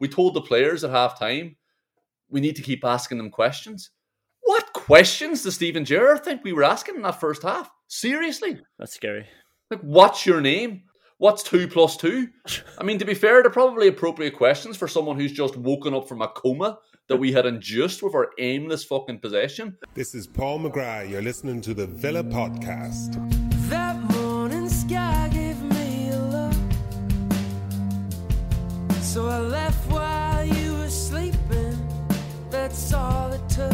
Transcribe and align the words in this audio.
We 0.00 0.08
told 0.08 0.34
the 0.34 0.40
players 0.40 0.84
at 0.84 0.90
half 0.90 1.18
time 1.18 1.56
we 2.30 2.40
need 2.40 2.56
to 2.56 2.62
keep 2.62 2.84
asking 2.84 3.18
them 3.18 3.30
questions. 3.30 3.90
What 4.42 4.72
questions 4.72 5.42
does 5.42 5.54
Steven 5.54 5.84
Gerrard 5.84 6.24
think 6.24 6.42
we 6.44 6.52
were 6.52 6.64
asking 6.64 6.96
in 6.96 7.02
that 7.02 7.20
first 7.20 7.42
half? 7.42 7.70
Seriously? 7.88 8.60
That's 8.78 8.94
scary. 8.94 9.26
Like, 9.70 9.80
what's 9.80 10.24
your 10.24 10.40
name? 10.40 10.82
What's 11.18 11.42
two 11.42 11.66
plus 11.66 11.96
two? 11.96 12.28
I 12.78 12.84
mean, 12.84 12.98
to 12.98 13.04
be 13.04 13.14
fair, 13.14 13.42
they're 13.42 13.50
probably 13.50 13.88
appropriate 13.88 14.36
questions 14.36 14.76
for 14.76 14.86
someone 14.88 15.18
who's 15.18 15.32
just 15.32 15.56
woken 15.56 15.94
up 15.94 16.08
from 16.08 16.22
a 16.22 16.28
coma 16.28 16.78
that 17.08 17.16
we 17.16 17.32
had 17.32 17.46
induced 17.46 18.02
with 18.02 18.14
our 18.14 18.30
aimless 18.38 18.84
fucking 18.84 19.18
possession. 19.18 19.76
This 19.94 20.14
is 20.14 20.26
Paul 20.26 20.60
McGrath. 20.60 21.10
You're 21.10 21.22
listening 21.22 21.60
to 21.62 21.74
the 21.74 21.86
Villa 21.86 22.22
Podcast. 22.22 23.37
Left 29.68 29.90
while 29.90 30.44
you 30.44 30.72
were 30.78 30.88
sleeping. 30.88 31.76
That's 32.50 32.94
all 32.94 33.30
it 33.32 33.48
took. 33.50 33.72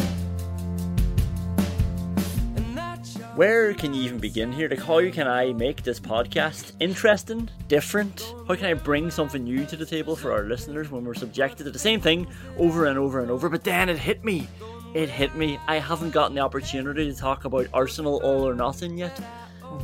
And 2.57 2.77
that's 2.77 3.17
your 3.17 3.27
Where 3.29 3.73
can 3.73 3.93
you 3.93 4.01
even 4.03 4.19
begin 4.19 4.51
here? 4.51 4.67
Like, 4.67 4.79
how 4.79 5.09
can 5.11 5.27
I 5.27 5.53
make 5.53 5.83
this 5.83 6.01
podcast 6.01 6.73
interesting, 6.81 7.49
different? 7.69 8.33
How 8.47 8.55
can 8.55 8.65
I 8.65 8.73
bring 8.73 9.09
something 9.09 9.43
new 9.43 9.65
to 9.65 9.77
the 9.77 9.85
table 9.85 10.17
for 10.17 10.33
our 10.33 10.43
listeners 10.43 10.91
when 10.91 11.05
we're 11.05 11.13
subjected 11.13 11.63
to 11.63 11.71
the 11.71 11.79
same 11.79 12.01
thing 12.01 12.27
over 12.57 12.87
and 12.87 12.99
over 12.99 13.21
and 13.21 13.31
over? 13.31 13.47
But 13.47 13.63
then 13.63 13.87
it 13.87 13.97
hit 13.97 14.25
me. 14.25 14.49
It 14.93 15.09
hit 15.09 15.35
me. 15.35 15.59
I 15.65 15.79
haven't 15.79 16.11
gotten 16.11 16.35
the 16.35 16.41
opportunity 16.41 17.09
to 17.09 17.17
talk 17.17 17.45
about 17.45 17.67
Arsenal 17.73 18.21
all 18.21 18.45
or 18.45 18.53
nothing 18.53 18.97
yet. 18.97 19.17
Oh 19.63 19.79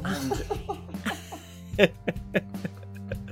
and 1.80 1.92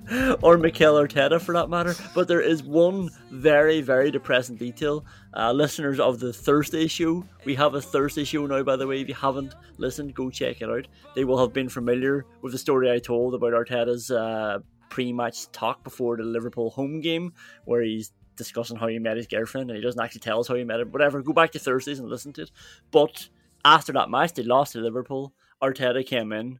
or 0.41 0.57
Mikel 0.57 0.95
Arteta 0.95 1.39
for 1.39 1.53
that 1.53 1.69
matter. 1.69 1.95
But 2.15 2.27
there 2.27 2.41
is 2.41 2.63
one 2.63 3.09
very, 3.31 3.81
very 3.81 4.11
depressing 4.11 4.55
detail. 4.55 5.05
Uh, 5.35 5.51
listeners 5.51 5.99
of 5.99 6.19
the 6.19 6.33
Thursday 6.33 6.87
show, 6.87 7.25
we 7.45 7.55
have 7.55 7.75
a 7.75 7.81
Thursday 7.81 8.23
show 8.23 8.45
now, 8.45 8.63
by 8.63 8.75
the 8.75 8.87
way. 8.87 9.01
If 9.01 9.07
you 9.07 9.13
haven't 9.13 9.53
listened, 9.77 10.15
go 10.15 10.29
check 10.29 10.61
it 10.61 10.69
out. 10.69 10.87
They 11.15 11.25
will 11.25 11.37
have 11.37 11.53
been 11.53 11.69
familiar 11.69 12.25
with 12.41 12.53
the 12.53 12.57
story 12.57 12.91
I 12.91 12.99
told 12.99 13.35
about 13.35 13.53
Arteta's 13.53 14.09
uh, 14.09 14.59
pre 14.89 15.13
match 15.13 15.51
talk 15.51 15.83
before 15.83 16.17
the 16.17 16.23
Liverpool 16.23 16.71
home 16.71 17.01
game, 17.01 17.33
where 17.65 17.81
he's 17.81 18.11
discussing 18.35 18.77
how 18.77 18.87
he 18.87 18.97
met 18.97 19.17
his 19.17 19.27
girlfriend 19.27 19.69
and 19.69 19.77
he 19.77 19.83
doesn't 19.83 20.01
actually 20.01 20.21
tell 20.21 20.39
us 20.39 20.47
how 20.47 20.55
he 20.55 20.63
met 20.63 20.79
her. 20.79 20.85
Whatever, 20.85 21.21
go 21.21 21.33
back 21.33 21.51
to 21.51 21.59
Thursdays 21.59 21.99
and 21.99 22.09
listen 22.09 22.33
to 22.33 22.43
it. 22.43 22.51
But 22.89 23.29
after 23.63 23.93
that 23.93 24.09
match, 24.09 24.33
they 24.33 24.43
lost 24.43 24.73
to 24.73 24.79
Liverpool. 24.79 25.33
Arteta 25.61 26.05
came 26.05 26.31
in 26.31 26.59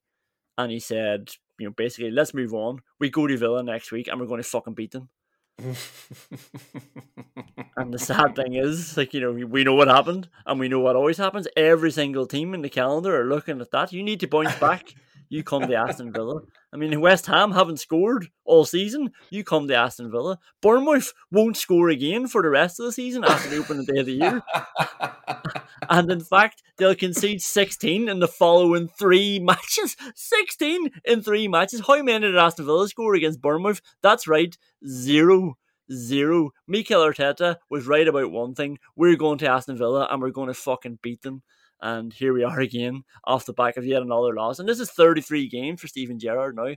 and 0.57 0.71
he 0.71 0.79
said, 0.79 1.31
you 1.59 1.67
know, 1.67 1.73
basically, 1.75 2.11
let's 2.11 2.33
move 2.33 2.53
on. 2.53 2.81
We 2.99 3.09
go 3.09 3.27
to 3.27 3.37
Villa 3.37 3.63
next 3.63 3.91
week 3.91 4.07
and 4.07 4.19
we're 4.19 4.27
going 4.27 4.41
to 4.41 4.47
fucking 4.49 4.73
beat 4.73 4.91
them. 4.91 5.09
And 7.77 7.93
the 7.93 7.99
sad 7.99 8.35
thing 8.35 8.53
is, 8.55 8.97
like, 8.97 9.13
you 9.13 9.21
know, 9.21 9.31
we- 9.31 9.43
we 9.43 9.63
know 9.63 9.73
what 9.73 9.87
happened 9.87 10.29
and 10.45 10.59
we 10.59 10.67
know 10.67 10.79
what 10.79 10.95
always 10.95 11.17
happens. 11.17 11.47
Every 11.55 11.91
single 11.91 12.25
team 12.27 12.53
in 12.53 12.61
the 12.61 12.69
calendar 12.69 13.19
are 13.19 13.25
looking 13.25 13.61
at 13.61 13.71
that. 13.71 13.93
You 13.93 14.03
need 14.03 14.19
to 14.21 14.27
bounce 14.27 14.55
back. 14.59 14.93
You 15.29 15.43
come 15.43 15.67
to 15.67 15.75
Aston 15.75 16.11
Villa. 16.11 16.41
I 16.73 16.77
mean, 16.77 16.99
West 17.01 17.27
Ham 17.27 17.51
haven't 17.51 17.79
scored 17.79 18.29
all 18.45 18.65
season. 18.65 19.11
You 19.29 19.43
come 19.43 19.67
to 19.67 19.75
Aston 19.75 20.11
Villa. 20.11 20.39
Bournemouth 20.61 21.13
won't 21.31 21.55
score 21.55 21.89
again 21.89 22.27
for 22.27 22.41
the 22.41 22.49
rest 22.49 22.79
of 22.79 22.87
the 22.87 22.91
season 22.91 23.23
after 23.23 23.49
the 23.49 23.57
opening 23.57 23.85
day 23.85 23.99
of 23.99 24.05
the 24.07 24.13
year. 24.13 24.41
And 25.89 26.11
in 26.11 26.19
fact, 26.19 26.61
they'll 26.77 26.95
concede 26.95 27.41
16 27.41 28.09
in 28.09 28.19
the 28.19 28.27
following 28.27 28.87
three 28.87 29.39
matches. 29.39 29.95
16 30.15 30.89
in 31.05 31.23
three 31.23 31.47
matches. 31.47 31.81
How 31.87 32.01
many 32.03 32.27
did 32.27 32.37
Aston 32.37 32.65
Villa 32.65 32.87
score 32.87 33.15
against 33.15 33.41
Bournemouth? 33.41 33.81
That's 34.03 34.27
right, 34.27 34.55
zero. 34.87 35.57
Zero. 35.91 36.51
Mikel 36.67 37.01
Arteta 37.01 37.55
was 37.71 37.87
right 37.87 38.07
about 38.07 38.29
one 38.29 38.53
thing. 38.53 38.77
We're 38.95 39.15
going 39.15 39.39
to 39.39 39.49
Aston 39.49 39.77
Villa 39.77 40.07
and 40.11 40.21
we're 40.21 40.29
going 40.29 40.49
to 40.49 40.53
fucking 40.53 40.99
beat 41.01 41.23
them. 41.23 41.41
And 41.81 42.13
here 42.13 42.33
we 42.33 42.43
are 42.43 42.59
again, 42.61 43.03
off 43.23 43.45
the 43.45 43.53
back 43.53 43.77
of 43.77 43.85
yet 43.85 44.01
another 44.01 44.33
loss. 44.33 44.59
And 44.59 44.67
this 44.67 44.79
is 44.79 44.91
33 44.91 45.47
games 45.49 45.81
for 45.81 45.87
Steven 45.87 46.19
Gerrard 46.19 46.55
now. 46.55 46.75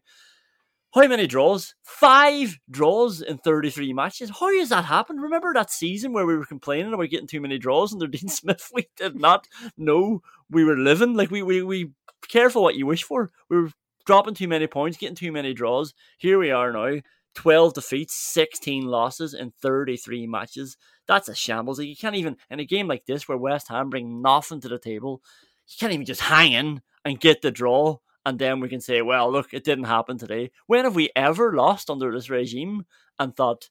How 0.94 1.06
many 1.08 1.26
draws? 1.26 1.74
Five 1.82 2.58
draws 2.70 3.22
in 3.22 3.38
33 3.38 3.94
matches. 3.94 4.30
How 4.38 4.54
has 4.58 4.68
that 4.68 4.84
happened? 4.84 5.22
Remember 5.22 5.54
that 5.54 5.70
season 5.70 6.12
where 6.12 6.26
we 6.26 6.36
were 6.36 6.44
complaining 6.44 6.92
about 6.92 7.08
getting 7.08 7.26
too 7.26 7.41
many 7.41 7.56
draws 7.56 7.94
under 7.94 8.06
Dean 8.08 8.28
Smith? 8.28 8.70
We 8.74 8.88
did 8.96 9.18
not 9.18 9.48
know 9.78 10.20
we 10.50 10.64
were 10.64 10.76
living. 10.76 11.14
Like, 11.14 11.30
we, 11.30 11.42
we, 11.42 11.62
we 11.62 11.92
careful 12.28 12.62
what 12.62 12.74
you 12.74 12.84
wish 12.84 13.04
for. 13.04 13.30
We 13.48 13.58
were 13.58 13.70
dropping 14.04 14.34
too 14.34 14.48
many 14.48 14.66
points, 14.66 14.98
getting 14.98 15.16
too 15.16 15.32
many 15.32 15.54
draws. 15.54 15.94
Here 16.18 16.38
we 16.38 16.50
are 16.50 16.72
now. 16.72 17.00
12 17.34 17.75
defeats, 17.75 18.15
16 18.15 18.84
losses 18.84 19.34
in 19.34 19.53
33 19.62 20.26
matches. 20.26 20.76
That's 21.06 21.28
a 21.28 21.34
shambles. 21.34 21.81
You 21.81 21.97
can't 21.97 22.16
even, 22.16 22.37
in 22.50 22.60
a 22.60 22.65
game 22.65 22.88
like 22.88 23.06
this 23.06 23.28
where 23.28 23.38
West 23.38 23.69
Ham 23.69 23.91
bring 23.91 24.22
nothing 24.22 24.60
to 24.60 24.69
the 24.69 24.78
table, 24.78 25.22
you 25.66 25.75
can't 25.78 25.92
even 25.92 26.06
just 26.06 26.21
hang 26.21 26.53
in 26.53 26.82
and 27.04 27.21
get 27.21 27.42
the 27.42 27.50
draw. 27.50 27.98
And 28.25 28.38
then 28.38 28.60
we 28.60 28.69
can 28.69 28.81
say, 28.81 29.03
well, 29.03 29.31
look, 29.32 29.53
it 29.53 29.65
didn't 29.65 29.84
happen 29.84 30.19
today. 30.19 30.50
When 30.66 30.84
have 30.84 30.94
we 30.94 31.10
ever 31.16 31.54
lost 31.54 31.91
under 31.91 32.12
this 32.12 32.31
regime 32.31 32.87
and 33.19 33.34
thought, 33.34 33.71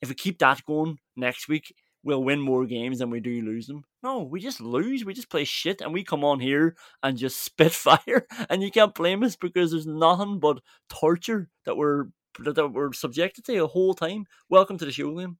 if 0.00 0.08
we 0.08 0.14
keep 0.14 0.38
that 0.38 0.64
going 0.64 0.98
next 1.16 1.48
week, 1.48 1.74
we'll 2.02 2.24
win 2.24 2.40
more 2.40 2.64
games 2.64 3.00
than 3.00 3.10
we 3.10 3.20
do 3.20 3.42
lose 3.42 3.66
them? 3.66 3.84
No, 4.02 4.22
we 4.22 4.40
just 4.40 4.60
lose. 4.60 5.04
We 5.04 5.12
just 5.12 5.28
play 5.28 5.44
shit 5.44 5.82
and 5.82 5.92
we 5.92 6.02
come 6.02 6.24
on 6.24 6.40
here 6.40 6.76
and 7.02 7.18
just 7.18 7.42
spit 7.44 7.72
fire. 7.72 8.26
And 8.48 8.62
you 8.62 8.70
can't 8.70 8.94
blame 8.94 9.22
us 9.22 9.36
because 9.36 9.72
there's 9.72 9.86
nothing 9.86 10.38
but 10.38 10.60
torture 10.88 11.50
that 11.66 11.76
we're 11.76 12.06
that 12.38 12.72
we're 12.72 12.92
subjected 12.92 13.44
to 13.46 13.52
the 13.52 13.66
whole 13.66 13.94
time. 13.94 14.26
Welcome 14.48 14.78
to 14.78 14.84
the 14.84 14.92
show, 14.92 15.12
Liam. 15.12 15.36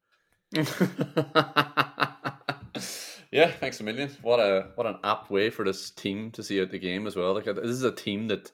yeah, 3.30 3.50
thanks 3.50 3.80
a 3.80 3.84
million. 3.84 4.10
What 4.22 4.40
a 4.40 4.68
what 4.74 4.86
an 4.86 4.98
apt 5.04 5.30
way 5.30 5.50
for 5.50 5.64
this 5.64 5.90
team 5.90 6.30
to 6.32 6.42
see 6.42 6.60
out 6.60 6.70
the 6.70 6.78
game 6.78 7.06
as 7.06 7.16
well. 7.16 7.34
Like 7.34 7.46
uh, 7.46 7.52
this 7.52 7.66
is 7.66 7.84
a 7.84 7.92
team 7.92 8.28
that 8.28 8.50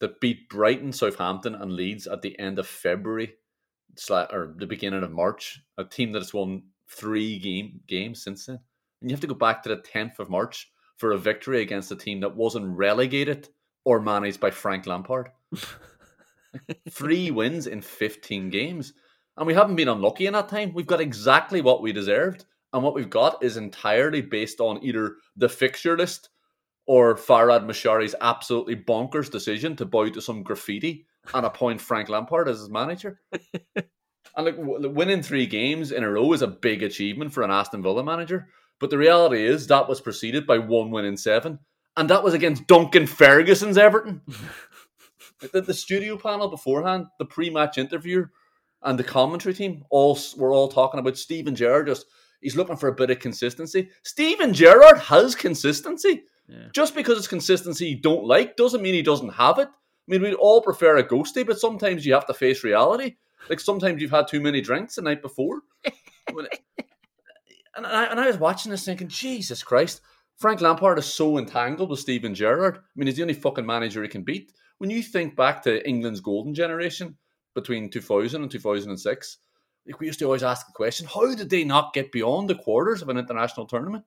that 0.00 0.20
beat 0.20 0.48
Brighton, 0.48 0.92
Southampton, 0.92 1.56
and 1.56 1.72
Leeds 1.72 2.06
at 2.06 2.22
the 2.22 2.38
end 2.38 2.58
of 2.58 2.68
February, 2.68 3.34
or 4.10 4.54
the 4.56 4.66
beginning 4.66 5.02
of 5.02 5.10
March. 5.10 5.60
A 5.76 5.84
team 5.84 6.12
that 6.12 6.20
has 6.20 6.32
won 6.32 6.62
three 6.88 7.38
game 7.38 7.80
games 7.88 8.22
since 8.22 8.46
then, 8.46 8.60
and 9.00 9.10
you 9.10 9.14
have 9.14 9.20
to 9.20 9.26
go 9.26 9.34
back 9.34 9.62
to 9.64 9.68
the 9.68 9.78
tenth 9.78 10.20
of 10.20 10.30
March 10.30 10.70
for 10.98 11.12
a 11.12 11.18
victory 11.18 11.62
against 11.62 11.92
a 11.92 11.96
team 11.96 12.20
that 12.20 12.36
wasn't 12.36 12.76
relegated 12.76 13.48
or 13.84 14.00
managed 14.00 14.40
by 14.40 14.50
Frank 14.50 14.86
Lampard. 14.86 15.30
three 16.90 17.30
wins 17.30 17.66
in 17.66 17.80
fifteen 17.80 18.50
games. 18.50 18.92
And 19.36 19.46
we 19.46 19.54
haven't 19.54 19.76
been 19.76 19.88
unlucky 19.88 20.26
in 20.26 20.32
that 20.32 20.48
time. 20.48 20.72
We've 20.74 20.86
got 20.86 21.00
exactly 21.00 21.60
what 21.60 21.80
we 21.80 21.92
deserved. 21.92 22.44
And 22.72 22.82
what 22.82 22.94
we've 22.94 23.08
got 23.08 23.42
is 23.42 23.56
entirely 23.56 24.20
based 24.20 24.60
on 24.60 24.82
either 24.82 25.16
the 25.36 25.48
fixture 25.48 25.96
list 25.96 26.28
or 26.86 27.14
Farhad 27.14 27.64
Moshiri's 27.64 28.14
absolutely 28.20 28.74
bonkers 28.74 29.30
decision 29.30 29.76
to 29.76 29.86
bow 29.86 30.08
to 30.08 30.20
some 30.20 30.42
graffiti 30.42 31.06
and 31.34 31.46
appoint 31.46 31.80
Frank 31.80 32.08
Lampard 32.08 32.48
as 32.48 32.58
his 32.58 32.70
manager. 32.70 33.20
and 33.76 33.86
like 34.36 34.56
winning 34.56 35.22
three 35.22 35.46
games 35.46 35.92
in 35.92 36.02
a 36.02 36.10
row 36.10 36.32
is 36.32 36.42
a 36.42 36.46
big 36.46 36.82
achievement 36.82 37.32
for 37.32 37.42
an 37.42 37.50
Aston 37.50 37.82
Villa 37.82 38.02
manager. 38.02 38.48
But 38.80 38.90
the 38.90 38.98
reality 38.98 39.44
is 39.44 39.66
that 39.66 39.88
was 39.88 40.00
preceded 40.00 40.46
by 40.46 40.58
one 40.58 40.90
win 40.90 41.04
in 41.04 41.16
seven. 41.16 41.58
And 41.96 42.08
that 42.10 42.22
was 42.22 42.32
against 42.32 42.66
Duncan 42.66 43.06
Ferguson's 43.06 43.76
Everton. 43.76 44.22
the, 45.40 45.60
the 45.60 45.74
studio 45.74 46.16
panel 46.16 46.48
beforehand, 46.48 47.06
the 47.18 47.24
pre-match 47.24 47.78
interview, 47.78 48.26
and 48.82 48.98
the 48.98 49.04
commentary 49.04 49.54
team 49.54 49.84
all 49.90 50.18
were 50.36 50.52
all 50.52 50.68
talking 50.68 51.00
about 51.00 51.18
Steven 51.18 51.54
Gerrard. 51.54 51.86
Just 51.86 52.06
he's 52.40 52.56
looking 52.56 52.76
for 52.76 52.88
a 52.88 52.94
bit 52.94 53.10
of 53.10 53.18
consistency. 53.18 53.90
Steven 54.04 54.52
Gerrard 54.52 54.98
has 54.98 55.34
consistency. 55.34 56.22
Yeah. 56.48 56.68
Just 56.72 56.94
because 56.94 57.18
it's 57.18 57.28
consistency 57.28 57.88
you 57.88 58.00
don't 58.00 58.24
like 58.24 58.56
doesn't 58.56 58.82
mean 58.82 58.94
he 58.94 59.02
doesn't 59.02 59.34
have 59.34 59.58
it. 59.58 59.68
I 59.68 60.10
mean, 60.10 60.22
we'd 60.22 60.34
all 60.34 60.62
prefer 60.62 60.96
a 60.96 61.04
ghosty, 61.04 61.46
but 61.46 61.58
sometimes 61.58 62.06
you 62.06 62.14
have 62.14 62.26
to 62.26 62.34
face 62.34 62.64
reality. 62.64 63.16
Like 63.50 63.60
sometimes 63.60 64.00
you've 64.00 64.10
had 64.10 64.28
too 64.28 64.40
many 64.40 64.60
drinks 64.60 64.94
the 64.94 65.02
night 65.02 65.22
before. 65.22 65.60
And 67.78 67.86
I, 67.86 68.06
and 68.06 68.18
I 68.18 68.26
was 68.26 68.38
watching 68.38 68.72
this 68.72 68.84
thinking, 68.84 69.06
Jesus 69.06 69.62
Christ, 69.62 70.00
Frank 70.36 70.60
Lampard 70.60 70.98
is 70.98 71.06
so 71.06 71.38
entangled 71.38 71.90
with 71.90 72.00
Steven 72.00 72.34
Gerrard. 72.34 72.76
I 72.76 72.80
mean, 72.96 73.06
he's 73.06 73.16
the 73.16 73.22
only 73.22 73.34
fucking 73.34 73.64
manager 73.64 74.02
he 74.02 74.08
can 74.08 74.24
beat. 74.24 74.52
When 74.78 74.90
you 74.90 75.02
think 75.02 75.36
back 75.36 75.62
to 75.62 75.86
England's 75.86 76.20
golden 76.20 76.54
generation 76.54 77.16
between 77.54 77.90
2000 77.90 78.42
and 78.42 78.50
2006, 78.50 79.38
like 79.86 80.00
we 80.00 80.06
used 80.06 80.18
to 80.20 80.26
always 80.26 80.42
ask 80.42 80.66
the 80.66 80.72
question, 80.72 81.06
how 81.06 81.34
did 81.34 81.50
they 81.50 81.64
not 81.64 81.94
get 81.94 82.12
beyond 82.12 82.48
the 82.48 82.54
quarters 82.54 83.02
of 83.02 83.08
an 83.08 83.18
international 83.18 83.66
tournament? 83.66 84.04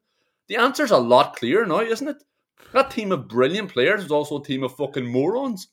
The 0.47 0.57
answer's 0.57 0.91
a 0.91 0.97
lot 0.97 1.35
clearer 1.35 1.65
now, 1.65 1.81
isn't 1.81 2.07
it? 2.07 2.23
That 2.73 2.91
team 2.91 3.11
of 3.11 3.27
brilliant 3.27 3.71
players 3.71 4.03
was 4.03 4.11
also 4.11 4.39
a 4.39 4.43
team 4.43 4.63
of 4.63 4.75
fucking 4.75 5.05
morons 5.05 5.67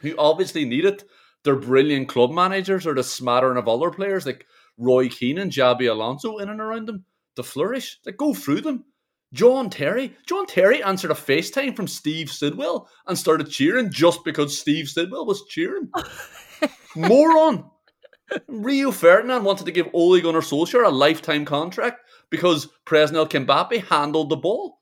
who 0.00 0.14
obviously 0.18 0.64
needed 0.64 1.04
their 1.44 1.56
brilliant 1.56 2.08
club 2.08 2.30
managers 2.30 2.86
or 2.86 2.94
the 2.94 3.02
smattering 3.02 3.56
of 3.56 3.68
other 3.68 3.90
players 3.90 4.26
like 4.26 4.46
Roy 4.78 5.08
Keane 5.08 5.38
and 5.38 5.50
Xabi 5.50 5.90
Alonso 5.90 6.38
in 6.38 6.48
and 6.50 6.60
around 6.60 6.86
them 6.86 7.04
to 7.36 7.42
flourish. 7.42 7.98
Like 8.04 8.16
go 8.16 8.34
through 8.34 8.60
them. 8.62 8.84
John 9.36 9.68
Terry. 9.68 10.16
John 10.26 10.46
Terry 10.46 10.82
answered 10.82 11.10
a 11.10 11.14
FaceTime 11.14 11.76
from 11.76 11.86
Steve 11.86 12.30
Sidwell 12.30 12.88
and 13.06 13.18
started 13.18 13.50
cheering 13.50 13.92
just 13.92 14.24
because 14.24 14.58
Steve 14.58 14.88
Sidwell 14.88 15.26
was 15.26 15.44
cheering. 15.48 15.90
Moron. 16.96 17.70
Rio 18.48 18.90
Ferdinand 18.90 19.44
wanted 19.44 19.66
to 19.66 19.72
give 19.72 19.90
Ole 19.92 20.20
Gunnar 20.20 20.40
Solskjaer 20.40 20.86
a 20.86 20.90
lifetime 20.90 21.44
contract 21.44 22.00
because 22.30 22.68
Presnel 22.86 23.28
Kimpembe 23.28 23.84
handled 23.84 24.30
the 24.30 24.36
ball. 24.36 24.78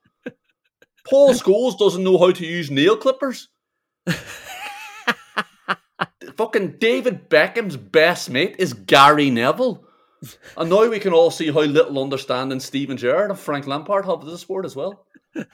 Paul 1.07 1.31
Scholes 1.35 1.77
doesn't 1.77 2.05
know 2.05 2.17
how 2.17 2.31
to 2.31 2.47
use 2.47 2.71
nail 2.71 2.97
clippers. 2.97 3.49
Fucking 6.37 6.77
David 6.79 7.29
Beckham's 7.29 7.77
best 7.77 8.31
mate 8.31 8.57
is 8.59 8.73
Gary 8.73 9.31
Neville. 9.31 9.85
And 10.57 10.71
now 10.71 10.89
we 10.89 10.99
can 10.99 11.13
all 11.13 11.31
see 11.31 11.51
how 11.51 11.61
little 11.61 12.03
understanding 12.03 12.61
Steven 12.61 12.97
Gerrard 12.97 13.31
and 13.31 13.39
Frank 13.39 13.67
Lampard 13.67 14.05
have 14.05 14.23
of 14.23 14.27
the 14.27 14.39
sport 14.39 14.65
as 14.65 14.77
well. 14.77 15.07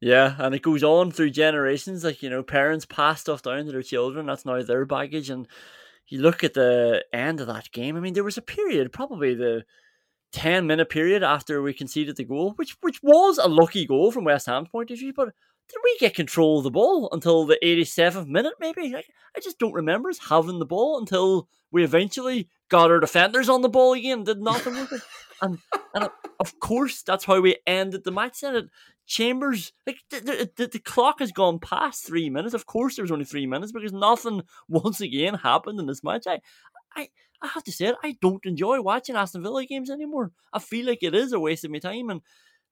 Yeah, 0.00 0.36
and 0.38 0.54
it 0.54 0.62
goes 0.62 0.84
on 0.84 1.10
through 1.10 1.30
generations. 1.30 2.04
Like, 2.04 2.22
you 2.22 2.30
know, 2.30 2.42
parents 2.42 2.86
pass 2.86 3.20
stuff 3.20 3.42
down 3.42 3.66
to 3.66 3.72
their 3.72 3.82
children. 3.82 4.26
That's 4.26 4.46
now 4.46 4.62
their 4.62 4.86
baggage. 4.86 5.28
And 5.28 5.48
you 6.06 6.20
look 6.20 6.44
at 6.44 6.54
the 6.54 7.04
end 7.12 7.40
of 7.40 7.48
that 7.48 7.72
game. 7.72 7.96
I 7.96 8.00
mean, 8.00 8.14
there 8.14 8.24
was 8.24 8.38
a 8.38 8.42
period, 8.42 8.92
probably 8.92 9.34
the 9.34 9.64
10 10.32 10.66
minute 10.66 10.88
period 10.88 11.22
after 11.22 11.62
we 11.62 11.72
conceded 11.72 12.16
the 12.16 12.24
goal, 12.24 12.52
which 12.56 12.76
which 12.80 13.02
was 13.02 13.38
a 13.38 13.48
lucky 13.48 13.86
goal 13.86 14.12
from 14.12 14.24
West 14.24 14.46
Ham's 14.46 14.68
point 14.68 14.90
of 14.90 14.98
view. 14.98 15.12
But 15.12 15.30
did 15.68 15.78
we 15.82 15.96
get 15.98 16.14
control 16.14 16.58
of 16.58 16.64
the 16.64 16.70
ball 16.70 17.08
until 17.12 17.44
the 17.44 17.58
87th 17.62 18.28
minute, 18.28 18.54
maybe? 18.60 18.94
I, 18.94 19.02
I 19.36 19.40
just 19.40 19.58
don't 19.58 19.72
remember 19.74 20.10
us 20.10 20.18
having 20.28 20.58
the 20.60 20.66
ball 20.66 20.98
until 20.98 21.48
we 21.72 21.82
eventually 21.82 22.48
got 22.68 22.90
our 22.90 23.00
defenders 23.00 23.48
on 23.48 23.62
the 23.62 23.68
ball 23.68 23.94
again, 23.94 24.24
did 24.24 24.38
nothing 24.42 24.74
with 24.74 24.92
it. 24.92 25.02
And, 25.40 25.58
and 25.94 26.04
uh, 26.04 26.08
of 26.40 26.58
course, 26.60 27.02
that's 27.02 27.24
how 27.24 27.40
we 27.40 27.56
ended 27.66 28.04
the 28.04 28.10
match. 28.10 28.42
And 28.42 28.56
it, 28.56 28.68
Chambers, 29.06 29.72
like 29.86 29.98
the, 30.10 30.50
the, 30.56 30.66
the, 30.66 30.78
clock 30.78 31.20
has 31.20 31.32
gone 31.32 31.60
past 31.60 32.04
three 32.04 32.28
minutes. 32.28 32.54
Of 32.54 32.66
course, 32.66 32.96
there 32.96 33.02
was 33.02 33.10
only 33.10 33.24
three 33.24 33.46
minutes 33.46 33.72
because 33.72 33.92
nothing 33.92 34.42
once 34.68 35.00
again 35.00 35.34
happened 35.34 35.80
in 35.80 35.86
this 35.86 36.04
match. 36.04 36.24
I, 36.26 36.40
I, 36.94 37.08
I 37.40 37.46
have 37.46 37.64
to 37.64 37.72
say 37.72 37.86
it. 37.86 37.96
I 38.02 38.16
don't 38.20 38.44
enjoy 38.44 38.82
watching 38.82 39.16
Aston 39.16 39.42
Villa 39.42 39.64
games 39.64 39.88
anymore. 39.88 40.32
I 40.52 40.58
feel 40.58 40.86
like 40.86 41.02
it 41.02 41.14
is 41.14 41.32
a 41.32 41.40
waste 41.40 41.64
of 41.64 41.70
my 41.70 41.78
time, 41.78 42.10
and 42.10 42.20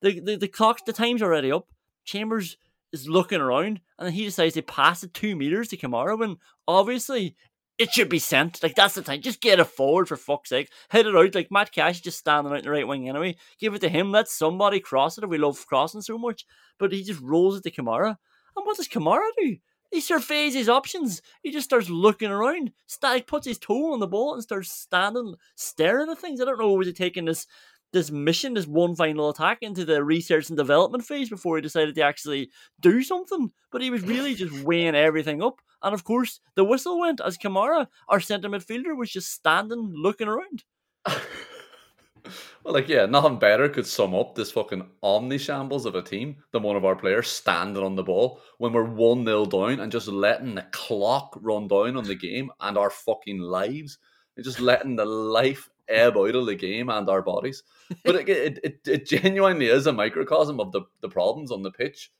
the 0.02 0.20
the, 0.20 0.36
the 0.36 0.48
clock, 0.48 0.84
the 0.84 0.92
time's 0.92 1.22
already 1.22 1.52
up. 1.52 1.68
Chambers 2.04 2.58
is 2.92 3.08
looking 3.08 3.40
around, 3.40 3.80
and 3.98 4.06
then 4.06 4.12
he 4.12 4.24
decides 4.24 4.54
to 4.54 4.62
pass 4.62 5.02
it 5.02 5.14
two 5.14 5.36
meters 5.36 5.68
to 5.68 5.76
Kamara 5.76 6.18
when 6.18 6.36
obviously 6.68 7.36
it 7.78 7.92
should 7.92 8.08
be 8.08 8.18
sent. 8.18 8.62
Like 8.62 8.74
that's 8.74 8.94
the 8.94 9.02
thing. 9.02 9.20
Just 9.20 9.40
get 9.40 9.60
it 9.60 9.64
forward 9.64 10.08
for 10.08 10.16
fuck's 10.16 10.48
sake. 10.48 10.70
Hit 10.90 11.06
it 11.06 11.16
out. 11.16 11.34
Like 11.34 11.50
Matt 11.50 11.72
Cash 11.72 12.00
just 12.00 12.18
standing 12.18 12.52
out 12.52 12.58
in 12.58 12.64
the 12.64 12.70
right 12.70 12.86
wing 12.86 13.08
anyway. 13.08 13.36
Give 13.58 13.74
it 13.74 13.80
to 13.80 13.88
him. 13.88 14.12
Let 14.12 14.28
somebody 14.28 14.80
cross 14.80 15.18
it 15.18 15.24
if 15.24 15.30
we 15.30 15.38
love 15.38 15.66
crossing 15.66 16.00
so 16.00 16.18
much. 16.18 16.46
But 16.78 16.92
he 16.92 17.02
just 17.02 17.20
rolls 17.20 17.56
it 17.58 17.62
to 17.64 17.70
Kamara. 17.70 18.16
And 18.56 18.64
what 18.66 18.76
does 18.76 18.88
Kamara 18.88 19.28
do? 19.38 19.56
He 19.90 20.00
surveys 20.00 20.54
his 20.54 20.68
options. 20.68 21.22
He 21.42 21.52
just 21.52 21.66
starts 21.66 21.88
looking 21.88 22.30
around. 22.30 22.72
Static 22.86 23.26
puts 23.26 23.46
his 23.46 23.58
toe 23.58 23.92
on 23.92 24.00
the 24.00 24.06
ball 24.06 24.34
and 24.34 24.42
starts 24.42 24.72
standing, 24.72 25.36
staring 25.54 26.10
at 26.10 26.18
things. 26.18 26.40
I 26.40 26.44
don't 26.44 26.58
know, 26.58 26.72
was 26.72 26.88
he 26.88 26.92
taking 26.92 27.26
this 27.26 27.46
this 27.92 28.10
mission, 28.10 28.54
this 28.54 28.66
one 28.66 28.94
final 28.94 29.30
attack 29.30 29.58
into 29.62 29.84
the 29.84 30.02
research 30.02 30.48
and 30.48 30.56
development 30.56 31.04
phase 31.04 31.30
before 31.30 31.56
he 31.56 31.62
decided 31.62 31.94
to 31.94 32.02
actually 32.02 32.50
do 32.80 33.02
something. 33.02 33.50
But 33.70 33.82
he 33.82 33.90
was 33.90 34.02
really 34.02 34.34
just 34.34 34.64
weighing 34.64 34.94
everything 34.94 35.42
up. 35.42 35.60
And 35.82 35.94
of 35.94 36.04
course, 36.04 36.40
the 36.54 36.64
whistle 36.64 36.98
went 36.98 37.20
as 37.24 37.38
Kamara, 37.38 37.86
our 38.08 38.20
centre 38.20 38.48
midfielder, 38.48 38.96
was 38.96 39.10
just 39.10 39.32
standing 39.32 39.92
looking 39.94 40.28
around. 40.28 40.64
well, 41.06 42.74
like, 42.74 42.88
yeah, 42.88 43.06
nothing 43.06 43.38
better 43.38 43.68
could 43.68 43.86
sum 43.86 44.14
up 44.14 44.34
this 44.34 44.50
fucking 44.50 44.88
omni 45.02 45.38
shambles 45.38 45.86
of 45.86 45.94
a 45.94 46.02
team 46.02 46.36
than 46.52 46.62
one 46.62 46.76
of 46.76 46.84
our 46.84 46.96
players 46.96 47.28
standing 47.28 47.82
on 47.82 47.94
the 47.94 48.02
ball 48.02 48.40
when 48.58 48.72
we're 48.72 48.84
1 48.84 49.24
0 49.24 49.46
down 49.46 49.80
and 49.80 49.92
just 49.92 50.08
letting 50.08 50.54
the 50.54 50.66
clock 50.72 51.38
run 51.40 51.68
down 51.68 51.96
on 51.96 52.04
the 52.04 52.14
game 52.14 52.50
and 52.60 52.76
our 52.76 52.90
fucking 52.90 53.38
lives. 53.38 53.98
And 54.36 54.44
just 54.44 54.60
letting 54.60 54.96
the 54.96 55.06
life 55.06 55.70
ebb 55.88 56.16
out 56.16 56.34
of 56.34 56.46
the 56.46 56.54
game 56.54 56.88
and 56.88 57.08
our 57.08 57.22
bodies. 57.22 57.62
But 58.04 58.16
it, 58.16 58.28
it, 58.28 58.60
it, 58.64 58.80
it 58.86 59.06
genuinely 59.06 59.66
is 59.66 59.86
a 59.86 59.92
microcosm 59.92 60.60
of 60.60 60.72
the, 60.72 60.82
the 61.00 61.08
problems 61.08 61.50
on 61.50 61.62
the 61.62 61.70
pitch. 61.70 62.10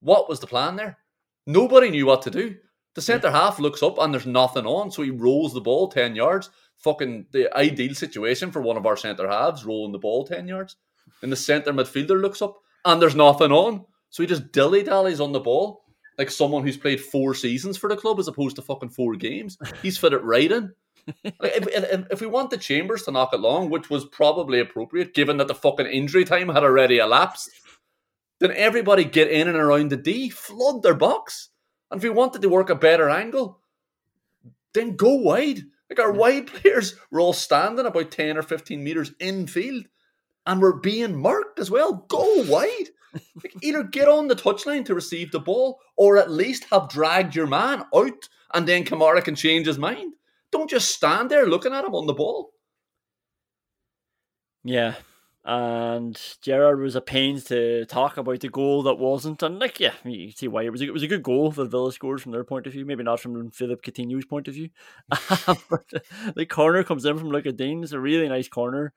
What 0.00 0.28
was 0.28 0.40
the 0.40 0.46
plan 0.46 0.76
there? 0.76 0.98
Nobody 1.46 1.90
knew 1.90 2.06
what 2.06 2.22
to 2.22 2.30
do. 2.30 2.56
The 2.94 3.02
centre 3.02 3.30
half 3.30 3.58
looks 3.58 3.82
up 3.82 3.98
and 3.98 4.12
there's 4.12 4.26
nothing 4.26 4.66
on, 4.66 4.90
so 4.90 5.02
he 5.02 5.10
rolls 5.10 5.52
the 5.52 5.60
ball 5.60 5.88
10 5.88 6.16
yards. 6.16 6.50
Fucking 6.78 7.26
the 7.30 7.54
ideal 7.56 7.94
situation 7.94 8.50
for 8.50 8.62
one 8.62 8.76
of 8.76 8.86
our 8.86 8.96
centre 8.96 9.28
halves, 9.28 9.64
rolling 9.64 9.92
the 9.92 9.98
ball 9.98 10.24
10 10.24 10.48
yards. 10.48 10.76
And 11.22 11.30
the 11.30 11.36
centre 11.36 11.72
midfielder 11.72 12.20
looks 12.20 12.42
up 12.42 12.58
and 12.84 13.00
there's 13.00 13.14
nothing 13.14 13.52
on. 13.52 13.84
So 14.10 14.22
he 14.22 14.26
just 14.26 14.52
dilly 14.52 14.82
dallies 14.82 15.20
on 15.20 15.32
the 15.32 15.40
ball 15.40 15.84
like 16.18 16.30
someone 16.30 16.62
who's 16.62 16.76
played 16.76 17.00
four 17.00 17.34
seasons 17.34 17.76
for 17.76 17.88
the 17.88 17.96
club 17.96 18.18
as 18.18 18.28
opposed 18.28 18.56
to 18.56 18.62
fucking 18.62 18.90
four 18.90 19.14
games. 19.16 19.58
He's 19.82 19.98
fit 19.98 20.12
it 20.12 20.22
right 20.22 20.50
in 20.50 20.72
if, 21.24 21.66
if, 21.68 22.06
if, 22.10 22.20
we 22.20 22.26
want 22.26 22.50
the 22.50 22.56
Chambers 22.56 23.04
to 23.04 23.10
knock 23.10 23.32
it 23.32 23.40
long, 23.40 23.70
which 23.70 23.90
was 23.90 24.04
probably 24.06 24.60
appropriate 24.60 25.14
given 25.14 25.36
that 25.36 25.48
the 25.48 25.54
fucking 25.54 25.86
injury 25.86 26.24
time 26.24 26.48
had 26.48 26.64
already 26.64 26.98
elapsed, 26.98 27.50
then 28.40 28.52
everybody 28.52 29.04
get 29.04 29.30
in 29.30 29.48
and 29.48 29.56
around 29.56 29.90
the 29.90 29.96
D, 29.96 30.28
flood 30.30 30.82
their 30.82 30.94
box. 30.94 31.50
And 31.90 31.98
if 31.98 32.04
we 32.04 32.10
wanted 32.10 32.42
to 32.42 32.48
work 32.48 32.70
a 32.70 32.74
better 32.74 33.08
angle, 33.08 33.60
then 34.74 34.96
go 34.96 35.14
wide. 35.14 35.62
Like 35.88 36.00
our 36.00 36.12
hmm. 36.12 36.18
wide 36.18 36.46
players 36.46 36.94
were 37.10 37.20
all 37.20 37.32
standing 37.32 37.86
about 37.86 38.10
10 38.10 38.36
or 38.36 38.42
15 38.42 38.82
meters 38.82 39.12
in 39.20 39.46
field 39.46 39.84
and 40.46 40.60
we're 40.60 40.74
being 40.74 41.20
marked 41.20 41.58
as 41.58 41.70
well. 41.70 42.04
Go 42.08 42.44
wide. 42.44 42.88
Like 43.42 43.56
either 43.62 43.82
get 43.82 44.08
on 44.08 44.28
the 44.28 44.36
touchline 44.36 44.84
to 44.86 44.94
receive 44.94 45.32
the 45.32 45.40
ball 45.40 45.80
or 45.96 46.18
at 46.18 46.30
least 46.30 46.66
have 46.70 46.88
dragged 46.88 47.34
your 47.34 47.46
man 47.46 47.84
out 47.94 48.28
and 48.54 48.66
then 48.66 48.84
Kamara 48.84 49.22
can 49.22 49.34
change 49.34 49.66
his 49.66 49.78
mind. 49.78 50.14
Don't 50.56 50.70
just 50.70 50.90
stand 50.90 51.30
there 51.30 51.46
looking 51.46 51.74
at 51.74 51.84
him 51.84 51.94
on 51.94 52.06
the 52.06 52.14
ball. 52.14 52.50
Yeah. 54.64 54.94
And 55.44 56.18
Gerrard 56.40 56.80
was 56.80 56.96
a 56.96 57.02
pains 57.02 57.44
to 57.44 57.84
talk 57.84 58.16
about 58.16 58.40
the 58.40 58.48
goal 58.48 58.82
that 58.84 58.94
wasn't, 58.94 59.42
and 59.42 59.58
like 59.58 59.78
yeah, 59.78 59.92
you 60.02 60.32
see 60.32 60.48
why 60.48 60.62
it 60.62 60.72
was. 60.72 60.80
A, 60.80 60.86
it 60.86 60.94
was 60.94 61.02
a 61.02 61.08
good 61.08 61.22
goal 61.22 61.52
for 61.52 61.66
Villa 61.66 61.92
scored 61.92 62.22
from 62.22 62.32
their 62.32 62.42
point 62.42 62.66
of 62.66 62.72
view, 62.72 62.86
maybe 62.86 63.04
not 63.04 63.20
from 63.20 63.50
Philip 63.50 63.82
Coutinho's 63.82 64.24
point 64.24 64.48
of 64.48 64.54
view. 64.54 64.70
but 65.10 65.84
the 66.34 66.46
corner 66.46 66.82
comes 66.82 67.04
in 67.04 67.18
from 67.18 67.28
Lucas 67.28 67.52
Digne. 67.52 67.82
It's 67.82 67.92
a 67.92 68.00
really 68.00 68.28
nice 68.28 68.48
corner. 68.48 68.94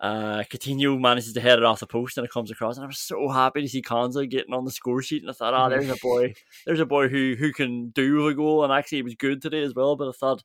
Uh, 0.00 0.44
Coutinho 0.50 0.98
manages 0.98 1.34
to 1.34 1.42
head 1.42 1.58
it 1.58 1.64
off 1.64 1.80
the 1.80 1.86
post 1.86 2.16
and 2.16 2.24
it 2.24 2.32
comes 2.32 2.50
across, 2.50 2.76
and 2.76 2.84
I 2.84 2.86
was 2.86 2.98
so 2.98 3.28
happy 3.28 3.60
to 3.60 3.68
see 3.68 3.82
Konsa 3.82 4.28
getting 4.28 4.54
on 4.54 4.64
the 4.64 4.70
score 4.70 5.02
sheet. 5.02 5.22
And 5.22 5.30
I 5.30 5.34
thought, 5.34 5.52
oh, 5.52 5.68
there's 5.68 5.90
a 5.90 5.96
boy, 5.96 6.32
there's 6.66 6.80
a 6.80 6.86
boy 6.86 7.08
who 7.08 7.36
who 7.38 7.52
can 7.52 7.90
do 7.90 8.26
a 8.26 8.34
goal, 8.34 8.64
and 8.64 8.72
actually 8.72 8.98
he 8.98 9.02
was 9.02 9.14
good 9.14 9.42
today 9.42 9.62
as 9.62 9.74
well. 9.74 9.96
But 9.96 10.08
I 10.08 10.12
thought 10.12 10.42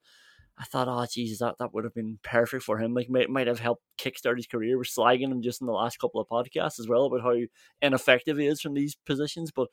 I 0.57 0.63
thought, 0.63 0.87
oh 0.87 1.05
Jesus, 1.11 1.39
that, 1.39 1.55
that 1.59 1.73
would 1.73 1.83
have 1.83 1.93
been 1.93 2.19
perfect 2.23 2.63
for 2.63 2.77
him. 2.79 2.93
Like 2.93 3.09
might 3.09 3.29
might 3.29 3.47
have 3.47 3.59
helped 3.59 3.83
kickstart 3.97 4.37
his 4.37 4.47
career. 4.47 4.77
We're 4.77 4.83
slagging 4.83 5.31
him 5.31 5.41
just 5.41 5.61
in 5.61 5.67
the 5.67 5.73
last 5.73 5.99
couple 5.99 6.21
of 6.21 6.29
podcasts 6.29 6.79
as 6.79 6.87
well 6.87 7.05
about 7.05 7.21
how 7.21 7.35
ineffective 7.81 8.37
he 8.37 8.47
is 8.47 8.61
from 8.61 8.73
these 8.73 8.95
positions. 9.05 9.51
But 9.51 9.67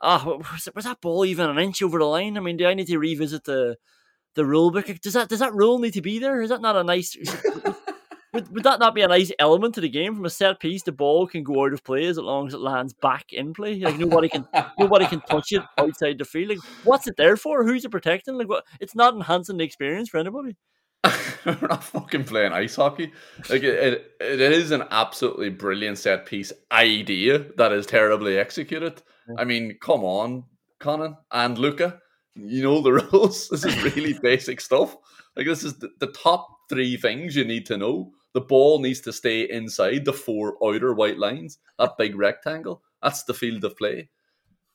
ah, 0.00 0.24
oh, 0.26 0.38
was, 0.38 0.68
was 0.74 0.84
that 0.84 1.00
ball 1.00 1.24
even 1.26 1.50
an 1.50 1.58
inch 1.58 1.82
over 1.82 1.98
the 1.98 2.06
line? 2.06 2.38
I 2.38 2.40
mean, 2.40 2.56
do 2.56 2.66
I 2.66 2.74
need 2.74 2.86
to 2.86 2.98
revisit 2.98 3.44
the 3.44 3.76
the 4.34 4.46
rule 4.46 4.70
book? 4.70 4.86
Does 5.02 5.12
that 5.12 5.28
does 5.28 5.40
that 5.40 5.54
rule 5.54 5.78
need 5.78 5.94
to 5.94 6.02
be 6.02 6.18
there? 6.18 6.40
Is 6.40 6.50
that 6.50 6.62
not 6.62 6.76
a 6.76 6.84
nice? 6.84 7.16
would, 8.34 8.52
would 8.52 8.64
that 8.64 8.80
not 8.80 8.94
be 8.94 9.02
a 9.02 9.08
nice 9.08 9.30
element 9.38 9.74
to 9.76 9.80
the 9.80 9.88
game? 9.88 10.14
From 10.14 10.24
a 10.24 10.30
set 10.30 10.60
piece, 10.60 10.82
the 10.82 10.92
ball 10.92 11.26
can 11.26 11.44
go 11.44 11.64
out 11.64 11.72
of 11.72 11.84
play 11.84 12.06
as 12.06 12.18
long 12.18 12.48
as 12.48 12.54
it 12.54 12.60
lands 12.60 12.92
back 12.92 13.32
in 13.32 13.54
play. 13.54 13.78
Like 13.78 13.98
nobody 13.98 14.28
can 14.28 14.46
nobody 14.78 15.06
can 15.06 15.20
touch 15.22 15.52
it 15.52 15.62
outside 15.78 16.18
the 16.18 16.24
field. 16.24 16.50
Like 16.50 16.58
what's 16.82 17.06
it 17.06 17.16
there 17.16 17.36
for? 17.36 17.64
Who's 17.64 17.84
it 17.84 17.90
protecting? 17.90 18.34
Like 18.34 18.48
what? 18.48 18.64
It's 18.80 18.94
not 18.94 19.14
enhancing 19.14 19.56
the 19.56 19.64
experience 19.64 20.08
for 20.08 20.18
anybody. 20.18 20.56
We're 21.46 21.68
not 21.68 21.84
fucking 21.84 22.24
playing 22.24 22.52
ice 22.52 22.76
hockey. 22.76 23.12
Like 23.48 23.62
it, 23.62 24.14
it, 24.20 24.40
it 24.40 24.40
is 24.40 24.70
an 24.70 24.84
absolutely 24.90 25.50
brilliant 25.50 25.98
set 25.98 26.26
piece 26.26 26.52
idea 26.72 27.46
that 27.56 27.72
is 27.72 27.86
terribly 27.86 28.38
executed. 28.38 29.02
I 29.38 29.44
mean, 29.44 29.78
come 29.80 30.04
on, 30.04 30.44
Conan 30.80 31.16
and 31.30 31.56
Luca. 31.56 32.00
You 32.34 32.62
know 32.62 32.80
the 32.80 32.92
rules. 33.12 33.48
This 33.48 33.64
is 33.64 33.94
really 33.94 34.18
basic 34.22 34.60
stuff. 34.60 34.96
Like 35.36 35.46
this 35.46 35.62
is 35.62 35.78
the, 35.78 35.90
the 36.00 36.08
top 36.08 36.48
three 36.68 36.96
things 36.96 37.36
you 37.36 37.44
need 37.44 37.66
to 37.66 37.76
know 37.76 38.12
the 38.34 38.40
ball 38.40 38.80
needs 38.80 39.00
to 39.02 39.12
stay 39.12 39.48
inside 39.48 40.04
the 40.04 40.12
four 40.12 40.56
outer 40.62 40.92
white 40.92 41.18
lines, 41.18 41.58
that 41.78 41.96
big 41.96 42.16
rectangle. 42.16 42.82
That's 43.02 43.22
the 43.22 43.32
field 43.32 43.64
of 43.64 43.76
play. 43.76 44.10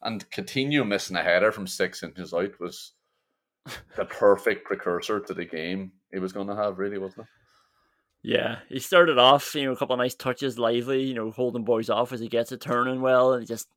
And 0.01 0.27
Coutinho 0.31 0.87
missing 0.87 1.17
a 1.17 1.23
header 1.23 1.51
from 1.51 1.67
six 1.67 2.01
inches 2.01 2.33
out 2.33 2.59
was 2.59 2.93
the 3.97 4.05
perfect 4.05 4.65
precursor 4.65 5.19
to 5.19 5.33
the 5.33 5.45
game 5.45 5.91
he 6.11 6.19
was 6.19 6.31
going 6.31 6.47
to 6.47 6.55
have, 6.55 6.79
really, 6.79 6.97
wasn't 6.97 7.21
it? 7.21 7.27
Yeah, 8.21 8.59
he 8.67 8.79
started 8.79 9.17
off, 9.17 9.55
you 9.55 9.65
know, 9.65 9.71
a 9.71 9.77
couple 9.77 9.93
of 9.93 9.99
nice 9.99 10.15
touches, 10.15 10.59
lively, 10.59 11.03
you 11.03 11.13
know, 11.13 11.31
holding 11.31 11.63
boys 11.63 11.89
off 11.89 12.11
as 12.11 12.19
he 12.19 12.27
gets 12.27 12.51
it 12.51 12.61
turning 12.61 13.01
well, 13.01 13.33
and 13.33 13.41
he 13.41 13.47
just 13.47 13.67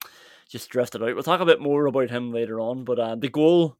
just 0.48 0.68
drifted 0.68 1.02
out. 1.02 1.14
We'll 1.14 1.22
talk 1.22 1.40
a 1.40 1.46
bit 1.46 1.60
more 1.60 1.86
about 1.86 2.10
him 2.10 2.32
later 2.32 2.60
on, 2.60 2.84
but 2.84 2.98
uh, 2.98 3.14
the 3.14 3.28
goal 3.28 3.78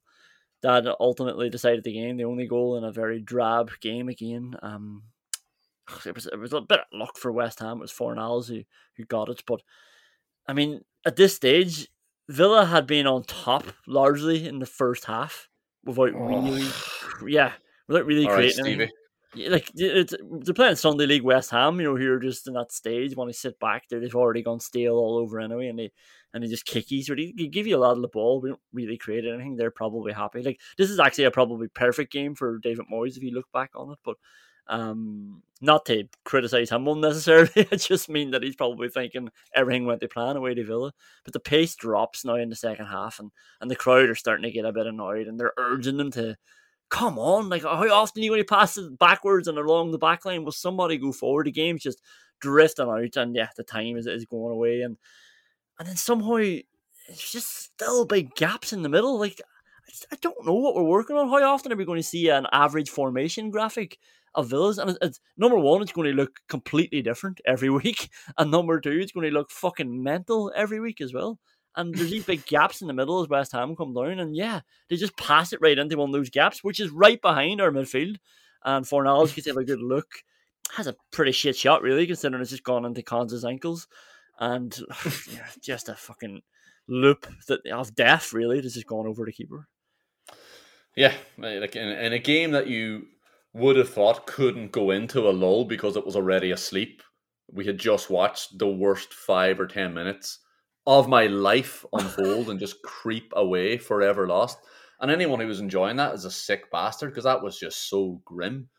that 0.61 0.85
ultimately 0.99 1.49
decided 1.49 1.83
the 1.83 1.93
game, 1.93 2.15
the 2.15 2.23
only 2.23 2.47
goal 2.47 2.77
in 2.77 2.85
a 2.85 2.91
very 2.91 3.19
drab 3.19 3.71
game 3.81 4.07
again. 4.07 4.55
Um, 4.61 5.03
it 6.05 6.15
was 6.15 6.27
it 6.27 6.39
was 6.39 6.53
a 6.53 6.61
bit 6.61 6.79
of 6.79 6.85
luck 6.93 7.17
for 7.17 7.31
West 7.31 7.59
Ham. 7.59 7.77
It 7.77 7.81
was 7.81 7.93
Fornals 7.93 8.47
who 8.47 8.63
who 8.97 9.05
got 9.05 9.29
it, 9.29 9.43
but 9.45 9.61
I 10.47 10.53
mean, 10.53 10.81
at 11.05 11.15
this 11.15 11.35
stage, 11.35 11.87
Villa 12.29 12.65
had 12.65 12.87
been 12.87 13.07
on 13.07 13.23
top 13.23 13.65
largely 13.87 14.47
in 14.47 14.59
the 14.59 14.65
first 14.65 15.05
half 15.05 15.47
without 15.83 16.13
really, 16.13 16.63
oh. 16.63 17.25
yeah, 17.27 17.53
without 17.87 18.05
really 18.05 18.25
All 18.25 18.33
right, 18.33 18.53
creating. 18.53 18.89
Yeah, 19.35 19.49
like 19.49 19.71
it's, 19.73 20.13
they're 20.43 20.53
playing 20.53 20.75
Sunday 20.75 21.07
League 21.07 21.23
West 21.23 21.49
Ham, 21.49 21.79
you 21.79 21.87
know, 21.87 21.97
who 21.97 22.11
are 22.11 22.19
just 22.19 22.47
in 22.47 22.53
that 22.53 22.71
stage 22.71 23.15
when 23.15 23.27
they 23.27 23.33
sit 23.33 23.59
back 23.59 23.87
there, 23.89 23.99
they've 23.99 24.15
already 24.15 24.43
gone 24.43 24.59
stale 24.59 24.95
all 24.95 25.17
over 25.17 25.39
anyway, 25.39 25.69
and 25.69 25.79
they 25.79 25.91
and 26.33 26.43
they 26.43 26.47
just 26.47 26.67
kickies 26.67 27.09
or 27.09 27.15
they, 27.15 27.33
they 27.35 27.47
give 27.47 27.65
you 27.65 27.75
a 27.75 27.79
lot 27.79 27.95
of 27.95 28.01
the 28.01 28.07
ball. 28.07 28.41
We 28.41 28.49
don't 28.49 28.61
really 28.73 28.97
create 28.97 29.25
anything. 29.25 29.55
They're 29.55 29.71
probably 29.71 30.13
happy. 30.13 30.43
Like 30.43 30.59
this 30.77 30.91
is 30.91 30.99
actually 30.99 31.23
a 31.25 31.31
probably 31.31 31.67
perfect 31.67 32.11
game 32.11 32.35
for 32.35 32.59
David 32.59 32.85
Moyes 32.91 33.17
if 33.17 33.23
you 33.23 33.31
look 33.31 33.51
back 33.51 33.71
on 33.75 33.91
it, 33.91 33.97
but 34.05 34.17
um, 34.67 35.41
not 35.61 35.85
to 35.85 36.05
criticize 36.25 36.69
him 36.69 36.87
unnecessarily. 36.89 37.67
I 37.71 37.75
just 37.75 38.09
mean 38.09 38.31
that 38.31 38.43
he's 38.43 38.55
probably 38.55 38.89
thinking 38.89 39.29
everything 39.55 39.85
went 39.85 40.01
to 40.01 40.07
plan 40.07 40.35
away 40.35 40.53
to 40.53 40.63
Villa, 40.65 40.93
but 41.23 41.33
the 41.33 41.39
pace 41.39 41.75
drops 41.75 42.25
now 42.25 42.35
in 42.35 42.49
the 42.49 42.55
second 42.55 42.87
half, 42.87 43.19
and 43.19 43.31
and 43.61 43.69
the 43.69 43.75
crowd 43.75 44.09
are 44.09 44.15
starting 44.15 44.43
to 44.43 44.51
get 44.51 44.65
a 44.65 44.73
bit 44.73 44.87
annoyed, 44.87 45.27
and 45.27 45.39
they're 45.39 45.53
urging 45.57 45.97
them 45.97 46.11
to 46.11 46.35
come 46.89 47.17
on, 47.17 47.49
like 47.49 47.63
how 47.63 47.89
often 47.89 48.21
are 48.21 48.23
you 48.23 48.29
going 48.29 48.41
to 48.41 48.45
pass 48.45 48.77
it 48.77 48.99
backwards 48.99 49.47
and 49.47 49.57
along 49.57 49.89
the 49.89 49.97
back 49.97 50.25
line? 50.25 50.43
Will 50.43 50.51
somebody 50.51 50.97
go 50.97 51.11
forward? 51.11 51.47
The 51.47 51.51
game's 51.51 51.81
just 51.81 52.01
drifting 52.39 52.87
out, 52.87 53.15
and 53.15 53.35
yeah, 53.35 53.47
the 53.57 53.63
time 53.63 53.97
is, 53.97 54.05
is 54.05 54.25
going 54.25 54.53
away, 54.53 54.81
and 54.81 54.97
and 55.79 55.87
then 55.87 55.95
somehow 55.95 56.35
it's 56.35 57.31
just 57.31 57.63
still 57.63 58.05
big 58.05 58.35
gaps 58.35 58.73
in 58.73 58.83
the 58.83 58.89
middle. 58.89 59.17
Like 59.17 59.41
I, 60.11 60.17
don't 60.21 60.45
know 60.45 60.53
what 60.53 60.75
we're 60.75 60.83
working 60.83 61.15
on. 61.15 61.29
How 61.29 61.53
often 61.53 61.71
are 61.73 61.75
we 61.75 61.85
going 61.85 62.01
to 62.01 62.07
see 62.07 62.29
an 62.29 62.47
average 62.51 62.89
formation 62.89 63.49
graphic 63.49 63.97
of 64.35 64.49
Villas? 64.49 64.77
And 64.77 64.97
it's, 65.01 65.19
number 65.37 65.57
one, 65.57 65.81
it's 65.81 65.91
going 65.91 66.09
to 66.09 66.15
look 66.15 66.39
completely 66.47 67.01
different 67.01 67.41
every 67.45 67.69
week, 67.83 68.09
and 68.37 68.51
number 68.51 68.79
two, 68.79 68.91
it's 68.91 69.11
going 69.11 69.27
to 69.27 69.33
look 69.33 69.51
fucking 69.51 70.03
mental 70.03 70.51
every 70.55 70.79
week 70.79 71.01
as 71.01 71.13
well. 71.13 71.39
And 71.75 71.93
there's 71.95 72.11
these 72.11 72.25
big 72.25 72.45
gaps 72.45 72.81
in 72.81 72.87
the 72.87 72.93
middle 72.93 73.21
as 73.21 73.29
West 73.29 73.51
Ham 73.53 73.75
come 73.75 73.93
down, 73.93 74.19
and 74.19 74.35
yeah, 74.35 74.61
they 74.89 74.95
just 74.95 75.17
pass 75.17 75.53
it 75.53 75.61
right 75.61 75.77
into 75.77 75.97
one 75.97 76.09
of 76.09 76.13
those 76.13 76.29
gaps, 76.29 76.63
which 76.63 76.79
is 76.79 76.91
right 76.91 77.21
behind 77.21 77.61
our 77.61 77.71
midfield. 77.71 78.17
And 78.63 78.85
Fornals 78.85 79.35
gets 79.35 79.47
have 79.47 79.57
a 79.57 79.63
good 79.63 79.81
look. 79.81 80.07
Has 80.71 80.87
a 80.87 80.95
pretty 81.11 81.31
shit 81.31 81.55
shot, 81.55 81.81
really, 81.81 82.07
considering 82.07 82.41
it's 82.41 82.51
just 82.51 82.63
gone 82.63 82.85
into 82.85 83.01
Konsa's 83.01 83.43
ankles. 83.43 83.87
And 84.39 84.77
just 85.61 85.89
a 85.89 85.95
fucking 85.95 86.41
loop 86.87 87.27
that 87.47 87.65
of 87.67 87.95
death, 87.95 88.33
really, 88.33 88.61
that's 88.61 88.75
just 88.75 88.87
gone 88.87 89.07
over 89.07 89.25
the 89.25 89.31
keeper. 89.31 89.67
Yeah, 90.95 91.13
like 91.37 91.75
in, 91.75 91.87
in 91.87 92.13
a 92.13 92.19
game 92.19 92.51
that 92.51 92.67
you 92.67 93.07
would 93.53 93.75
have 93.75 93.89
thought 93.89 94.27
couldn't 94.27 94.71
go 94.71 94.91
into 94.91 95.29
a 95.29 95.31
lull 95.31 95.65
because 95.65 95.95
it 95.95 96.05
was 96.05 96.15
already 96.15 96.51
asleep. 96.51 97.01
We 97.51 97.65
had 97.65 97.77
just 97.77 98.09
watched 98.09 98.57
the 98.57 98.67
worst 98.67 99.13
five 99.13 99.59
or 99.59 99.67
ten 99.67 99.93
minutes 99.93 100.39
of 100.85 101.07
my 101.07 101.27
life 101.27 101.85
unfold 101.93 102.49
and 102.49 102.59
just 102.59 102.81
creep 102.83 103.31
away 103.35 103.77
forever 103.77 104.27
lost. 104.27 104.57
And 104.99 105.11
anyone 105.11 105.39
who 105.39 105.47
was 105.47 105.59
enjoying 105.59 105.97
that 105.97 106.13
is 106.13 106.25
a 106.25 106.31
sick 106.31 106.71
bastard 106.71 107.11
because 107.11 107.25
that 107.25 107.43
was 107.43 107.59
just 107.59 107.89
so 107.89 108.21
grim. 108.25 108.69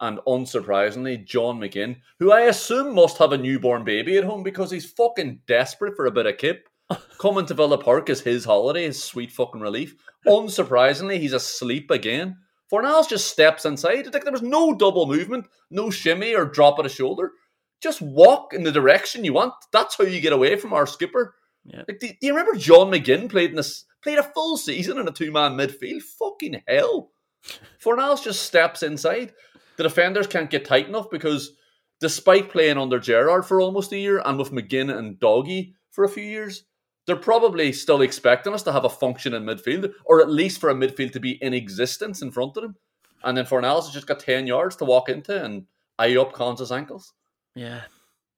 And 0.00 0.18
unsurprisingly, 0.28 1.24
John 1.24 1.58
McGinn, 1.58 1.96
who 2.20 2.30
I 2.30 2.42
assume 2.42 2.94
must 2.94 3.18
have 3.18 3.32
a 3.32 3.38
newborn 3.38 3.84
baby 3.84 4.16
at 4.16 4.24
home 4.24 4.42
because 4.44 4.70
he's 4.70 4.90
fucking 4.92 5.40
desperate 5.46 5.96
for 5.96 6.06
a 6.06 6.12
bit 6.12 6.26
of 6.26 6.36
kip, 6.36 6.68
coming 7.20 7.46
to 7.46 7.54
Villa 7.54 7.78
Park 7.78 8.08
is 8.08 8.20
his 8.20 8.44
holiday, 8.44 8.84
his 8.84 9.02
sweet 9.02 9.32
fucking 9.32 9.60
relief. 9.60 9.94
Unsurprisingly, 10.26 11.18
he's 11.18 11.32
asleep 11.32 11.90
again. 11.90 12.36
Fornals 12.72 13.08
just 13.08 13.30
steps 13.30 13.64
inside. 13.64 14.06
It's 14.06 14.14
Like 14.14 14.24
there 14.24 14.32
was 14.32 14.42
no 14.42 14.74
double 14.74 15.06
movement, 15.06 15.46
no 15.70 15.90
shimmy 15.90 16.34
or 16.34 16.44
drop 16.44 16.78
of 16.78 16.84
the 16.84 16.90
shoulder. 16.90 17.32
Just 17.80 18.02
walk 18.02 18.52
in 18.52 18.64
the 18.64 18.72
direction 18.72 19.24
you 19.24 19.32
want. 19.32 19.54
That's 19.72 19.96
how 19.96 20.04
you 20.04 20.20
get 20.20 20.32
away 20.32 20.56
from 20.56 20.72
our 20.72 20.86
skipper. 20.86 21.34
Yeah. 21.64 21.82
Like, 21.86 22.00
do, 22.00 22.08
do 22.08 22.14
you 22.20 22.32
remember 22.32 22.58
John 22.58 22.90
McGinn 22.90 23.30
played 23.30 23.50
in 23.50 23.56
this 23.56 23.84
played 24.02 24.18
a 24.18 24.22
full 24.22 24.56
season 24.56 24.98
in 24.98 25.08
a 25.08 25.12
two 25.12 25.30
man 25.30 25.52
midfield? 25.52 26.02
Fucking 26.18 26.62
hell! 26.66 27.12
Fornals 27.82 28.22
just 28.22 28.42
steps 28.42 28.82
inside. 28.82 29.32
The 29.76 29.84
defenders 29.84 30.26
can't 30.26 30.50
get 30.50 30.64
tight 30.64 30.88
enough 30.88 31.08
because, 31.10 31.52
despite 32.00 32.50
playing 32.50 32.78
under 32.78 32.98
Gerrard 32.98 33.46
for 33.46 33.60
almost 33.60 33.92
a 33.92 33.98
year 33.98 34.20
and 34.24 34.38
with 34.38 34.50
McGinn 34.50 34.96
and 34.96 35.20
Doggy 35.20 35.74
for 35.90 36.04
a 36.04 36.08
few 36.08 36.24
years, 36.24 36.64
they're 37.08 37.16
probably 37.16 37.72
still 37.72 38.02
expecting 38.02 38.52
us 38.52 38.62
to 38.62 38.70
have 38.70 38.84
a 38.84 38.90
function 38.90 39.32
in 39.32 39.42
midfield, 39.44 39.90
or 40.04 40.20
at 40.20 40.28
least 40.28 40.60
for 40.60 40.68
a 40.68 40.74
midfield 40.74 41.10
to 41.12 41.20
be 41.20 41.42
in 41.42 41.54
existence 41.54 42.20
in 42.20 42.30
front 42.30 42.54
of 42.58 42.62
them. 42.62 42.76
And 43.24 43.34
then 43.34 43.46
Fornals 43.46 43.84
has 43.84 43.94
just 43.94 44.06
got 44.06 44.20
ten 44.20 44.46
yards 44.46 44.76
to 44.76 44.84
walk 44.84 45.08
into 45.08 45.42
and 45.42 45.64
eye 45.98 46.16
up 46.16 46.34
Konsa's 46.34 46.70
ankles. 46.70 47.14
Yeah, 47.54 47.80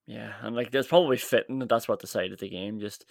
yeah, 0.06 0.34
and 0.42 0.54
like 0.54 0.70
that's 0.70 0.86
probably 0.86 1.16
fitting 1.16 1.58
that 1.58 1.68
that's 1.68 1.88
what 1.88 1.98
decided 1.98 2.38
the 2.38 2.48
game. 2.48 2.78
Just 2.78 3.06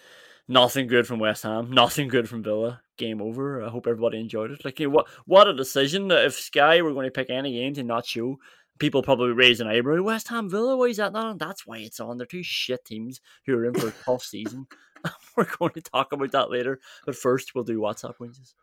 nothing 0.48 0.86
good 0.86 1.06
from 1.06 1.20
West 1.20 1.42
Ham, 1.42 1.70
nothing 1.74 2.08
good 2.08 2.26
from 2.26 2.42
Villa. 2.42 2.80
Game 2.96 3.20
over. 3.20 3.62
I 3.62 3.68
hope 3.68 3.86
everybody 3.86 4.18
enjoyed 4.18 4.50
it. 4.50 4.64
Like, 4.64 4.80
what 4.80 5.08
what 5.26 5.46
a 5.46 5.54
decision 5.54 6.08
that 6.08 6.24
if 6.24 6.34
Sky 6.34 6.80
were 6.80 6.94
going 6.94 7.06
to 7.06 7.10
pick 7.10 7.28
any 7.28 7.52
game 7.52 7.74
to 7.74 7.82
not 7.82 8.06
show, 8.06 8.38
people 8.78 9.02
probably 9.02 9.32
raise 9.32 9.60
an 9.60 9.68
eyebrow. 9.68 10.02
West 10.02 10.28
Ham 10.28 10.48
Villa, 10.48 10.74
why 10.74 10.86
is 10.86 10.96
that 10.96 11.12
not 11.12 11.26
on? 11.26 11.36
That's 11.36 11.66
why 11.66 11.78
it's 11.78 12.00
on. 12.00 12.16
They're 12.16 12.26
two 12.26 12.42
shit 12.42 12.82
teams 12.86 13.20
who 13.44 13.58
are 13.58 13.66
in 13.66 13.74
for 13.74 13.88
a 13.88 13.94
tough 14.06 14.22
season. 14.22 14.66
We're 15.36 15.46
going 15.58 15.72
to 15.72 15.82
talk 15.82 16.12
about 16.12 16.32
that 16.32 16.50
later, 16.50 16.80
but 17.06 17.16
first 17.16 17.54
we'll 17.54 17.64
do 17.64 17.78
WhatsApp 17.78 18.18
wins. 18.18 18.54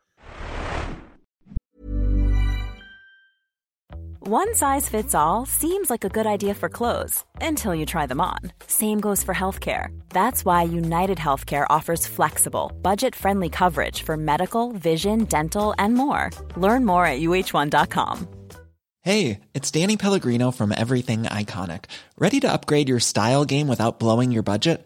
One 4.20 4.56
size 4.56 4.89
fits 4.89 5.15
all 5.15 5.46
seems 5.46 5.89
like 5.89 6.03
a 6.03 6.10
good 6.10 6.27
idea 6.27 6.53
for 6.53 6.67
clothes 6.67 7.24
until 7.39 7.74
you 7.74 7.86
try 7.86 8.08
them 8.08 8.20
on. 8.20 8.39
Same 8.67 9.00
goes 9.00 9.24
for 9.24 9.34
healthcare. 9.34 9.98
That's 10.10 10.44
why 10.44 10.63
United 10.63 11.17
Healthcare 11.17 11.65
offers 11.70 12.06
flexible, 12.06 12.74
budget 12.82 13.15
friendly 13.15 13.48
coverage 13.48 14.01
for 14.03 14.17
medical, 14.17 14.74
vision, 14.74 15.24
dental, 15.24 15.74
and 15.79 15.94
more. 15.94 16.29
Learn 16.58 16.86
more 16.86 17.06
at 17.06 17.22
uh1.com. 17.22 18.27
Hey, 19.01 19.39
it's 19.53 19.72
Danny 19.72 19.96
Pellegrino 19.96 20.51
from 20.51 20.74
Everything 20.75 21.24
Iconic. 21.24 21.86
Ready 22.20 22.41
to 22.41 22.51
upgrade 22.51 22.89
your 22.89 23.00
style 23.00 23.46
game 23.46 23.70
without 23.70 23.98
blowing 23.98 24.34
your 24.34 24.44
budget? 24.44 24.86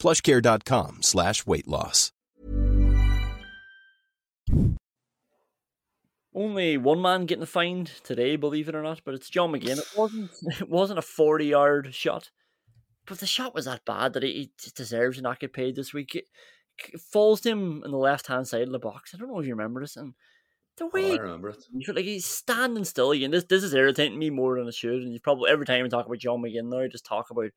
plushcare.com 0.00 1.02
slash 1.02 1.46
weight 1.46 1.68
loss. 1.68 2.10
Only 6.32 6.76
one 6.76 7.02
man 7.02 7.26
getting 7.26 7.44
fined 7.44 7.88
today, 8.04 8.36
believe 8.36 8.68
it 8.68 8.74
or 8.74 8.82
not, 8.82 9.00
but 9.04 9.14
it's 9.14 9.28
John 9.28 9.52
McGinn. 9.52 9.78
It 9.78 9.88
wasn't 9.96 10.30
it 10.60 10.68
wasn't 10.68 10.98
a 11.00 11.02
forty 11.02 11.46
yard 11.46 11.92
shot, 11.92 12.30
but 13.06 13.18
the 13.18 13.26
shot 13.26 13.54
was 13.54 13.64
that 13.64 13.84
bad 13.84 14.12
that 14.12 14.22
he, 14.22 14.52
he 14.62 14.70
deserves 14.74 15.16
to 15.16 15.22
not 15.22 15.40
get 15.40 15.52
paid 15.52 15.74
this 15.74 15.92
week. 15.92 16.14
It, 16.14 16.24
it 16.92 17.00
falls 17.00 17.40
to 17.42 17.50
him 17.50 17.82
on 17.84 17.90
the 17.90 17.96
left 17.98 18.28
hand 18.28 18.46
side 18.46 18.62
of 18.62 18.72
the 18.72 18.78
box. 18.78 19.12
I 19.12 19.18
don't 19.18 19.28
know 19.28 19.40
if 19.40 19.46
you 19.46 19.52
remember 19.54 19.80
this, 19.80 19.96
and 19.96 20.14
the 20.78 20.84
Oh, 20.84 20.90
way 20.94 21.12
I 21.14 21.16
remember 21.16 21.48
it. 21.50 21.64
you 21.72 21.84
feel 21.84 21.96
like 21.96 22.04
he's 22.04 22.26
standing 22.26 22.84
still 22.84 23.10
again. 23.10 23.32
This 23.32 23.44
this 23.44 23.64
is 23.64 23.74
irritating 23.74 24.18
me 24.18 24.30
more 24.30 24.56
than 24.56 24.68
it 24.68 24.74
should. 24.74 25.02
And 25.02 25.12
you 25.12 25.18
probably 25.20 25.50
every 25.50 25.66
time 25.66 25.82
we 25.82 25.88
talk 25.88 26.06
about 26.06 26.18
John 26.18 26.40
McGinn 26.42 26.70
now, 26.70 26.78
I 26.80 26.86
just 26.86 27.04
talk 27.04 27.30
about 27.30 27.50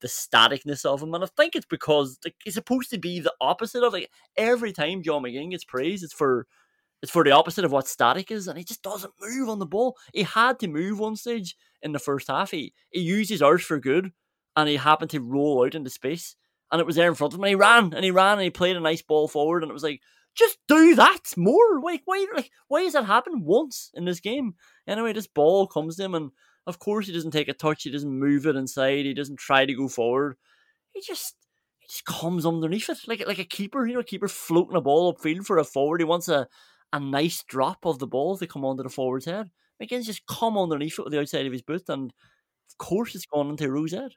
the 0.00 0.08
staticness 0.08 0.84
of 0.84 1.02
him. 1.02 1.14
And 1.14 1.24
I 1.24 1.28
think 1.36 1.56
it's 1.56 1.66
because 1.66 2.18
like, 2.24 2.36
he's 2.44 2.54
supposed 2.54 2.90
to 2.90 2.98
be 2.98 3.20
the 3.20 3.34
opposite 3.40 3.82
of 3.82 3.92
like 3.92 4.10
every 4.36 4.72
time 4.72 5.02
John 5.02 5.22
McGinn 5.22 5.50
gets 5.50 5.64
praised, 5.64 6.04
it's 6.04 6.12
for 6.12 6.46
it's 7.02 7.12
for 7.12 7.22
the 7.22 7.30
opposite 7.30 7.64
of 7.64 7.70
what 7.70 7.86
static 7.86 8.30
is, 8.30 8.48
and 8.48 8.58
he 8.58 8.64
just 8.64 8.82
doesn't 8.82 9.12
move 9.20 9.48
on 9.48 9.60
the 9.60 9.66
ball. 9.66 9.96
He 10.12 10.24
had 10.24 10.58
to 10.60 10.68
move 10.68 10.98
one 10.98 11.14
stage 11.14 11.56
in 11.80 11.92
the 11.92 11.98
first 11.98 12.28
half. 12.28 12.50
He 12.50 12.72
he 12.90 13.00
used 13.00 13.30
his 13.30 13.42
arse 13.42 13.64
for 13.64 13.78
good, 13.78 14.12
and 14.56 14.68
he 14.68 14.76
happened 14.76 15.10
to 15.10 15.20
roll 15.20 15.64
out 15.64 15.74
into 15.74 15.90
space, 15.90 16.34
and 16.72 16.80
it 16.80 16.86
was 16.86 16.96
there 16.96 17.08
in 17.08 17.14
front 17.14 17.34
of 17.34 17.38
him. 17.38 17.44
And 17.44 17.50
he 17.50 17.54
ran 17.54 17.92
and 17.94 18.04
he 18.04 18.10
ran 18.10 18.34
and 18.34 18.42
he 18.42 18.50
played 18.50 18.76
a 18.76 18.80
nice 18.80 19.02
ball 19.02 19.28
forward, 19.28 19.62
and 19.62 19.70
it 19.70 19.74
was 19.74 19.84
like, 19.84 20.00
just 20.34 20.58
do 20.68 20.94
that 20.96 21.34
more. 21.36 21.80
Like 21.82 22.02
why 22.04 22.26
like 22.34 22.50
why 22.68 22.82
has 22.82 22.94
that 22.94 23.04
happened 23.04 23.44
once 23.44 23.90
in 23.94 24.04
this 24.04 24.20
game? 24.20 24.54
Anyway, 24.86 25.12
this 25.12 25.26
ball 25.26 25.66
comes 25.66 25.96
to 25.96 26.04
him, 26.04 26.14
and 26.14 26.30
of 26.68 26.78
course 26.78 27.06
he 27.06 27.12
doesn't 27.12 27.32
take 27.32 27.48
a 27.48 27.54
touch. 27.54 27.84
He 27.84 27.90
doesn't 27.90 28.18
move 28.18 28.46
it 28.46 28.56
inside. 28.56 29.06
He 29.06 29.14
doesn't 29.14 29.38
try 29.38 29.66
to 29.66 29.74
go 29.74 29.88
forward. 29.88 30.36
he 30.94 31.00
just 31.02 31.36
he 31.78 31.88
just 31.88 32.04
comes 32.04 32.46
underneath 32.46 32.88
it 32.90 32.98
like 33.08 33.26
like 33.26 33.38
a 33.40 33.44
keeper. 33.44 33.86
You 33.86 33.94
know, 33.94 34.00
a 34.00 34.04
keeper 34.04 34.28
floating 34.28 34.76
a 34.76 34.80
ball 34.80 35.14
upfield 35.14 35.46
for 35.46 35.58
a 35.58 35.64
forward. 35.64 36.00
He 36.00 36.04
wants 36.04 36.28
a 36.28 36.48
a 36.92 37.00
nice 37.00 37.42
drop 37.44 37.84
of 37.86 37.98
the 37.98 38.06
ball 38.06 38.36
to 38.38 38.46
come 38.46 38.64
onto 38.64 38.82
the 38.82 38.88
forward's 38.90 39.26
head. 39.26 39.50
McGinn's 39.82 40.06
just 40.06 40.26
come 40.26 40.58
underneath 40.58 40.98
it 40.98 41.02
with 41.04 41.12
the 41.12 41.20
outside 41.20 41.46
of 41.46 41.52
his 41.52 41.62
boot, 41.62 41.88
and 41.88 42.12
of 42.70 42.78
course 42.78 43.14
it's 43.14 43.26
gone 43.26 43.50
into 43.50 43.70
Rowe's 43.70 43.92
head. 43.92 44.12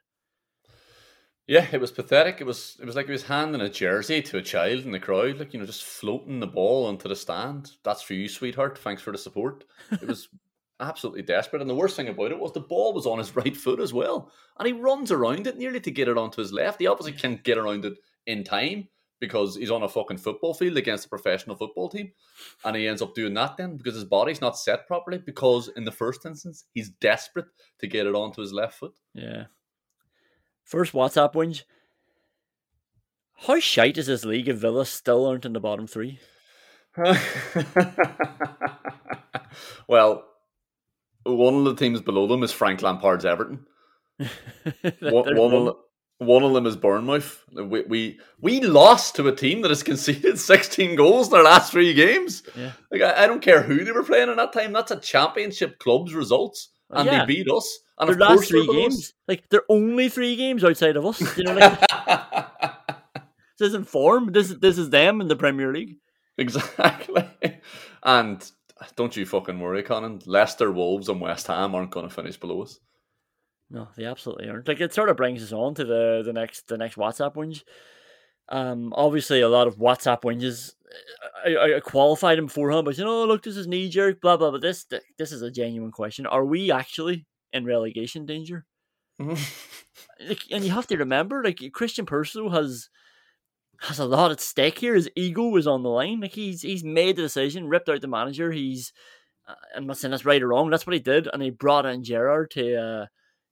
Yeah, 1.46 1.66
it 1.72 1.80
was 1.80 1.90
pathetic. 1.90 2.40
It 2.40 2.44
was 2.44 2.76
it 2.80 2.86
was 2.86 2.94
like 2.96 3.06
he 3.06 3.12
was 3.12 3.24
handing 3.24 3.60
a 3.60 3.68
jersey 3.68 4.22
to 4.22 4.38
a 4.38 4.42
child 4.42 4.84
in 4.84 4.92
the 4.92 5.00
crowd, 5.00 5.38
like 5.38 5.52
you 5.52 5.60
know, 5.60 5.66
just 5.66 5.82
floating 5.84 6.40
the 6.40 6.46
ball 6.46 6.86
onto 6.86 7.08
the 7.08 7.16
stand. 7.16 7.72
That's 7.82 8.02
for 8.02 8.14
you, 8.14 8.28
sweetheart. 8.28 8.78
Thanks 8.78 9.02
for 9.02 9.12
the 9.12 9.18
support. 9.18 9.64
It 10.00 10.06
was 10.08 10.28
absolutely 10.80 11.22
desperate. 11.22 11.60
And 11.60 11.70
the 11.70 11.74
worst 11.74 11.96
thing 11.96 12.08
about 12.08 12.32
it 12.32 12.38
was 12.38 12.52
the 12.52 12.60
ball 12.60 12.92
was 12.92 13.06
on 13.06 13.18
his 13.18 13.34
right 13.36 13.56
foot 13.56 13.80
as 13.80 13.92
well. 13.92 14.30
And 14.58 14.66
he 14.66 14.72
runs 14.72 15.10
around 15.10 15.46
it 15.46 15.58
nearly 15.58 15.80
to 15.80 15.90
get 15.90 16.08
it 16.08 16.18
onto 16.18 16.40
his 16.40 16.52
left. 16.52 16.80
He 16.80 16.86
obviously 16.86 17.12
can't 17.12 17.42
get 17.42 17.58
around 17.58 17.84
it 17.84 17.94
in 18.26 18.44
time 18.44 18.88
because 19.20 19.54
he's 19.56 19.70
on 19.70 19.84
a 19.84 19.88
fucking 19.88 20.18
football 20.18 20.52
field 20.52 20.76
against 20.76 21.06
a 21.06 21.08
professional 21.08 21.54
football 21.54 21.88
team. 21.88 22.10
And 22.64 22.74
he 22.74 22.88
ends 22.88 23.02
up 23.02 23.14
doing 23.14 23.34
that 23.34 23.56
then 23.56 23.76
because 23.76 23.94
his 23.94 24.04
body's 24.04 24.40
not 24.40 24.58
set 24.58 24.86
properly. 24.86 25.18
Because 25.18 25.68
in 25.76 25.84
the 25.84 25.92
first 25.92 26.26
instance, 26.26 26.64
he's 26.74 26.90
desperate 26.90 27.46
to 27.78 27.86
get 27.86 28.06
it 28.06 28.14
onto 28.14 28.40
his 28.40 28.52
left 28.52 28.74
foot. 28.74 28.98
Yeah. 29.14 29.44
First 30.64 30.92
WhatsApp 30.92 31.34
wins. 31.34 31.64
How 33.46 33.58
shite 33.58 33.98
is 33.98 34.06
this 34.06 34.24
league 34.24 34.48
if 34.48 34.56
Villa 34.58 34.86
still 34.86 35.26
aren't 35.26 35.44
in 35.44 35.52
the 35.52 35.60
bottom 35.60 35.86
three? 35.86 36.20
well, 39.88 40.24
one 41.24 41.54
of 41.54 41.64
the 41.64 41.74
teams 41.74 42.00
below 42.00 42.26
them 42.26 42.42
is 42.42 42.52
Frank 42.52 42.80
Lampard's 42.82 43.24
Everton. 43.24 43.66
one, 45.00 45.36
one, 45.36 45.54
of, 45.54 45.76
one 46.18 46.42
of 46.42 46.52
them 46.52 46.66
is 46.66 46.76
Bournemouth. 46.76 47.42
We, 47.52 47.82
we 47.82 48.20
we 48.40 48.60
lost 48.60 49.16
to 49.16 49.26
a 49.28 49.34
team 49.34 49.62
that 49.62 49.70
has 49.70 49.82
conceded 49.92 50.38
16 50.38 50.96
goals 50.96 51.28
in 51.28 51.32
their 51.32 51.42
last 51.42 51.72
three 51.72 51.94
games. 51.94 52.42
Yeah. 52.56 52.72
Like 52.90 53.02
I, 53.02 53.24
I 53.24 53.26
don't 53.26 53.42
care 53.42 53.62
who 53.62 53.84
they 53.84 53.92
were 53.92 54.04
playing 54.04 54.28
at 54.28 54.36
that 54.36 54.52
time. 54.52 54.72
That's 54.72 54.90
a 54.90 55.00
championship 55.00 55.78
club's 55.78 56.14
results, 56.14 56.68
and 56.90 57.06
Yeah. 57.06 57.20
they 57.24 57.34
beat 57.34 57.50
us. 57.50 57.78
And 57.98 58.08
Their 58.08 58.14
of 58.14 58.20
last 58.38 58.48
three 58.48 58.66
below 58.66 58.86
us. 58.86 58.94
games, 58.94 59.12
like 59.28 59.48
they're 59.48 59.62
only 59.68 60.08
three 60.08 60.36
games 60.36 60.64
outside 60.64 60.96
of 60.96 61.06
us. 61.06 61.20
You 61.36 61.44
know, 61.44 61.54
like 61.54 61.80
this 63.58 63.68
isn't 63.68 63.88
form. 63.88 64.32
This 64.32 64.50
is 64.50 64.58
this 64.58 64.78
is 64.78 64.90
them 64.90 65.20
in 65.20 65.28
the 65.28 65.36
Premier 65.36 65.72
League. 65.72 65.96
Exactly. 66.38 67.28
And 68.02 68.50
don't 68.96 69.16
you 69.16 69.26
fucking 69.26 69.58
worry, 69.58 69.82
Conan. 69.82 70.20
Leicester, 70.26 70.70
Wolves, 70.70 71.08
and 71.08 71.20
West 71.20 71.46
Ham 71.46 71.74
aren't 71.74 71.90
going 71.90 72.08
to 72.08 72.14
finish 72.14 72.36
below 72.36 72.62
us. 72.62 72.78
No, 73.70 73.88
they 73.96 74.04
absolutely 74.04 74.48
aren't. 74.48 74.68
Like 74.68 74.80
it 74.80 74.92
sort 74.92 75.08
of 75.08 75.16
brings 75.16 75.42
us 75.42 75.52
on 75.52 75.74
to 75.76 75.84
the 75.84 76.22
the 76.24 76.32
next 76.32 76.68
the 76.68 76.76
next 76.76 76.96
WhatsApp 76.96 77.36
wins. 77.36 77.64
Um, 78.48 78.92
obviously 78.94 79.40
a 79.40 79.48
lot 79.48 79.66
of 79.66 79.78
WhatsApp 79.78 80.24
wins. 80.24 80.74
I, 81.44 81.54
I, 81.54 81.76
I 81.76 81.80
qualified 81.80 82.38
him 82.38 82.46
beforehand, 82.46 82.84
but 82.84 82.98
you 82.98 83.04
know, 83.04 83.24
look, 83.24 83.42
this 83.42 83.56
is 83.56 83.66
knee 83.66 83.88
jerk, 83.88 84.20
blah 84.20 84.36
blah. 84.36 84.50
But 84.50 84.60
this 84.60 84.86
this 85.16 85.32
is 85.32 85.40
a 85.40 85.50
genuine 85.50 85.90
question. 85.90 86.26
Are 86.26 86.44
we 86.44 86.70
actually 86.70 87.26
in 87.52 87.64
relegation 87.64 88.26
danger? 88.26 88.66
like, 89.18 90.42
and 90.50 90.64
you 90.64 90.70
have 90.70 90.86
to 90.88 90.96
remember, 90.96 91.42
like 91.42 91.60
Christian 91.72 92.04
Purslow 92.04 92.50
has 92.50 92.90
has 93.82 93.98
a 93.98 94.04
lot 94.04 94.30
at 94.30 94.40
stake 94.40 94.78
here. 94.78 94.94
His 94.94 95.10
ego 95.16 95.56
is 95.56 95.66
on 95.66 95.82
the 95.82 95.88
line. 95.88 96.20
Like 96.20 96.32
he's 96.32 96.62
he's 96.62 96.84
made 96.84 97.16
the 97.16 97.22
decision, 97.22 97.68
ripped 97.68 97.88
out 97.88 98.00
the 98.00 98.08
manager. 98.08 98.52
He's 98.52 98.92
uh, 99.46 99.54
I'm 99.76 99.86
not 99.86 99.98
saying 99.98 100.10
that's 100.10 100.24
right 100.24 100.42
or 100.42 100.48
wrong. 100.48 100.70
That's 100.70 100.86
what 100.86 100.94
he 100.94 101.00
did, 101.00 101.28
and 101.32 101.42
he 101.42 101.50
brought 101.50 101.86
in 101.86 102.04
Gerrard 102.04 102.50
to. 102.52 102.76
Uh, 102.76 103.06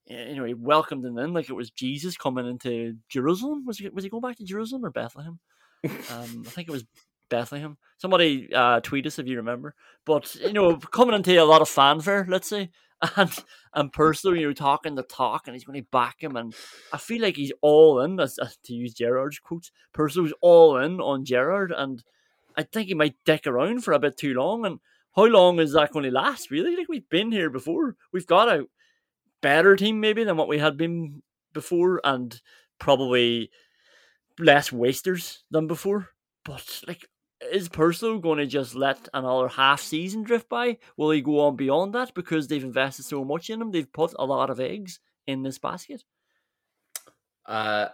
you 0.06 0.34
know, 0.34 0.44
he 0.44 0.54
welcomed 0.54 1.04
him 1.04 1.18
in 1.18 1.32
like 1.32 1.48
it 1.48 1.54
was 1.54 1.70
Jesus 1.70 2.16
coming 2.16 2.48
into 2.48 2.96
Jerusalem. 3.08 3.64
Was 3.64 3.78
he 3.78 3.88
was 3.90 4.02
he 4.02 4.10
going 4.10 4.22
back 4.22 4.36
to 4.38 4.44
Jerusalem 4.44 4.84
or 4.84 4.90
Bethlehem? 4.90 5.38
Um, 5.84 6.42
I 6.46 6.50
think 6.50 6.68
it 6.68 6.72
was 6.72 6.84
Bethlehem. 7.28 7.78
Somebody 7.98 8.52
uh, 8.52 8.80
tweet 8.80 9.06
us 9.06 9.18
if 9.18 9.26
you 9.26 9.36
remember. 9.36 9.74
But 10.04 10.34
you 10.34 10.52
know, 10.52 10.76
coming 10.76 11.14
into 11.14 11.40
a 11.40 11.44
lot 11.44 11.62
of 11.62 11.68
fanfare, 11.68 12.26
let's 12.28 12.48
say, 12.48 12.70
and 13.16 13.30
and 13.74 13.92
personally, 13.92 14.40
you're 14.40 14.52
talking 14.52 14.94
the 14.94 15.02
talk, 15.02 15.46
and 15.46 15.54
he's 15.54 15.64
going 15.64 15.80
to 15.80 15.88
back 15.90 16.22
him, 16.22 16.36
and 16.36 16.54
I 16.92 16.98
feel 16.98 17.22
like 17.22 17.36
he's 17.36 17.52
all 17.60 18.00
in. 18.00 18.18
As, 18.18 18.38
as 18.38 18.56
to 18.64 18.74
use 18.74 18.94
Gerrard's 18.94 19.38
quotes, 19.38 19.70
Purslow's 19.92 20.32
all 20.40 20.76
in 20.78 21.00
on 21.00 21.24
Gerrard, 21.24 21.72
and 21.72 22.02
I 22.56 22.64
think 22.64 22.88
he 22.88 22.94
might 22.94 23.16
dick 23.24 23.46
around 23.46 23.84
for 23.84 23.92
a 23.92 23.98
bit 23.98 24.16
too 24.16 24.34
long. 24.34 24.66
And 24.66 24.80
how 25.14 25.26
long 25.26 25.60
is 25.60 25.72
that 25.72 25.92
going 25.92 26.04
to 26.04 26.10
last? 26.10 26.50
Really, 26.50 26.76
like 26.76 26.88
we've 26.88 27.08
been 27.08 27.32
here 27.32 27.50
before. 27.50 27.96
We've 28.12 28.26
got 28.26 28.48
a 28.48 28.66
better 29.40 29.76
team 29.76 30.00
maybe 30.00 30.24
than 30.24 30.36
what 30.36 30.48
we 30.48 30.58
had 30.58 30.76
been 30.76 31.22
before, 31.52 32.00
and 32.04 32.40
probably 32.78 33.50
less 34.38 34.72
wasters 34.72 35.44
than 35.50 35.66
before. 35.66 36.08
But 36.44 36.82
like, 36.88 37.06
is 37.52 37.68
Purslow 37.68 38.18
going 38.18 38.38
to 38.38 38.46
just 38.46 38.74
let 38.74 39.08
another 39.14 39.48
half 39.48 39.80
season 39.80 40.22
drift 40.22 40.48
by? 40.48 40.78
Will 40.96 41.10
he 41.10 41.20
go 41.20 41.40
on 41.40 41.56
beyond 41.56 41.94
that 41.94 42.14
because 42.14 42.48
they've 42.48 42.62
invested 42.62 43.04
so 43.04 43.24
much 43.24 43.50
in 43.50 43.60
him? 43.60 43.70
They've 43.70 43.92
put 43.92 44.14
a 44.18 44.24
lot 44.24 44.50
of 44.50 44.60
eggs 44.60 45.00
in 45.26 45.42
this 45.42 45.58
basket. 45.58 46.04
Uh, 47.46 47.88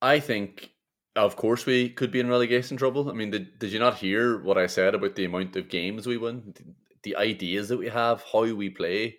I 0.00 0.20
think, 0.20 0.70
of 1.16 1.36
course, 1.36 1.66
we 1.66 1.90
could 1.90 2.10
be 2.10 2.20
in 2.20 2.28
relegation 2.28 2.76
trouble. 2.76 3.10
I 3.10 3.12
mean, 3.12 3.30
did, 3.30 3.58
did 3.58 3.72
you 3.72 3.78
not 3.78 3.98
hear 3.98 4.42
what 4.42 4.58
I 4.58 4.66
said 4.66 4.94
about 4.94 5.14
the 5.14 5.24
amount 5.24 5.56
of 5.56 5.68
games 5.68 6.06
we 6.06 6.16
win? 6.16 6.54
The, 6.54 6.74
the 7.02 7.16
ideas 7.16 7.68
that 7.68 7.78
we 7.78 7.88
have, 7.88 8.24
how 8.32 8.42
we 8.54 8.70
play, 8.70 9.18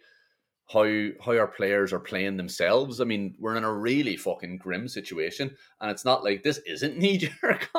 how 0.72 0.84
how 1.24 1.32
our 1.38 1.48
players 1.48 1.92
are 1.92 2.00
playing 2.00 2.38
themselves. 2.38 3.02
I 3.02 3.04
mean, 3.04 3.36
we're 3.40 3.56
in 3.56 3.64
a 3.64 3.74
really 3.74 4.16
fucking 4.16 4.58
grim 4.58 4.88
situation, 4.88 5.56
and 5.82 5.92
it's 5.92 6.06
not 6.06 6.24
like 6.24 6.44
this 6.44 6.60
isn't 6.66 6.98
knee 7.00 7.18
jerk. 7.18 7.70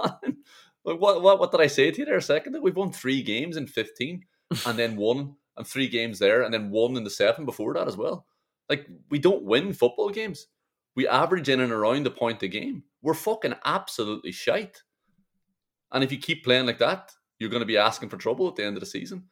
Like 0.85 1.01
what 1.01 1.23
what 1.23 1.38
what 1.38 1.51
did 1.51 1.61
I 1.61 1.66
say 1.66 1.90
to 1.90 1.99
you 1.99 2.05
there 2.05 2.16
a 2.16 2.23
second? 2.23 2.55
ago? 2.55 2.62
We've 2.62 2.77
won 2.77 2.93
three 2.93 3.23
games 3.23 3.57
in 3.57 3.66
fifteen, 3.66 4.25
and 4.66 4.79
then 4.79 4.97
one 4.97 5.37
and 5.57 5.66
three 5.66 5.88
games 5.88 6.19
there, 6.19 6.43
and 6.43 6.53
then 6.53 6.71
one 6.71 6.97
in 6.97 7.05
the 7.05 7.11
seven 7.11 7.45
before 7.45 7.75
that 7.75 7.88
as 7.88 7.97
well. 7.97 8.27
Like 8.69 8.87
we 9.11 9.19
don't 9.19 9.43
win 9.43 9.73
football 9.73 10.11
games. 10.11 10.47
We 10.97 11.07
average 11.07 11.49
in 11.49 11.61
and 11.61 11.73
around 11.73 12.07
a 12.07 12.11
point 12.11 12.43
a 12.43 12.49
game. 12.49 12.85
We're 13.03 13.14
fucking 13.14 13.55
absolutely 13.64 14.33
shite. 14.33 14.83
And 15.93 16.05
if 16.05 16.12
you 16.12 16.19
keep 16.19 16.45
playing 16.45 16.66
like 16.66 16.79
that, 16.79 17.12
you're 17.38 17.51
going 17.51 17.61
to 17.61 17.66
be 17.66 17.77
asking 17.77 18.09
for 18.09 18.16
trouble 18.16 18.49
at 18.49 18.57
the 18.57 18.64
end 18.64 18.77
of 18.77 18.81
the 18.81 18.87
season. 18.87 19.25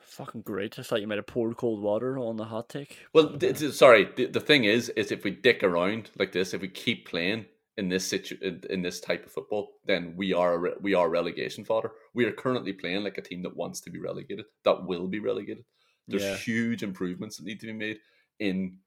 Fucking 0.00 0.42
great. 0.42 0.78
I 0.78 0.82
thought 0.82 1.00
you 1.00 1.08
might 1.08 1.18
have 1.18 1.26
poured 1.26 1.56
cold 1.56 1.82
water 1.82 2.18
on 2.18 2.36
the 2.36 2.44
hot 2.44 2.68
take. 2.68 2.98
Well, 3.12 3.36
th- 3.36 3.58
th- 3.58 3.72
sorry. 3.72 4.08
The, 4.16 4.26
the 4.26 4.40
thing 4.40 4.64
is, 4.64 4.88
is 4.90 5.10
if 5.10 5.24
we 5.24 5.32
dick 5.32 5.64
around 5.64 6.10
like 6.18 6.32
this, 6.32 6.54
if 6.54 6.60
we 6.60 6.68
keep 6.68 7.08
playing 7.08 7.46
in 7.76 7.88
this 7.88 8.06
situ- 8.06 8.38
in, 8.70 8.82
this 8.82 9.00
type 9.00 9.26
of 9.26 9.32
football, 9.32 9.72
then 9.84 10.14
we 10.16 10.32
are 10.32 10.54
a 10.54 10.58
re- 10.58 10.74
we 10.80 10.94
are 10.94 11.08
relegation 11.08 11.64
fodder. 11.64 11.92
We 12.14 12.24
are 12.24 12.32
currently 12.32 12.72
playing 12.72 13.02
like 13.04 13.18
a 13.18 13.22
team 13.22 13.42
that 13.42 13.56
wants 13.56 13.80
to 13.82 13.90
be 13.90 13.98
relegated, 13.98 14.46
that 14.64 14.84
will 14.86 15.08
be 15.08 15.18
relegated. 15.18 15.64
There's 16.06 16.22
Yeah. 16.22 16.36
huge 16.36 16.82
improvements 16.82 17.36
that 17.36 17.46
need 17.46 17.60
to 17.60 17.66
be 17.66 17.72
made 17.72 18.00
in 18.38 18.78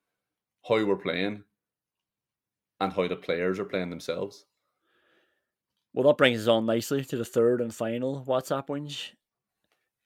how 0.67 0.84
we're 0.86 0.95
playing 0.95 1.43
and 2.80 2.93
how 2.93 3.08
the 3.08 3.15
players 3.15 3.60
are 3.60 3.65
playing 3.65 3.89
themselves. 3.89 4.45
Well, 5.93 6.08
that 6.08 6.17
brings 6.17 6.41
us 6.41 6.47
on 6.47 6.65
nicely 6.65 7.04
to 7.06 7.17
the 7.17 7.26
third 7.26 7.60
and 7.60 7.73
final 7.73 8.23
WhatsApp 8.26 8.67
whinge. 8.67 9.13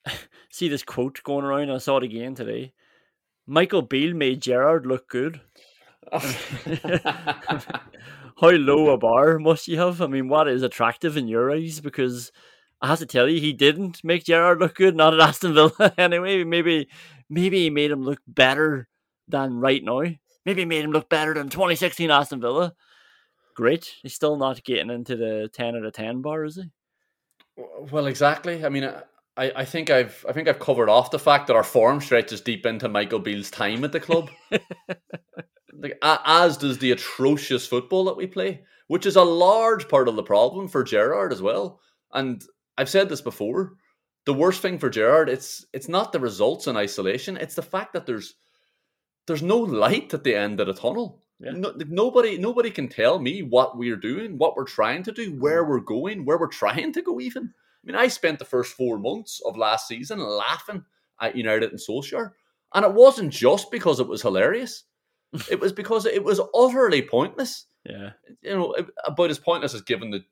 See 0.49 0.69
this 0.69 0.83
quote 0.83 1.21
going 1.23 1.43
around, 1.45 1.69
I 1.69 1.77
saw 1.79 1.97
it 1.97 2.03
again 2.03 2.33
today. 2.33 2.73
Michael 3.45 3.81
Beale 3.81 4.13
made 4.15 4.41
Gerrard 4.41 4.85
look 4.85 5.09
good. 5.09 5.41
How 8.41 8.49
low 8.49 8.89
a 8.89 8.97
bar 8.97 9.37
must 9.37 9.67
you 9.67 9.77
have? 9.77 10.01
I 10.01 10.07
mean, 10.07 10.27
what 10.27 10.47
is 10.47 10.63
attractive 10.63 11.15
in 11.15 11.27
your 11.27 11.51
eyes? 11.51 11.79
Because 11.79 12.31
I 12.81 12.87
have 12.87 12.97
to 12.97 13.05
tell 13.05 13.29
you, 13.29 13.39
he 13.39 13.53
didn't 13.53 14.03
make 14.03 14.23
Gerrard 14.23 14.59
look 14.59 14.73
good. 14.73 14.95
Not 14.95 15.13
at 15.13 15.19
Aston 15.19 15.53
Villa, 15.53 15.93
anyway. 15.99 16.43
Maybe, 16.43 16.89
maybe 17.29 17.59
he 17.59 17.69
made 17.69 17.91
him 17.91 18.01
look 18.01 18.19
better 18.27 18.87
than 19.27 19.59
right 19.59 19.83
now. 19.83 20.01
Maybe 20.43 20.61
he 20.61 20.65
made 20.65 20.83
him 20.83 20.91
look 20.91 21.07
better 21.07 21.35
than 21.35 21.49
2016 21.49 22.09
Aston 22.09 22.41
Villa. 22.41 22.73
Great. 23.53 23.93
He's 24.01 24.15
still 24.15 24.37
not 24.37 24.63
getting 24.63 24.89
into 24.89 25.15
the 25.15 25.47
10 25.53 25.75
out 25.75 25.85
of 25.85 25.93
10 25.93 26.23
bar, 26.23 26.43
is 26.43 26.55
he? 26.55 26.71
Well, 27.91 28.07
exactly. 28.07 28.65
I 28.65 28.69
mean, 28.69 28.85
uh, 28.85 29.03
I, 29.37 29.51
I 29.55 29.65
think 29.65 29.89
I've 29.89 30.25
I 30.27 30.33
think 30.33 30.47
I've 30.47 30.59
covered 30.59 30.89
off 30.89 31.11
the 31.11 31.19
fact 31.19 31.47
that 31.47 31.55
our 31.55 31.63
form 31.63 32.01
stretches 32.01 32.41
deep 32.41 32.65
into 32.65 32.89
Michael 32.89 33.19
Beale's 33.19 33.51
time 33.51 33.83
at 33.83 33.91
the 33.91 33.99
club. 33.99 34.29
like 35.73 35.97
as 36.01 36.57
does 36.57 36.77
the 36.77 36.91
atrocious 36.91 37.65
football 37.65 38.05
that 38.05 38.17
we 38.17 38.27
play, 38.27 38.63
which 38.87 39.05
is 39.05 39.15
a 39.15 39.23
large 39.23 39.87
part 39.87 40.07
of 40.07 40.15
the 40.15 40.23
problem 40.23 40.67
for 40.67 40.83
Gerrard 40.83 41.31
as 41.31 41.41
well. 41.41 41.79
And 42.13 42.43
I've 42.77 42.89
said 42.89 43.09
this 43.09 43.21
before. 43.21 43.73
The 44.25 44.33
worst 44.33 44.61
thing 44.61 44.77
for 44.77 44.89
Gerrard, 44.89 45.29
it's 45.29 45.65
it's 45.73 45.87
not 45.87 46.11
the 46.11 46.19
results 46.19 46.67
in 46.67 46.77
isolation, 46.77 47.37
it's 47.37 47.55
the 47.55 47.61
fact 47.63 47.93
that 47.93 48.05
there's 48.05 48.35
there's 49.27 49.41
no 49.41 49.57
light 49.57 50.13
at 50.13 50.23
the 50.23 50.35
end 50.35 50.59
of 50.59 50.67
the 50.67 50.73
tunnel. 50.73 51.23
Yeah. 51.39 51.53
No, 51.53 51.73
nobody 51.87 52.37
nobody 52.37 52.69
can 52.69 52.87
tell 52.87 53.17
me 53.17 53.41
what 53.41 53.77
we're 53.77 53.95
doing, 53.95 54.37
what 54.37 54.55
we're 54.55 54.65
trying 54.65 55.03
to 55.03 55.11
do, 55.11 55.33
where 55.39 55.63
mm. 55.63 55.69
we're 55.69 55.79
going, 55.79 56.25
where 56.25 56.37
we're 56.37 56.47
trying 56.47 56.93
to 56.93 57.01
go 57.01 57.19
even. 57.19 57.53
I 57.83 57.87
mean, 57.87 57.95
I 57.95 58.07
spent 58.07 58.39
the 58.39 58.45
first 58.45 58.73
four 58.73 58.99
months 58.99 59.41
of 59.45 59.57
last 59.57 59.87
season 59.87 60.19
laughing 60.19 60.83
at 61.19 61.35
United 61.35 61.71
and 61.71 61.79
Solskjaer. 61.79 62.31
And 62.73 62.85
it 62.85 62.93
wasn't 62.93 63.33
just 63.33 63.71
because 63.71 63.99
it 63.99 64.07
was 64.07 64.21
hilarious. 64.21 64.83
it 65.49 65.59
was 65.59 65.73
because 65.73 66.05
it 66.05 66.23
was 66.23 66.39
utterly 66.53 67.01
pointless. 67.01 67.65
Yeah. 67.85 68.11
You 68.41 68.55
know, 68.55 68.75
about 69.05 69.31
as 69.31 69.39
pointless 69.39 69.73
as 69.73 69.81
giving 69.81 70.11
the 70.11 70.23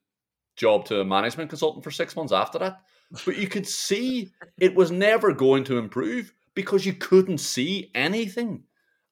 job 0.55 0.85
to 0.85 0.99
a 0.99 1.05
management 1.05 1.49
consultant 1.49 1.83
for 1.83 1.91
six 1.91 2.15
months 2.15 2.33
after 2.33 2.59
that. 2.59 2.81
But 3.25 3.37
you 3.37 3.47
could 3.47 3.67
see 3.67 4.29
it 4.59 4.75
was 4.75 4.91
never 4.91 5.33
going 5.33 5.63
to 5.65 5.79
improve 5.79 6.33
because 6.53 6.85
you 6.85 6.93
couldn't 6.93 7.39
see 7.39 7.89
anything. 7.95 8.63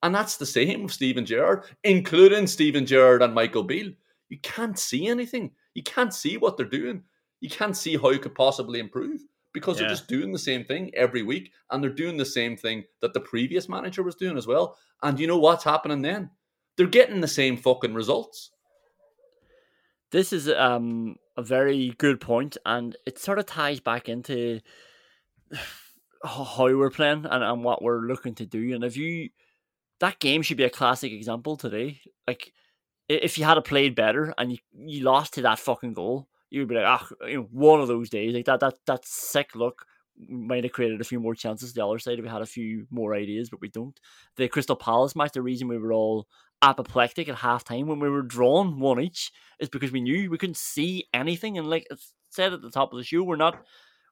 And 0.03 0.13
that's 0.13 0.37
the 0.37 0.45
same 0.45 0.83
with 0.83 0.91
Steven 0.91 1.25
Gerrard, 1.25 1.63
including 1.83 2.45
Steven 2.45 2.85
Gerrard 2.85 3.23
and 3.23 3.33
Michael 3.33 3.63
Beale. 3.63 3.93
You 4.29 4.37
can't 4.39 4.77
see 4.77 5.07
anything. 5.07 5.51
You 5.73 5.81
can't 5.81 6.13
see 6.13 6.37
what 6.37 6.57
they're 6.57 6.65
doing. 6.67 7.03
You 7.39 7.49
can't 7.49 7.77
see 7.77 7.97
how 7.97 8.09
it 8.09 8.21
could 8.21 8.35
possibly 8.35 8.79
improve 8.79 9.21
because 9.53 9.77
they're 9.77 9.89
just 9.89 10.07
doing 10.07 10.31
the 10.31 10.39
same 10.39 10.63
thing 10.63 10.91
every 10.93 11.23
week 11.23 11.51
and 11.71 11.81
they're 11.81 11.89
doing 11.89 12.17
the 12.17 12.25
same 12.25 12.55
thing 12.55 12.83
that 13.01 13.13
the 13.13 13.19
previous 13.19 13.67
manager 13.67 14.03
was 14.03 14.15
doing 14.15 14.37
as 14.37 14.45
well. 14.45 14.77
And 15.01 15.19
you 15.19 15.27
know 15.27 15.37
what's 15.37 15.63
happening 15.63 16.01
then? 16.01 16.29
They're 16.75 16.87
getting 16.87 17.21
the 17.21 17.27
same 17.27 17.57
fucking 17.57 17.93
results. 17.93 18.51
This 20.11 20.31
is 20.31 20.49
um 20.49 21.17
a 21.35 21.43
very 21.43 21.93
good 21.97 22.21
point, 22.21 22.57
and 22.65 22.95
it 23.05 23.19
sort 23.19 23.39
of 23.39 23.45
ties 23.45 23.79
back 23.79 24.07
into 24.09 24.61
how 26.23 26.65
we're 26.65 26.89
playing 26.89 27.25
and, 27.25 27.43
and 27.43 27.63
what 27.63 27.81
we're 27.81 28.07
looking 28.07 28.35
to 28.35 28.45
do. 28.45 28.73
And 28.73 28.83
if 28.83 28.95
you 28.95 29.29
that 29.99 30.19
game 30.19 30.41
should 30.41 30.57
be 30.57 30.63
a 30.63 30.69
classic 30.69 31.11
example 31.11 31.57
today. 31.57 32.01
Like 32.27 32.53
if 33.09 33.37
you 33.37 33.45
had 33.45 33.63
played 33.63 33.95
better 33.95 34.33
and 34.37 34.51
you, 34.51 34.57
you 34.73 35.03
lost 35.03 35.33
to 35.33 35.41
that 35.43 35.59
fucking 35.59 35.93
goal, 35.93 36.27
you 36.49 36.61
would 36.61 36.69
be 36.69 36.75
like, 36.75 36.85
ah, 36.85 37.07
you 37.27 37.37
know, 37.37 37.47
one 37.51 37.81
of 37.81 37.87
those 37.87 38.09
days 38.09 38.33
like 38.33 38.45
that. 38.45 38.59
That 38.59 38.75
that 38.85 39.05
sick 39.05 39.55
look 39.55 39.85
might 40.29 40.63
have 40.63 40.73
created 40.73 41.01
a 41.01 41.05
few 41.05 41.19
more 41.19 41.35
chances. 41.35 41.73
The 41.73 41.85
other 41.85 41.99
side, 41.99 42.19
if 42.19 42.23
we 42.23 42.29
had 42.29 42.41
a 42.41 42.45
few 42.45 42.87
more 42.89 43.13
ideas, 43.13 43.49
but 43.49 43.61
we 43.61 43.69
don't. 43.69 43.99
The 44.35 44.47
Crystal 44.47 44.75
Palace 44.75 45.15
match, 45.15 45.33
the 45.33 45.41
reason 45.41 45.67
we 45.67 45.77
were 45.77 45.93
all 45.93 46.27
apoplectic 46.61 47.29
at 47.29 47.37
halftime 47.37 47.85
when 47.85 47.99
we 47.99 48.09
were 48.09 48.23
drawn 48.23 48.79
one 48.79 48.99
each 48.99 49.31
is 49.59 49.69
because 49.69 49.91
we 49.91 50.01
knew 50.01 50.29
we 50.29 50.37
couldn't 50.37 50.57
see 50.57 51.05
anything. 51.13 51.57
And 51.57 51.69
like 51.69 51.85
I 51.91 51.95
said 52.29 52.53
at 52.53 52.61
the 52.61 52.71
top 52.71 52.91
of 52.91 52.97
the 52.97 53.03
show, 53.03 53.23
we're 53.23 53.35
not 53.35 53.63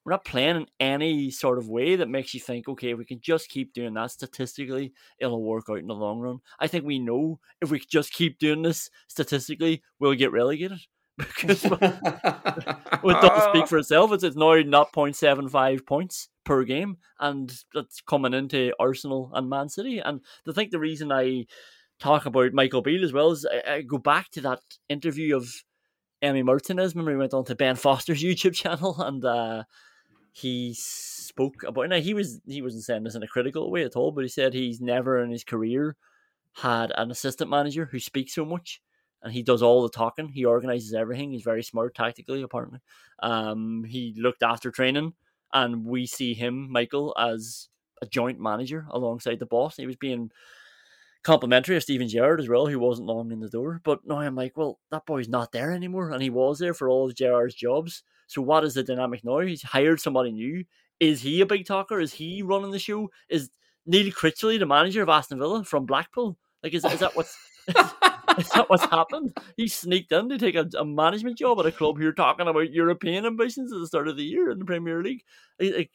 we're 0.05 0.11
not 0.11 0.25
playing 0.25 0.55
in 0.55 0.65
any 0.79 1.31
sort 1.31 1.57
of 1.57 1.67
way 1.67 1.95
that 1.95 2.07
makes 2.07 2.35
you 2.35 2.39
think, 2.39 2.69
okay, 2.69 2.91
if 2.91 2.97
we 2.99 3.05
can 3.05 3.19
just 3.19 3.49
keep 3.49 3.73
doing 3.73 3.95
that 3.95 4.11
statistically, 4.11 4.93
it'll 5.19 5.43
work 5.43 5.65
out 5.67 5.79
in 5.79 5.87
the 5.87 5.95
long 5.95 6.19
run. 6.19 6.39
I 6.59 6.67
think 6.67 6.85
we 6.85 6.99
know 6.99 7.39
if 7.59 7.71
we 7.71 7.79
just 7.79 8.13
keep 8.13 8.37
doing 8.37 8.61
this 8.61 8.91
statistically, 9.07 9.81
we'll 9.99 10.13
get 10.13 10.31
relegated. 10.31 10.77
Because 11.37 11.63
well, 11.69 11.79
it 11.81 13.21
doesn't 13.21 13.49
speak 13.51 13.67
for 13.67 13.77
itself. 13.77 14.11
It's, 14.11 14.23
it's 14.23 14.35
now 14.35 14.55
not 14.55 14.91
0.75 14.91 15.85
points 15.85 16.29
per 16.43 16.63
game, 16.63 16.97
and 17.19 17.53
that's 17.73 18.01
coming 18.01 18.33
into 18.33 18.73
Arsenal 18.79 19.31
and 19.33 19.49
Man 19.49 19.69
City. 19.69 19.99
And 19.99 20.19
I 20.47 20.51
think 20.51 20.71
the 20.71 20.79
reason 20.79 21.11
I 21.11 21.45
talk 21.99 22.25
about 22.25 22.53
Michael 22.53 22.81
Beale 22.81 23.05
as 23.05 23.13
well 23.13 23.31
is 23.31 23.45
I, 23.45 23.75
I 23.75 23.81
go 23.81 23.97
back 23.97 24.29
to 24.31 24.41
that 24.41 24.59
interview 24.89 25.37
of 25.37 25.49
Emi 26.21 26.43
Martinez. 26.43 26.95
Remember, 26.95 27.11
he 27.11 27.17
went 27.17 27.33
on 27.33 27.45
to 27.45 27.55
Ben 27.55 27.75
Foster's 27.75 28.23
YouTube 28.23 28.53
channel 28.53 28.95
and 28.99 29.23
uh, 29.23 29.63
he 30.31 30.73
spoke 30.77 31.63
about. 31.63 31.89
Now 31.89 31.99
he 31.99 32.13
was 32.13 32.41
he 32.45 32.61
wasn't 32.61 32.83
saying 32.83 33.03
this 33.03 33.15
in 33.15 33.23
a 33.23 33.27
critical 33.27 33.71
way 33.71 33.83
at 33.83 33.95
all, 33.95 34.11
but 34.11 34.23
he 34.23 34.29
said 34.29 34.53
he's 34.53 34.81
never 34.81 35.23
in 35.23 35.31
his 35.31 35.43
career 35.43 35.95
had 36.55 36.91
an 36.97 37.11
assistant 37.11 37.49
manager 37.49 37.89
who 37.91 37.99
speaks 37.99 38.33
so 38.33 38.45
much 38.45 38.81
and 39.25 39.33
he 39.33 39.41
does 39.41 39.63
all 39.63 39.81
the 39.81 39.89
talking. 39.89 40.29
He 40.29 40.45
organizes 40.45 40.93
everything. 40.93 41.31
He's 41.31 41.41
very 41.41 41.63
smart 41.63 41.95
tactically, 41.95 42.43
apparently. 42.43 42.79
Um, 43.23 43.83
he 43.83 44.13
looked 44.17 44.43
after 44.43 44.69
training, 44.69 45.13
and 45.51 45.83
we 45.83 46.05
see 46.05 46.35
him, 46.35 46.71
Michael, 46.71 47.15
as 47.19 47.69
a 48.03 48.05
joint 48.05 48.39
manager 48.39 48.85
alongside 48.91 49.39
the 49.39 49.47
boss. 49.47 49.77
He 49.77 49.87
was 49.87 49.95
being 49.95 50.31
complimentary 51.23 51.75
of 51.75 51.81
Steven 51.81 52.07
Gerrard 52.07 52.39
as 52.39 52.47
well, 52.47 52.67
who 52.67 52.77
wasn't 52.77 53.07
long 53.07 53.31
in 53.31 53.39
the 53.39 53.49
door. 53.49 53.81
But 53.83 54.05
now 54.05 54.19
I'm 54.19 54.35
like, 54.35 54.55
well, 54.55 54.79
that 54.91 55.07
boy's 55.07 55.27
not 55.27 55.51
there 55.51 55.71
anymore, 55.71 56.11
and 56.11 56.21
he 56.21 56.29
was 56.29 56.59
there 56.59 56.75
for 56.75 56.87
all 56.87 57.07
of 57.07 57.15
Gerrard's 57.15 57.55
jobs. 57.55 58.03
So 58.27 58.43
what 58.43 58.63
is 58.63 58.75
the 58.75 58.83
dynamic 58.83 59.23
now? 59.25 59.39
He's 59.39 59.63
hired 59.63 59.99
somebody 59.99 60.31
new. 60.31 60.63
Is 60.99 61.19
he 61.19 61.41
a 61.41 61.47
big 61.47 61.65
talker? 61.65 61.99
Is 61.99 62.13
he 62.13 62.43
running 62.43 62.69
the 62.69 62.79
show? 62.79 63.09
Is 63.27 63.49
Neil 63.87 64.11
Critchley 64.11 64.59
the 64.59 64.67
manager 64.67 65.01
of 65.01 65.09
Aston 65.09 65.39
Villa 65.39 65.63
from 65.63 65.87
Blackpool? 65.87 66.37
Like, 66.61 66.75
is, 66.75 66.85
is 66.85 66.99
that 66.99 67.15
what's 67.15 67.35
is 68.37 68.49
that 68.49 68.65
what's 68.69 68.85
happened? 68.85 69.35
He 69.57 69.67
sneaked 69.67 70.11
in 70.11 70.29
to 70.29 70.37
take 70.37 70.55
a, 70.55 70.69
a 70.77 70.85
management 70.85 71.37
job 71.37 71.59
at 71.59 71.65
a 71.65 71.71
club 71.71 71.97
who 71.97 72.07
are 72.07 72.13
talking 72.13 72.47
about 72.47 72.71
European 72.71 73.25
ambitions 73.25 73.71
at 73.71 73.79
the 73.79 73.87
start 73.87 74.07
of 74.07 74.17
the 74.17 74.23
year 74.23 74.49
in 74.51 74.59
the 74.59 74.65
Premier 74.65 75.01
League. 75.01 75.23
Like, 75.59 75.91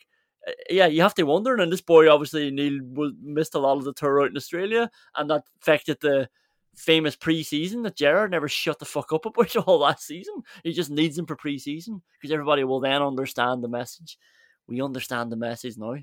uh, 0.47 0.53
yeah, 0.71 0.87
you 0.87 1.03
have 1.03 1.15
to 1.15 1.23
wonder. 1.25 1.57
And 1.57 1.73
this 1.73 1.81
boy, 1.81 2.11
obviously, 2.11 2.51
Neil 2.51 2.81
missed 3.23 3.55
a 3.55 3.59
lot 3.59 3.79
of 3.79 3.85
the 3.85 3.93
tour 3.93 4.23
out 4.23 4.31
in 4.31 4.37
Australia, 4.37 4.91
and 5.17 5.31
that 5.31 5.45
affected 5.61 5.99
the 6.01 6.29
famous 6.77 7.17
pre-season 7.17 7.83
that 7.83 7.97
Gerrard 7.97 8.31
never 8.31 8.49
shut 8.49 8.79
the 8.79 8.85
fuck 8.85 9.13
up 9.13 9.27
about 9.27 9.55
all 9.67 9.81
last 9.81 10.07
season. 10.07 10.43
He 10.65 10.73
just 10.73 10.91
needs 10.91 11.19
him 11.19 11.27
for 11.27 11.37
pre-season 11.37 12.03
because 12.19 12.33
everybody 12.33 12.65
will 12.65 12.81
then 12.81 13.03
understand 13.03 13.63
the 13.63 13.69
message. 13.69 14.19
We 14.67 14.83
understand 14.83 15.31
the 15.33 15.37
message 15.37 15.77
now. 15.77 15.97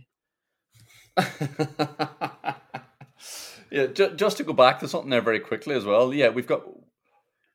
yeah, 3.72 3.88
ju- 3.88 4.16
just 4.16 4.38
to 4.38 4.44
go 4.44 4.54
back 4.54 4.80
to 4.80 4.88
something 4.88 5.10
there 5.10 5.22
very 5.22 5.40
quickly 5.40 5.76
as 5.76 5.86
well. 5.86 6.14
Yeah, 6.14 6.30
we've 6.30 6.48
got 6.48 6.64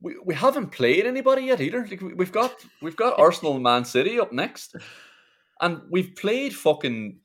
we, 0.01 0.17
we 0.25 0.35
haven't 0.35 0.73
played 0.73 1.07
anybody 1.07 1.43
yet 1.43 1.61
either. 1.61 1.87
Like 1.87 2.01
we- 2.01 2.15
we've 2.15 2.33
got 2.33 2.55
we've 2.81 2.97
got 2.97 3.19
Arsenal 3.19 3.55
and 3.55 3.63
Man 3.63 3.85
City 3.85 4.19
up 4.21 4.33
next, 4.33 4.77
and 5.61 5.83
we've 5.91 6.15
played 6.15 6.55
fucking 6.55 7.19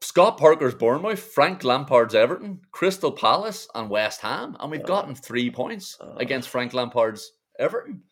Scott 0.00 0.36
Parker's 0.38 0.74
Bournemouth, 0.74 1.20
Frank 1.20 1.62
Lampard's 1.62 2.14
Everton, 2.14 2.60
Crystal 2.72 3.12
Palace, 3.12 3.68
and 3.74 3.88
West 3.88 4.20
Ham, 4.20 4.56
and 4.58 4.70
we've 4.70 4.80
oh. 4.80 4.86
gotten 4.86 5.14
three 5.14 5.50
points 5.50 5.96
oh. 6.00 6.16
against 6.16 6.48
Frank 6.48 6.74
Lampard's 6.74 7.32
Everton. 7.58 8.02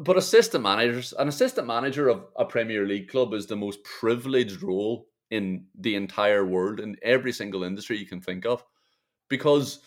But 0.00 0.18
assistant 0.18 0.62
managers, 0.62 1.14
an 1.18 1.28
assistant 1.28 1.66
manager 1.66 2.08
of 2.08 2.26
a 2.36 2.44
Premier 2.44 2.86
League 2.86 3.08
club 3.08 3.32
is 3.32 3.46
the 3.46 3.56
most 3.56 3.82
privileged 3.84 4.62
role 4.62 5.06
in 5.30 5.66
the 5.78 5.94
entire 5.94 6.44
world 6.44 6.80
in 6.80 6.96
every 7.02 7.32
single 7.32 7.62
industry 7.64 7.98
you 7.98 8.06
can 8.06 8.20
think 8.20 8.46
of, 8.46 8.64
because 9.28 9.80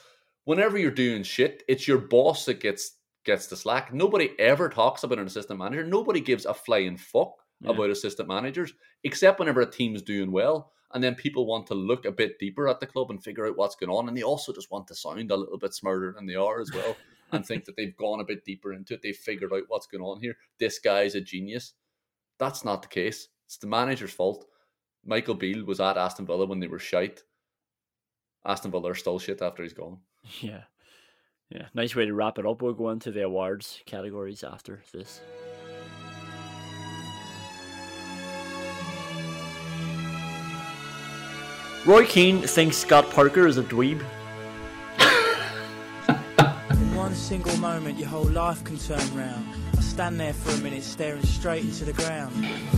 whenever 0.45 0.77
you're 0.77 0.91
doing 0.91 1.23
shit, 1.23 1.63
it's 1.67 1.88
your 1.88 1.97
boss 1.97 2.45
that 2.45 2.60
gets 2.60 2.97
gets 3.23 3.45
the 3.47 3.56
slack. 3.56 3.93
Nobody 3.93 4.32
ever 4.39 4.67
talks 4.67 5.04
about 5.04 5.19
an 5.19 5.27
assistant 5.27 5.60
manager. 5.60 5.86
Nobody 5.86 6.19
gives 6.19 6.45
a 6.45 6.54
flying 6.56 6.97
fuck 6.97 7.34
Yeah. 7.60 7.69
about 7.69 7.91
assistant 7.91 8.27
managers, 8.27 8.73
except 9.04 9.38
whenever 9.39 9.62
a 9.62 9.69
team's 9.69 10.01
doing 10.01 10.32
well. 10.32 10.71
And 10.93 11.04
then 11.04 11.13
people 11.15 11.45
want 11.45 11.67
to 11.67 11.75
look 11.75 12.06
a 12.06 12.12
bit 12.12 12.39
deeper 12.39 12.67
at 12.67 12.80
the 12.80 12.88
club 12.88 13.12
and 13.12 13.23
figure 13.23 13.45
out 13.45 13.58
what's 13.58 13.75
going 13.75 13.91
on. 13.91 14.08
And 14.08 14.17
they 14.17 14.23
also 14.23 14.51
just 14.51 14.71
want 14.71 14.88
to 14.88 14.95
sound 14.95 15.30
a 15.30 15.36
little 15.38 15.60
bit 15.60 15.73
smarter 15.75 16.12
than 16.12 16.25
they 16.25 16.34
are 16.36 16.60
as 16.60 16.71
well 16.73 16.97
and 17.32 17.45
think 17.45 17.65
that 17.65 17.75
they've 17.77 17.95
gone 17.95 18.19
a 18.19 18.25
bit 18.25 18.43
deeper 18.43 18.73
into 18.73 18.95
it. 18.95 19.01
They've 19.04 19.15
figured 19.15 19.54
out 19.54 19.63
what's 19.67 19.86
going 19.88 20.04
on 20.04 20.19
here. 20.19 20.36
This 20.58 20.80
guy's 20.80 21.13
a 21.13 21.21
genius. 21.21 21.73
That's 22.39 22.65
not 22.65 22.82
the 22.82 22.88
case. 22.88 23.27
It's 23.45 23.58
the 23.58 23.67
manager's 23.67 24.12
fault. 24.12 24.47
Michael 25.05 25.35
Beale 25.35 25.65
was 25.65 25.79
at 25.79 25.97
Aston 25.97 26.25
Villa 26.25 26.45
when 26.45 26.59
they 26.59 26.67
were 26.67 26.79
shite. 26.79 27.23
Aston 28.45 28.71
Villa 28.71 28.91
are 28.91 28.95
still 28.95 29.19
shit 29.19 29.41
after 29.41 29.63
he's 29.63 29.73
gone. 29.73 29.99
Yeah. 30.41 30.63
Yeah. 31.49 31.65
Nice 31.73 31.95
way 31.95 32.05
to 32.05 32.13
wrap 32.13 32.39
it 32.39 32.45
up. 32.45 32.61
We'll 32.61 32.73
go 32.73 32.91
into 32.91 33.11
the 33.11 33.23
awards 33.23 33.81
categories 33.85 34.41
after 34.41 34.81
this. 34.93 35.19
Roy 41.85 42.05
Keane 42.05 42.41
thinks 42.41 42.77
Scott 42.77 43.09
Parker 43.09 43.47
is 43.47 43.57
a 43.57 43.63
dweeb. 43.63 44.01
In 46.71 46.95
one 46.95 47.13
single 47.15 47.57
moment, 47.57 47.97
your 47.97 48.07
whole 48.07 48.29
life 48.29 48.63
can 48.63 48.77
turn 48.77 49.17
round. 49.17 49.45
I 49.91 49.93
stand 49.93 50.21
there 50.21 50.32
for 50.32 50.51
a 50.51 50.58
minute, 50.60 50.84
staring 50.84 51.21
straight 51.23 51.65
into 51.65 51.84
the 51.84 51.91
ground. 51.91 52.34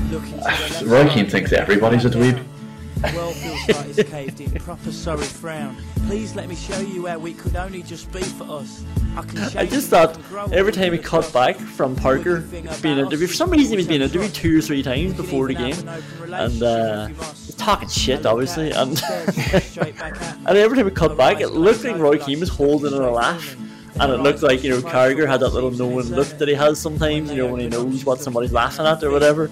Looking 0.10 0.32
to 0.32 0.38
the 0.38 0.44
left 0.46 0.82
Roy 0.82 1.08
Keane 1.10 1.30
thinks 1.30 1.54
everybody's 1.54 2.06
a 2.06 2.10
dweeb. 2.10 2.38
down. 2.38 2.50
The 2.96 3.16
world 3.16 3.36
feels 3.36 3.68
like 3.68 3.98
it's 4.00 4.10
caved 4.10 4.42
in, 4.42 4.52
proper 4.54 4.92
sorry 4.92 5.22
frown. 5.22 5.78
Please 6.08 6.36
let 6.36 6.50
me 6.50 6.56
show 6.56 6.80
you 6.80 7.06
how 7.06 7.20
we 7.20 7.36
could 7.36 7.56
only 7.56 7.84
just 7.84 8.12
be 8.12 8.24
for 8.24 8.50
us. 8.50 8.84
I, 9.16 9.22
can 9.22 9.38
I 9.56 9.68
just 9.68 9.90
thought 9.90 10.18
every 10.52 10.72
time 10.72 10.86
he 10.86 10.98
with 10.98 11.06
cut 11.06 11.32
back 11.32 11.56
from 11.58 11.96
Parker 11.96 12.40
being 12.82 12.98
interviewed, 12.98 13.30
for 13.30 13.36
some 13.36 13.52
reason 13.52 13.74
he 13.74 13.78
was 13.78 13.88
being 13.88 14.02
interviewed 14.02 14.34
two 14.34 14.58
or 14.58 14.62
three 14.62 14.82
times 14.82 15.14
before 15.14 15.48
the 15.48 15.54
game, 15.54 15.88
and 16.34 16.64
uh, 16.64 17.08
he's 17.10 17.54
talking 17.54 17.90
shit 17.90 18.26
obviously, 18.26 18.72
and 18.72 19.00
and 19.08 20.58
every 20.58 20.78
time 20.78 20.86
he 20.86 20.92
cut 20.92 21.16
back, 21.16 21.42
it 21.42 21.50
looked 21.50 21.84
like 21.84 21.98
Roy 21.98 22.18
Keane 22.18 22.40
was 22.40 22.50
holding 22.50 22.92
in 22.92 23.02
a 23.04 23.12
laugh, 23.12 23.56
and 24.00 24.12
it 24.12 24.18
looked 24.18 24.42
like 24.42 24.64
you 24.64 24.70
know 24.72 24.82
Carragher 24.82 25.28
had 25.28 25.40
that 25.42 25.50
little 25.50 25.72
knowing 25.72 26.08
look 26.08 26.28
that 26.40 26.48
he 26.48 26.54
has 26.56 26.80
sometimes, 26.80 27.32
you 27.32 27.38
know 27.38 27.48
when 27.48 27.62
he 27.62 27.68
knows 27.68 28.06
what 28.06 28.20
somebody's 28.20 28.52
laughing 28.52 28.86
at 28.86 29.04
or 29.04 29.12
whatever. 29.12 29.50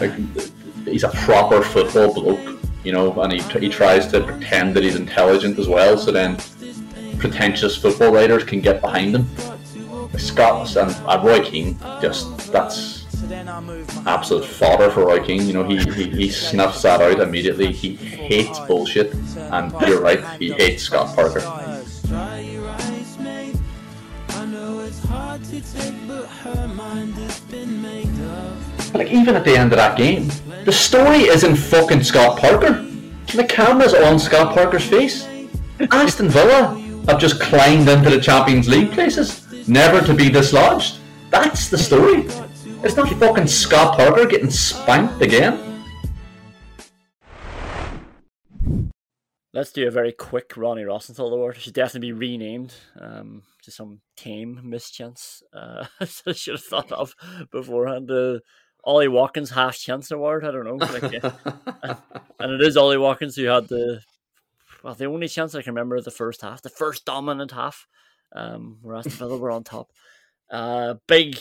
Like 0.00 0.86
he's 0.86 1.04
a 1.04 1.08
proper 1.10 1.62
football 1.62 2.14
bloke, 2.14 2.58
you 2.84 2.92
know, 2.92 3.12
and 3.20 3.32
he, 3.32 3.40
he 3.58 3.68
tries 3.68 4.06
to 4.08 4.22
pretend 4.22 4.74
that 4.76 4.82
he's 4.82 4.96
intelligent 4.96 5.58
as 5.58 5.68
well. 5.68 5.98
So 5.98 6.10
then 6.12 6.38
pretentious 7.18 7.76
football 7.76 8.12
writers 8.12 8.44
can 8.44 8.60
get 8.60 8.80
behind 8.80 9.14
him. 9.14 9.26
Scott 10.18 10.74
and 10.76 10.90
uh, 11.06 11.20
Roy 11.22 11.44
Keane, 11.44 11.78
just 12.00 12.52
that's 12.52 12.99
absolute 13.32 14.44
fodder 14.44 14.90
for 14.90 15.06
Roy 15.06 15.22
Keane. 15.24 15.46
You 15.46 15.52
know, 15.52 15.64
he, 15.64 15.78
he, 15.78 16.10
he 16.10 16.28
snuffs 16.28 16.82
that 16.82 17.00
out 17.00 17.20
immediately. 17.20 17.72
He 17.72 17.94
hates 17.94 18.58
bullshit, 18.60 19.14
and 19.14 19.72
you're 19.86 20.00
right, 20.00 20.22
he 20.38 20.52
hates 20.52 20.82
Scott 20.84 21.14
Parker. 21.14 21.40
Dry 22.06 22.40
your 22.40 22.68
eyes, 22.68 23.18
mate. 23.18 23.56
I 24.30 24.46
know 24.46 24.80
it's 24.80 25.02
hard 25.04 25.44
to 25.44 25.60
take, 25.60 25.94
but 26.08 26.26
her 26.26 26.68
mind 26.68 27.14
has 27.14 27.40
been 27.40 27.80
made 27.82 28.20
up. 28.22 28.94
Like 28.94 29.12
even 29.12 29.36
at 29.36 29.44
the 29.44 29.56
end 29.56 29.72
of 29.72 29.78
that 29.78 29.96
game, 29.96 30.30
the 30.64 30.72
story 30.72 31.22
isn't 31.24 31.56
fucking 31.56 32.02
Scott 32.02 32.38
Parker. 32.38 32.86
The 33.34 33.44
camera's 33.44 33.94
on 33.94 34.18
Scott 34.18 34.54
Parker's 34.54 34.84
face. 34.84 35.26
Aston 35.92 36.28
Villa 36.28 36.78
have 37.06 37.20
just 37.20 37.40
climbed 37.40 37.88
into 37.88 38.10
the 38.10 38.20
Champions 38.20 38.68
League 38.68 38.90
places, 38.90 39.46
never 39.68 40.04
to 40.04 40.12
be 40.12 40.28
dislodged. 40.28 40.98
That's 41.30 41.68
the 41.68 41.78
story. 41.78 42.26
It's 42.82 42.96
not 42.96 43.10
fucking 43.10 43.46
Scott 43.46 43.98
Parker 43.98 44.24
getting 44.24 44.48
spanked 44.48 45.20
again. 45.20 45.84
Let's 49.52 49.70
do 49.70 49.86
a 49.86 49.90
very 49.90 50.12
quick 50.12 50.56
Ronnie 50.56 50.84
Rosenthal 50.84 51.34
award. 51.34 51.56
It 51.56 51.60
should 51.60 51.74
definitely 51.74 52.12
be 52.12 52.18
renamed 52.18 52.72
um, 52.98 53.42
to 53.64 53.70
some 53.70 54.00
tame 54.16 54.60
mischance. 54.64 55.42
Uh, 55.52 55.84
I 56.00 56.32
should 56.32 56.54
have 56.54 56.64
thought 56.64 56.90
of 56.90 57.14
beforehand. 57.52 58.08
The 58.08 58.40
Ollie 58.82 59.08
Watkins 59.08 59.50
half 59.50 59.76
chance 59.76 60.10
award. 60.10 60.46
I 60.46 60.50
don't 60.50 60.64
know. 60.64 60.76
Like, 60.76 61.02
and, 62.38 62.52
it 62.52 62.62
is 62.62 62.78
Ollie 62.78 62.96
Watkins 62.96 63.36
who 63.36 63.44
had 63.44 63.68
the 63.68 64.00
well, 64.82 64.94
the 64.94 65.04
only 65.04 65.28
chance 65.28 65.54
I 65.54 65.60
can 65.60 65.74
remember 65.74 65.96
of 65.96 66.04
the 66.04 66.10
first 66.10 66.40
half, 66.40 66.62
the 66.62 66.70
first 66.70 67.04
dominant 67.04 67.50
half, 67.50 67.86
um, 68.34 68.78
where 68.80 68.96
Aston 68.96 69.12
Villa 69.12 69.36
were 69.36 69.50
on 69.50 69.64
top. 69.64 69.90
Uh, 70.50 70.94
big 71.06 71.36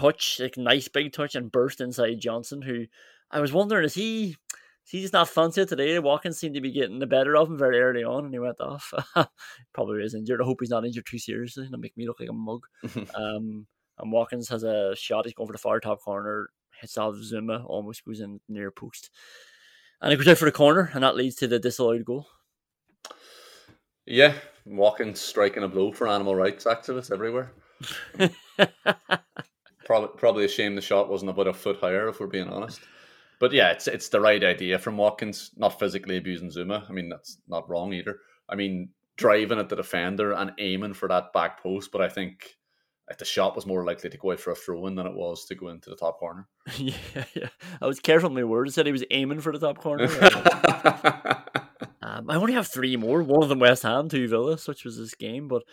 touch, 0.00 0.40
like 0.40 0.56
nice 0.56 0.88
big 0.88 1.12
touch, 1.12 1.34
and 1.34 1.52
burst 1.52 1.80
inside 1.80 2.20
Johnson. 2.20 2.62
Who 2.62 2.86
I 3.30 3.40
was 3.40 3.52
wondering 3.52 3.84
is 3.84 3.94
he 3.94 4.36
is 4.84 4.90
he 4.90 5.02
just 5.02 5.12
not 5.12 5.28
fancy 5.28 5.64
today? 5.66 5.98
Watkins 5.98 6.38
seemed 6.38 6.54
to 6.54 6.60
be 6.60 6.72
getting 6.72 6.98
the 6.98 7.06
better 7.06 7.36
of 7.36 7.48
him 7.48 7.58
very 7.58 7.80
early 7.80 8.02
on, 8.02 8.24
and 8.24 8.34
he 8.34 8.38
went 8.38 8.60
off. 8.60 8.92
Probably 9.74 10.02
is 10.02 10.14
injured. 10.14 10.40
I 10.40 10.44
hope 10.44 10.58
he's 10.60 10.70
not 10.70 10.84
injured 10.84 11.06
too 11.06 11.18
seriously. 11.18 11.64
That'll 11.64 11.78
make 11.78 11.96
me 11.96 12.06
look 12.06 12.20
like 12.20 12.30
a 12.30 12.32
mug. 12.32 12.66
um, 13.14 13.66
and 13.98 14.12
Watkins 14.12 14.48
has 14.48 14.62
a 14.62 14.96
shot. 14.96 15.26
He's 15.26 15.34
going 15.34 15.46
for 15.46 15.52
the 15.52 15.58
far 15.58 15.80
top 15.80 16.00
corner. 16.00 16.50
Hits 16.80 16.96
off 16.96 17.14
Zouma, 17.16 17.64
almost 17.66 18.04
goes 18.06 18.20
in 18.20 18.40
near 18.48 18.70
post. 18.70 19.10
And 20.00 20.12
it 20.12 20.16
goes 20.16 20.28
out 20.28 20.38
for 20.38 20.46
the 20.46 20.52
corner, 20.52 20.90
and 20.94 21.04
that 21.04 21.14
leads 21.14 21.36
to 21.36 21.46
the 21.46 21.58
disallowed 21.58 22.06
goal. 22.06 22.26
Yeah, 24.06 24.32
Watkins 24.64 25.20
striking 25.20 25.62
a 25.62 25.68
blow 25.68 25.92
for 25.92 26.08
animal 26.08 26.34
rights 26.34 26.64
activists 26.64 27.12
everywhere. 27.12 27.52
probably, 29.90 30.16
probably 30.16 30.44
a 30.44 30.48
shame 30.48 30.76
the 30.76 30.80
shot 30.80 31.10
wasn't 31.10 31.32
about 31.32 31.48
a 31.48 31.52
foot 31.52 31.80
higher, 31.80 32.06
if 32.06 32.20
we're 32.20 32.28
being 32.28 32.48
honest. 32.48 32.80
But 33.40 33.50
yeah, 33.52 33.72
it's 33.72 33.88
it's 33.88 34.08
the 34.08 34.20
right 34.20 34.44
idea 34.44 34.78
from 34.78 34.96
Watkins, 34.96 35.50
not 35.56 35.80
physically 35.80 36.16
abusing 36.16 36.48
Zouma. 36.48 36.88
I 36.88 36.92
mean, 36.92 37.08
that's 37.08 37.38
not 37.48 37.68
wrong 37.68 37.92
either. 37.92 38.20
I 38.48 38.54
mean, 38.54 38.90
driving 39.16 39.58
at 39.58 39.68
the 39.68 39.74
defender 39.74 40.30
and 40.30 40.52
aiming 40.58 40.94
for 40.94 41.08
that 41.08 41.32
back 41.32 41.60
post, 41.60 41.90
but 41.90 42.00
I 42.02 42.08
think 42.08 42.54
like, 43.08 43.18
the 43.18 43.24
shot 43.24 43.56
was 43.56 43.66
more 43.66 43.84
likely 43.84 44.10
to 44.10 44.16
go 44.16 44.30
out 44.30 44.38
for 44.38 44.52
a 44.52 44.54
throw 44.54 44.86
in 44.86 44.94
than 44.94 45.08
it 45.08 45.16
was 45.16 45.44
to 45.46 45.56
go 45.56 45.70
into 45.70 45.90
the 45.90 45.96
top 45.96 46.20
corner. 46.20 46.46
yeah, 46.76 47.24
yeah. 47.34 47.48
I 47.82 47.88
was 47.88 47.98
careful 47.98 48.30
my 48.30 48.44
words. 48.44 48.74
Said 48.74 48.86
he 48.86 48.92
was 48.92 49.04
aiming 49.10 49.40
for 49.40 49.52
the 49.52 49.58
top 49.58 49.78
corner. 49.78 50.04
um, 52.00 52.30
I 52.30 52.36
only 52.36 52.52
have 52.52 52.68
three 52.68 52.96
more. 52.96 53.24
One 53.24 53.42
of 53.42 53.48
them 53.48 53.58
West 53.58 53.82
Ham, 53.82 54.08
two 54.08 54.28
Villa, 54.28 54.56
which 54.56 54.84
was 54.84 54.98
this 54.98 55.16
game. 55.16 55.48
But 55.48 55.64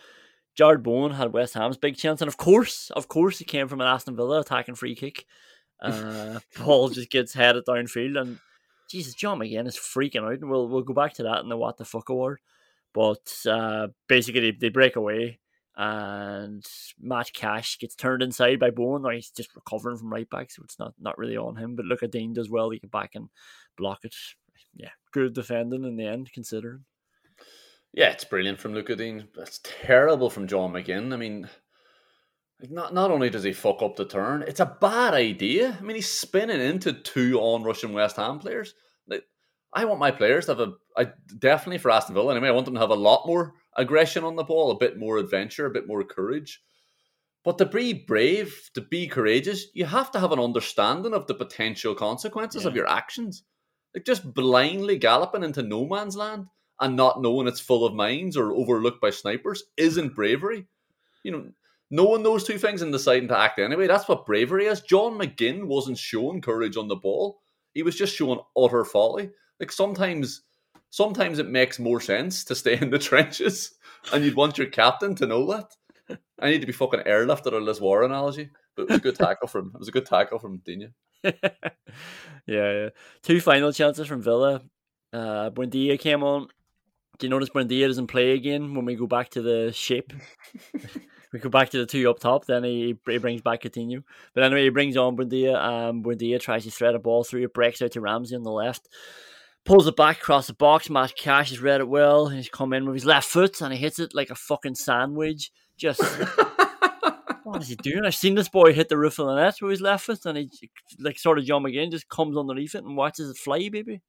Jarrod 0.58 0.82
Bowen 0.82 1.12
had 1.12 1.32
West 1.32 1.54
Ham's 1.54 1.76
big 1.76 1.96
chance, 1.96 2.20
and 2.20 2.28
of 2.28 2.36
course, 2.36 2.90
of 2.90 3.08
course, 3.08 3.38
he 3.38 3.44
came 3.44 3.68
from 3.68 3.80
an 3.80 3.86
Aston 3.86 4.16
Villa 4.16 4.40
attacking 4.40 4.74
free 4.74 4.94
kick. 4.94 5.24
Uh, 5.80 6.40
Paul 6.56 6.88
just 6.88 7.10
gets 7.10 7.34
headed 7.34 7.64
downfield, 7.64 8.20
and 8.20 8.38
Jesus, 8.90 9.14
John 9.14 9.38
McGinn 9.38 9.66
is 9.66 9.76
freaking 9.76 10.24
out. 10.24 10.40
And 10.40 10.50
we'll 10.50 10.68
we'll 10.68 10.82
go 10.82 10.94
back 10.94 11.14
to 11.14 11.24
that 11.24 11.42
in 11.42 11.48
the 11.48 11.56
what 11.56 11.76
the 11.76 11.84
fuck 11.84 12.08
award. 12.08 12.40
But 12.94 13.32
uh, 13.48 13.88
basically, 14.08 14.40
they, 14.40 14.58
they 14.58 14.68
break 14.70 14.96
away 14.96 15.38
and 15.78 16.66
Matt 17.00 17.32
Cash 17.32 17.78
gets 17.78 17.94
turned 17.94 18.20
inside 18.20 18.58
by 18.58 18.70
Bowen. 18.70 19.02
Now 19.02 19.10
he's 19.10 19.30
just 19.30 19.54
recovering 19.54 19.96
from 19.96 20.12
right 20.12 20.28
back, 20.28 20.50
so 20.50 20.62
it's 20.64 20.78
not, 20.78 20.92
not 20.98 21.16
really 21.16 21.36
on 21.36 21.54
him. 21.54 21.76
But 21.76 21.84
Lucas 21.84 22.10
Digne 22.10 22.34
does 22.34 22.50
well. 22.50 22.70
He 22.70 22.80
can 22.80 22.88
back 22.88 23.12
and 23.14 23.28
block 23.76 24.00
it. 24.02 24.14
Yeah, 24.74 24.90
good 25.12 25.34
defending 25.34 25.84
in 25.84 25.96
the 25.96 26.04
end, 26.04 26.32
considering. 26.32 26.84
Yeah, 27.92 28.10
it's 28.10 28.24
brilliant 28.24 28.60
from 28.60 28.74
Luca 28.74 28.94
Digne. 28.96 29.24
It's 29.38 29.60
terrible 29.62 30.30
from 30.30 30.46
John 30.46 30.72
McGinn. 30.72 31.12
I 31.12 31.16
mean, 31.16 31.48
not 32.68 32.92
not 32.92 33.10
only 33.10 33.30
does 33.30 33.44
he 33.44 33.52
fuck 33.52 33.82
up 33.82 33.96
the 33.96 34.04
turn, 34.04 34.42
it's 34.46 34.60
a 34.60 34.76
bad 34.80 35.14
idea. 35.14 35.76
I 35.78 35.82
mean, 35.82 35.96
he's 35.96 36.10
spinning 36.10 36.60
into 36.60 36.92
two 36.92 37.38
on 37.40 37.62
Russian 37.64 37.92
West 37.92 38.16
Ham 38.16 38.38
players. 38.38 38.74
Like, 39.08 39.24
I 39.72 39.84
want 39.84 40.00
my 40.00 40.10
players 40.10 40.46
to 40.46 40.52
have 40.52 40.60
a, 40.60 40.72
I 40.96 41.12
definitely 41.38 41.78
for 41.78 41.90
Aston 41.90 42.14
Villa 42.14 42.32
anyway. 42.32 42.48
I 42.48 42.52
want 42.52 42.66
them 42.66 42.74
to 42.74 42.80
have 42.80 42.90
a 42.90 42.94
lot 42.94 43.26
more 43.26 43.54
aggression 43.76 44.24
on 44.24 44.36
the 44.36 44.44
ball, 44.44 44.70
a 44.70 44.78
bit 44.78 44.98
more 44.98 45.18
adventure, 45.18 45.66
a 45.66 45.70
bit 45.70 45.86
more 45.86 46.02
courage. 46.04 46.60
But 47.44 47.58
to 47.58 47.66
be 47.66 47.92
brave, 47.94 48.68
to 48.74 48.80
be 48.80 49.06
courageous, 49.06 49.66
you 49.72 49.86
have 49.86 50.10
to 50.10 50.20
have 50.20 50.32
an 50.32 50.40
understanding 50.40 51.14
of 51.14 51.26
the 51.26 51.34
potential 51.34 51.94
consequences 51.94 52.64
Yeah. 52.64 52.68
of 52.68 52.76
your 52.76 52.88
actions. 52.88 53.44
Like 53.94 54.04
just 54.04 54.34
blindly 54.34 54.98
galloping 54.98 55.44
into 55.44 55.62
no 55.62 55.86
man's 55.86 56.16
land 56.16 56.46
and 56.80 56.96
not 56.96 57.20
knowing 57.20 57.46
it's 57.46 57.60
full 57.60 57.84
of 57.84 57.94
mines 57.94 58.36
or 58.36 58.52
overlooked 58.52 59.00
by 59.00 59.10
snipers 59.10 59.64
isn't 59.76 60.14
bravery. 60.14 60.66
You 61.24 61.32
know, 61.32 61.46
knowing 61.90 62.22
those 62.22 62.44
two 62.44 62.58
things 62.58 62.82
and 62.82 62.92
deciding 62.92 63.28
to 63.28 63.38
act 63.38 63.58
anyway, 63.58 63.86
that's 63.86 64.08
what 64.08 64.26
bravery 64.26 64.66
is. 64.66 64.80
John 64.80 65.18
McGinn 65.18 65.64
wasn't 65.64 65.98
showing 65.98 66.40
courage 66.40 66.76
on 66.76 66.88
the 66.88 66.96
ball. 66.96 67.40
He 67.74 67.82
was 67.82 67.96
just 67.96 68.14
showing 68.14 68.40
utter 68.56 68.84
folly. 68.84 69.30
Like 69.60 69.72
sometimes 69.72 70.42
sometimes 70.90 71.38
it 71.38 71.48
makes 71.48 71.78
more 71.78 72.00
sense 72.00 72.44
to 72.44 72.54
stay 72.54 72.78
in 72.80 72.90
the 72.90 72.98
trenches 72.98 73.74
and 74.12 74.24
you'd 74.24 74.36
want 74.36 74.58
your 74.58 74.68
captain 74.68 75.14
to 75.16 75.26
know 75.26 75.46
that. 75.52 76.18
I 76.40 76.50
need 76.50 76.60
to 76.60 76.66
be 76.66 76.72
fucking 76.72 77.00
airlifted 77.00 77.52
or 77.52 77.60
Liz 77.60 77.80
War 77.80 78.04
analogy. 78.04 78.50
But 78.76 78.82
it 78.82 78.88
was 78.90 78.98
a 78.98 79.02
good 79.02 79.16
tackle 79.16 79.48
from 79.48 79.72
it 79.74 79.78
was 79.78 79.88
a 79.88 79.92
good 79.92 80.06
tackle 80.06 80.38
from 80.38 80.58
Digne. 80.58 80.92
yeah, 81.24 81.32
yeah. 82.46 82.88
Two 83.22 83.40
final 83.40 83.72
chances 83.72 84.06
from 84.06 84.22
Villa. 84.22 84.62
Uh, 85.12 85.50
Buendia 85.50 85.98
came 85.98 86.22
on. 86.22 86.48
Do 87.18 87.26
you 87.26 87.30
notice 87.30 87.50
Buendia 87.50 87.88
doesn't 87.88 88.06
play 88.06 88.32
again 88.32 88.74
when 88.74 88.84
we 88.84 88.94
go 88.94 89.06
back 89.06 89.30
to 89.30 89.42
the 89.42 89.72
shape? 89.72 90.12
we 91.32 91.40
go 91.40 91.48
back 91.48 91.70
to 91.70 91.78
the 91.78 91.86
two 91.86 92.08
up 92.08 92.20
top, 92.20 92.46
then 92.46 92.62
he, 92.62 92.96
he 93.06 93.18
brings 93.18 93.42
back 93.42 93.62
Coutinho. 93.62 94.04
But 94.34 94.44
anyway, 94.44 94.64
he 94.64 94.70
brings 94.70 94.96
on 94.96 95.16
Buendia. 95.16 95.56
Um, 95.56 96.02
Buendia 96.02 96.40
tries 96.40 96.64
to 96.64 96.70
thread 96.70 96.94
a 96.94 97.00
ball 97.00 97.24
through. 97.24 97.42
It 97.42 97.54
breaks 97.54 97.82
out 97.82 97.92
to 97.92 98.00
Ramsey 98.00 98.36
on 98.36 98.44
the 98.44 98.52
left. 98.52 98.88
Pulls 99.64 99.88
it 99.88 99.96
back 99.96 100.18
across 100.18 100.46
the 100.46 100.54
box. 100.54 100.88
Matt 100.88 101.16
Cash 101.16 101.50
has 101.50 101.60
read 101.60 101.80
it 101.80 101.88
well. 101.88 102.28
He's 102.28 102.48
come 102.48 102.72
in 102.72 102.86
with 102.86 102.94
his 102.94 103.04
left 103.04 103.28
foot 103.28 103.60
and 103.60 103.72
he 103.72 103.78
hits 103.78 103.98
it 103.98 104.14
like 104.14 104.30
a 104.30 104.36
fucking 104.36 104.76
sandwich. 104.76 105.50
Just 105.76 106.00
what 107.48 107.62
is 107.62 107.68
he 107.68 107.76
doing? 107.76 108.04
I've 108.04 108.14
seen 108.14 108.34
this 108.34 108.48
boy 108.48 108.72
hit 108.72 108.88
the 108.88 108.96
roof 108.96 109.18
of 109.18 109.26
the 109.26 109.34
net 109.36 109.56
with 109.60 109.72
his 109.72 109.80
left 109.80 110.06
foot, 110.06 110.24
and 110.26 110.38
he 110.38 110.50
like 110.98 111.18
sort 111.18 111.38
of 111.38 111.44
John 111.44 111.62
McGinn 111.62 111.90
just 111.90 112.08
comes 112.08 112.36
underneath 112.36 112.74
it 112.74 112.84
and 112.84 112.96
watches 112.96 113.30
it 113.30 113.36
fly, 113.36 113.68
baby. 113.68 114.00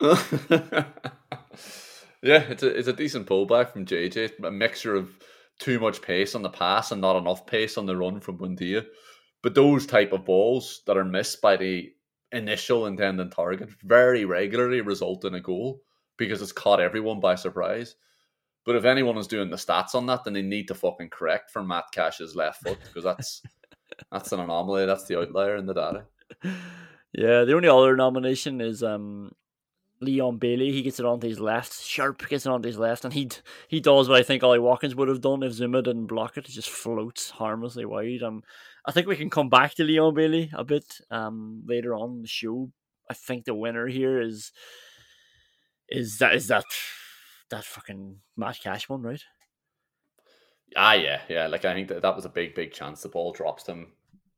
yeah, 2.24 2.42
it's 2.48 2.62
a 2.62 2.68
it's 2.68 2.88
a 2.88 2.92
decent 2.92 3.26
pullback 3.26 3.72
from 3.72 3.84
JJ. 3.84 4.44
A 4.44 4.50
mixture 4.50 4.94
of 4.96 5.10
too 5.58 5.78
much 5.78 6.00
pace 6.00 6.34
on 6.34 6.40
the 6.40 6.48
pass 6.48 6.90
and 6.90 7.00
not 7.00 7.16
enough 7.16 7.46
pace 7.46 7.76
on 7.76 7.84
the 7.84 7.96
run 7.96 8.18
from 8.18 8.38
Buendia. 8.38 8.86
But 9.42 9.54
those 9.54 9.86
type 9.86 10.12
of 10.12 10.24
balls 10.24 10.80
that 10.86 10.96
are 10.96 11.04
missed 11.04 11.42
by 11.42 11.56
the 11.56 11.92
initial 12.32 12.86
intended 12.86 13.30
target 13.30 13.68
very 13.82 14.24
regularly 14.24 14.80
result 14.80 15.24
in 15.26 15.34
a 15.34 15.40
goal 15.40 15.82
because 16.16 16.40
it's 16.40 16.50
caught 16.50 16.80
everyone 16.80 17.20
by 17.20 17.34
surprise. 17.34 17.94
But 18.64 18.76
if 18.76 18.86
anyone 18.86 19.18
is 19.18 19.26
doing 19.26 19.50
the 19.50 19.56
stats 19.56 19.94
on 19.94 20.06
that, 20.06 20.24
then 20.24 20.32
they 20.32 20.42
need 20.42 20.68
to 20.68 20.74
fucking 20.74 21.10
correct 21.10 21.50
for 21.50 21.62
Matt 21.62 21.84
Cash's 21.92 22.34
left 22.34 22.62
foot 22.62 22.78
because 22.86 23.04
that's 23.04 23.42
that's 24.10 24.32
an 24.32 24.40
anomaly. 24.40 24.86
That's 24.86 25.04
the 25.04 25.20
outlier 25.20 25.56
in 25.56 25.66
the 25.66 25.74
data. 25.74 26.04
Yeah, 27.12 27.44
the 27.44 27.54
only 27.54 27.68
other 27.68 27.94
nomination 27.96 28.62
is 28.62 28.82
um 28.82 29.32
Leon 30.00 30.38
Bailey. 30.38 30.72
He 30.72 30.82
gets 30.82 31.00
it 31.00 31.06
onto 31.06 31.28
his 31.28 31.40
left. 31.40 31.82
Sharp 31.82 32.28
gets 32.28 32.46
it 32.46 32.52
onto 32.52 32.66
his 32.66 32.78
left, 32.78 33.04
and 33.04 33.14
he 33.14 33.28
he 33.68 33.80
does 33.80 34.08
what 34.08 34.18
I 34.18 34.22
think 34.22 34.42
Ollie 34.42 34.58
Watkins 34.58 34.94
would 34.94 35.08
have 35.08 35.20
done 35.20 35.42
if 35.42 35.52
Zouma 35.52 35.82
didn't 35.82 36.06
block 36.06 36.36
it. 36.36 36.48
It 36.48 36.52
just 36.52 36.70
floats 36.70 37.30
harmlessly 37.30 37.84
wide. 37.84 38.22
Um, 38.22 38.42
I 38.84 38.92
think 38.92 39.06
we 39.06 39.16
can 39.16 39.30
come 39.30 39.48
back 39.48 39.74
to 39.74 39.84
Leon 39.84 40.14
Bailey 40.14 40.50
a 40.52 40.64
bit 40.64 41.00
um 41.10 41.62
later 41.66 41.94
on 41.94 42.22
the 42.22 42.28
show. 42.28 42.70
I 43.10 43.14
think 43.14 43.44
the 43.44 43.54
winner 43.54 43.86
here 43.86 44.20
is 44.20 44.52
is 45.88 46.18
that 46.18 46.34
is 46.34 46.48
that 46.48 46.64
that 47.50 47.64
fucking 47.64 48.18
Matt 48.36 48.60
Cash 48.60 48.88
one, 48.88 49.02
right? 49.02 49.22
Ah, 50.76 50.94
yeah, 50.94 51.20
yeah. 51.28 51.46
Like 51.46 51.64
I 51.64 51.74
think 51.74 51.88
that 51.88 52.02
that 52.02 52.16
was 52.16 52.24
a 52.24 52.30
big, 52.30 52.54
big 52.54 52.72
chance. 52.72 53.02
The 53.02 53.08
ball 53.08 53.32
drops 53.32 53.64
to 53.64 53.72
him, 53.72 53.92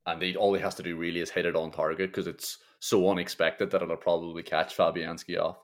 and 0.05 0.21
he, 0.21 0.35
all 0.35 0.53
he 0.53 0.61
has 0.61 0.75
to 0.75 0.83
do 0.83 0.95
really 0.95 1.19
is 1.19 1.31
hit 1.31 1.45
it 1.45 1.55
on 1.55 1.71
target 1.71 2.11
because 2.11 2.27
it's 2.27 2.59
so 2.79 3.09
unexpected 3.09 3.71
that 3.71 3.81
it'll 3.81 3.97
probably 3.97 4.43
catch 4.43 4.75
Fabianski 4.75 5.39
off 5.39 5.57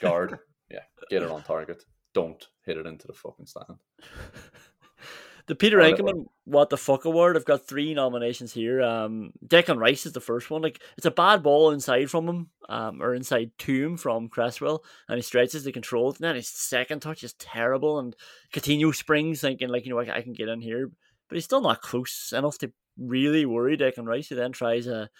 guard. 0.00 0.38
yeah, 0.70 0.80
get 1.10 1.22
it 1.22 1.30
on 1.30 1.42
target. 1.42 1.84
Don't 2.14 2.46
hit 2.64 2.76
it 2.76 2.86
into 2.86 3.06
the 3.06 3.14
fucking 3.14 3.46
stand. 3.46 3.78
The 5.46 5.56
Peter 5.56 5.78
Enckelman 5.78 6.26
What 6.44 6.70
the 6.70 6.76
Fuck 6.76 7.04
Award. 7.04 7.36
I've 7.36 7.44
got 7.44 7.66
three 7.66 7.94
nominations 7.94 8.52
here. 8.52 8.80
Um, 8.80 9.32
Declan 9.44 9.78
Rice 9.78 10.06
is 10.06 10.12
the 10.12 10.20
first 10.20 10.50
one. 10.50 10.62
Like 10.62 10.80
it's 10.96 11.06
a 11.06 11.10
bad 11.10 11.42
ball 11.42 11.72
inside 11.72 12.10
from 12.10 12.28
him, 12.28 12.50
um, 12.68 13.02
or 13.02 13.14
inside 13.14 13.50
to 13.58 13.86
him 13.86 13.96
from 13.96 14.28
Cresswell, 14.28 14.84
and 15.08 15.16
he 15.16 15.22
stretches 15.22 15.64
the 15.64 15.72
control. 15.72 16.10
And 16.10 16.18
then 16.20 16.36
his 16.36 16.48
second 16.48 17.00
touch 17.00 17.24
is 17.24 17.32
terrible, 17.34 17.98
and 17.98 18.14
Coutinho 18.54 18.94
springs, 18.94 19.40
thinking 19.40 19.68
like 19.68 19.84
you 19.84 19.90
know 19.90 19.98
I, 19.98 20.18
I 20.18 20.22
can 20.22 20.32
get 20.32 20.48
in 20.48 20.60
here, 20.60 20.90
but 21.28 21.34
he's 21.34 21.44
still 21.44 21.60
not 21.60 21.82
close 21.82 22.32
enough 22.32 22.58
to 22.58 22.72
really 22.96 23.44
worry 23.44 23.76
Declan 23.76 24.06
Rice. 24.06 24.28
He 24.28 24.36
then 24.36 24.52
tries 24.52 24.86
a 24.86 25.10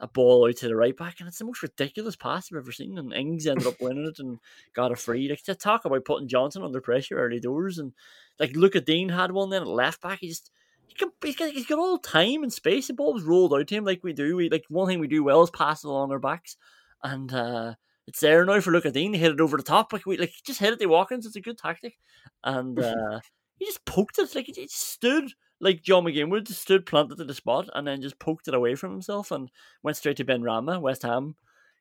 a 0.00 0.08
ball 0.08 0.48
out 0.48 0.56
to 0.56 0.68
the 0.68 0.74
right 0.74 0.96
back, 0.96 1.20
and 1.20 1.28
it's 1.28 1.38
the 1.38 1.44
most 1.44 1.62
ridiculous 1.62 2.16
pass 2.16 2.50
I've 2.50 2.58
ever 2.58 2.72
seen. 2.72 2.98
And 2.98 3.12
Ings 3.12 3.46
ended 3.46 3.66
up 3.66 3.80
winning 3.80 4.06
it 4.06 4.18
and 4.18 4.38
got 4.74 4.92
a 4.92 4.96
free. 4.96 5.28
Like 5.28 5.42
to 5.44 5.54
talk 5.54 5.84
about 5.84 6.04
putting 6.04 6.28
Johnson 6.28 6.62
under 6.62 6.80
pressure 6.80 7.18
early 7.18 7.40
doors, 7.40 7.78
and 7.78 7.92
like 8.38 8.56
Lucas 8.56 8.82
Digne 8.82 9.12
had 9.12 9.32
one 9.32 9.50
then 9.50 9.62
at 9.62 9.68
left 9.68 10.00
back. 10.00 10.20
He 10.20 10.28
just 10.28 10.50
he 10.86 10.94
can, 10.94 11.10
he's, 11.22 11.36
got, 11.36 11.50
he's 11.50 11.66
got 11.66 11.78
all 11.78 11.98
time 11.98 12.42
and 12.42 12.52
space. 12.52 12.88
The 12.88 12.94
ball 12.94 13.14
was 13.14 13.24
rolled 13.24 13.54
out 13.54 13.68
to 13.68 13.74
him 13.74 13.84
like 13.84 14.02
we 14.02 14.12
do. 14.12 14.36
We 14.36 14.48
like 14.48 14.64
one 14.68 14.88
thing 14.88 15.00
we 15.00 15.08
do 15.08 15.22
well 15.22 15.42
is 15.42 15.50
pass 15.50 15.84
it 15.84 15.88
along 15.88 16.10
our 16.10 16.18
backs, 16.18 16.56
and 17.02 17.32
uh, 17.32 17.74
it's 18.06 18.20
there 18.20 18.44
now 18.44 18.60
for 18.60 18.72
Lucas 18.72 18.92
Digne. 18.92 19.12
He 19.12 19.20
hit 19.22 19.32
it 19.32 19.40
over 19.40 19.56
the 19.56 19.62
top. 19.62 19.92
Like 19.92 20.06
we 20.06 20.16
like 20.16 20.32
just 20.44 20.60
hit 20.60 20.72
it 20.72 20.78
to 20.78 20.86
Watkins. 20.86 21.26
It's 21.26 21.36
a 21.36 21.40
good 21.40 21.58
tactic, 21.58 21.98
and 22.42 22.78
uh, 22.80 23.20
he 23.56 23.66
just 23.66 23.84
poked 23.84 24.18
it. 24.18 24.34
Like 24.34 24.46
he 24.46 24.52
just 24.52 24.80
stood 24.80 25.32
like 25.60 25.82
John 25.82 26.04
McGinn 26.04 26.30
would, 26.30 26.46
just 26.46 26.62
stood 26.62 26.86
planted 26.86 27.18
to 27.18 27.24
the 27.24 27.34
spot, 27.34 27.68
and 27.74 27.86
then 27.86 28.02
just 28.02 28.18
poked 28.18 28.48
it 28.48 28.54
away 28.54 28.74
from 28.74 28.92
himself 28.92 29.30
and 29.30 29.50
went 29.82 29.96
straight 29.96 30.16
to 30.16 30.24
Benrahma. 30.24 30.80
West 30.80 31.02
Ham 31.02 31.36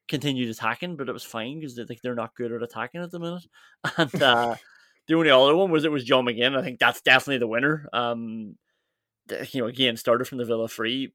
continued 0.07 0.49
attacking, 0.49 0.97
but 0.97 1.07
it 1.07 1.13
was 1.13 1.23
fine 1.23 1.59
because 1.59 1.75
they, 1.75 1.85
like 1.85 2.01
they're 2.01 2.15
not 2.15 2.35
good 2.35 2.51
at 2.51 2.61
attacking 2.63 3.01
at 3.01 3.11
the 3.11 3.19
minute. 3.19 3.45
And 3.97 4.21
uh, 4.21 4.55
the 5.07 5.15
only 5.15 5.29
other 5.29 5.55
one 5.55 5.71
was 5.71 5.85
it 5.85 5.91
was 5.91 6.03
John 6.03 6.25
McGinn. 6.25 6.57
I 6.57 6.61
think 6.61 6.79
that's 6.79 7.01
definitely 7.01 7.37
the 7.37 7.47
winner. 7.47 7.87
Um, 7.93 8.57
you 9.51 9.61
know, 9.61 9.67
again 9.67 9.95
started 9.95 10.25
from 10.25 10.39
the 10.39 10.45
Villa 10.45 10.67
free. 10.67 11.13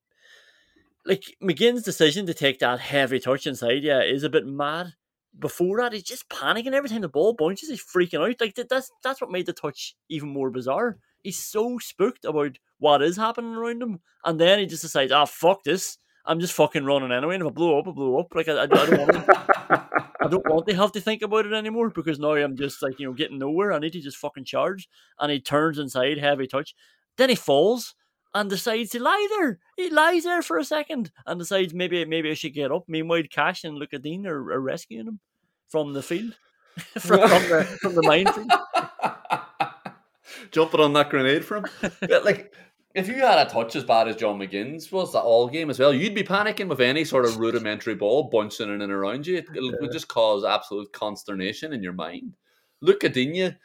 Like 1.05 1.37
McGinn's 1.43 1.83
decision 1.83 2.25
to 2.27 2.35
take 2.35 2.61
that 2.61 2.81
heavy 2.81 3.21
touch 3.21 3.47
inside, 3.47 3.83
yeah, 3.83 4.01
is 4.01 4.23
a 4.23 4.31
bit 4.31 4.47
mad. 4.47 4.95
Before 5.39 5.79
that, 5.79 5.93
he's 5.93 6.05
just 6.05 6.29
panicking 6.29 6.73
every 6.73 6.89
time 6.89 7.03
the 7.03 7.09
ball 7.09 7.35
bounces. 7.35 7.69
He's 7.69 7.85
freaking 7.85 8.27
out. 8.27 8.41
Like 8.41 8.55
that's 8.55 8.91
that's 9.03 9.21
what 9.21 9.31
made 9.31 9.47
the 9.47 9.53
touch 9.53 9.97
even 10.09 10.29
more 10.31 10.51
bizarre. 10.51 10.97
He's 11.25 11.39
so 11.39 11.79
spooked 11.79 12.25
about 12.25 12.59
what 12.79 13.03
is 13.03 13.17
happening 13.17 13.57
around 13.57 13.83
him, 13.83 14.01
and 14.25 14.39
then 14.39 14.61
he 14.61 14.67
just 14.67 14.83
decides, 14.83 15.11
"Ah, 15.11 15.25
fuck 15.25 15.65
this! 15.65 15.99
I'm 16.27 16.39
just 16.39 16.53
fucking 16.53 16.85
running 16.85 17.11
anyway. 17.11 17.35
And 17.35 17.43
if 17.43 17.49
I 17.49 17.51
blow 17.51 17.79
up, 17.79 17.89
I 17.89 17.91
blow 17.91 18.21
up. 18.21 18.35
Like 18.35 18.49
I, 18.49 18.53
I, 18.53 18.63
I 18.63 18.67
don't 18.67 18.99
want 18.99 19.13
to, 19.13 19.89
I 20.21 20.29
don't 20.29 20.49
want 20.49 20.67
to 20.69 20.77
have 20.77 20.93
to 20.93 21.01
think 21.01 21.23
about 21.23 21.47
it 21.47 21.53
anymore 21.53 21.91
because 21.91 22.19
now 22.19 22.35
I'm 22.35 22.57
just 22.57 22.83
like 22.83 23.01
you 23.01 23.07
know 23.07 23.13
getting 23.13 23.39
nowhere. 23.39 23.73
I 23.73 23.79
need 23.81 23.95
to 23.95 24.01
just 24.01 24.19
fucking 24.19 24.45
charge." 24.45 24.89
And 25.19 25.33
he 25.33 25.41
turns 25.41 25.79
inside, 25.79 26.19
heavy 26.19 26.47
touch. 26.47 26.75
Then 27.17 27.31
he 27.31 27.35
falls 27.35 27.95
and 28.35 28.51
decides 28.51 28.91
to 28.91 29.03
lie 29.03 29.29
there. 29.39 29.59
He 29.77 29.91
lies 29.91 30.25
there 30.25 30.43
for 30.43 30.59
a 30.59 30.65
second 30.65 31.11
and 31.27 31.39
decides 31.39 31.73
maybe 31.73 32.05
maybe 32.05 32.31
I 32.31 32.35
should 32.35 32.55
get 32.55 32.73
up. 32.73 32.85
Meanwhile, 32.89 33.23
Cash 33.31 33.65
and 33.65 33.77
Lucas 33.77 34.01
Digne 34.01 34.27
are, 34.27 34.53
are 34.53 34.61
rescuing 34.61 35.07
him 35.07 35.21
from 35.69 35.93
the 35.93 36.03
field, 36.03 36.35
from, 36.99 37.21
from 37.21 37.29
the 37.49 37.79
from 37.81 37.95
the 37.95 38.03
minefield. 38.03 38.53
Jumping 40.55 40.81
on 40.81 40.93
that 40.93 41.11
grenade 41.11 41.45
for 41.45 41.57
him. 41.57 41.67
But 42.01 42.25
like, 42.25 42.55
if 42.95 43.09
you 43.09 43.15
had 43.15 43.45
a 43.45 43.51
touch 43.51 43.75
as 43.75 43.83
bad 43.83 44.07
as 44.07 44.15
John 44.15 44.39
McGinn's 44.39 44.93
was 44.93 45.13
that 45.13 45.23
all 45.23 45.49
game 45.49 45.69
as 45.69 45.81
well, 45.81 45.93
you'd 45.93 46.15
be 46.15 46.23
panicking 46.23 46.69
with 46.69 46.81
any 46.81 47.05
sort 47.05 47.25
of 47.25 47.37
rudimentary 47.39 47.97
ball 47.97 48.31
bouncing 48.31 48.73
in 48.73 48.83
and 48.83 48.93
around 48.93 49.27
you. 49.27 49.39
It, 49.39 49.47
it 49.53 49.81
would 49.81 49.91
just 49.91 50.07
cause 50.07 50.45
absolute 50.45 50.93
consternation 50.93 51.73
in 51.73 51.83
your 51.83 51.93
mind. 51.93 52.37
Lucas 52.81 53.11
Digne 53.11 53.57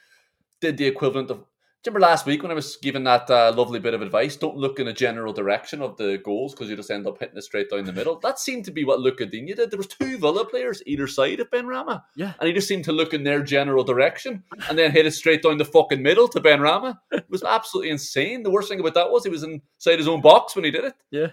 did 0.61 0.77
the 0.77 0.85
equivalent 0.85 1.29
of. 1.29 1.43
Remember 1.85 2.01
last 2.01 2.25
week 2.25 2.41
when 2.43 2.51
I 2.51 2.55
was 2.55 2.75
giving 2.75 3.05
that 3.05 3.29
uh, 3.29 3.53
lovely 3.55 3.79
bit 3.79 3.93
of 3.93 4.01
advice? 4.01 4.35
Don't 4.35 4.57
look 4.57 4.79
in 4.81 4.89
a 4.89 4.93
general 4.93 5.31
direction 5.31 5.81
of 5.81 5.95
the 5.95 6.17
goals 6.17 6.53
because 6.53 6.69
you 6.69 6.75
just 6.75 6.91
end 6.91 7.07
up 7.07 7.17
hitting 7.19 7.37
it 7.37 7.41
straight 7.43 7.69
down 7.69 7.85
the 7.85 7.93
middle. 7.93 8.19
That 8.19 8.37
seemed 8.37 8.65
to 8.65 8.71
be 8.71 8.83
what 8.83 8.99
Lucas 8.99 9.29
Digne 9.31 9.53
did. 9.53 9.71
There 9.71 9.77
was 9.77 9.87
two 9.87 10.17
Villa 10.17 10.43
players 10.43 10.83
either 10.85 11.07
side 11.07 11.39
of 11.39 11.49
Benrahma, 11.49 12.03
Yeah. 12.17 12.33
and 12.39 12.47
he 12.47 12.53
just 12.53 12.67
seemed 12.67 12.83
to 12.85 12.91
look 12.91 13.13
in 13.13 13.23
their 13.23 13.41
general 13.41 13.85
direction 13.85 14.43
and 14.67 14.77
then 14.77 14.91
hit 14.91 15.05
it 15.05 15.11
straight 15.13 15.41
down 15.41 15.57
the 15.57 15.63
fucking 15.63 16.01
middle 16.03 16.27
to 16.27 16.41
Benrahma. 16.41 16.99
It 17.13 17.25
was 17.29 17.43
absolutely 17.43 17.91
insane. 17.91 18.43
The 18.43 18.51
worst 18.51 18.67
thing 18.67 18.81
about 18.81 18.95
that 18.95 19.09
was 19.09 19.23
he 19.23 19.29
was 19.29 19.43
inside 19.43 19.99
his 19.99 20.07
own 20.09 20.19
box 20.19 20.55
when 20.57 20.65
he 20.65 20.71
did 20.71 20.83
it. 20.83 20.95
Yeah. 21.11 21.27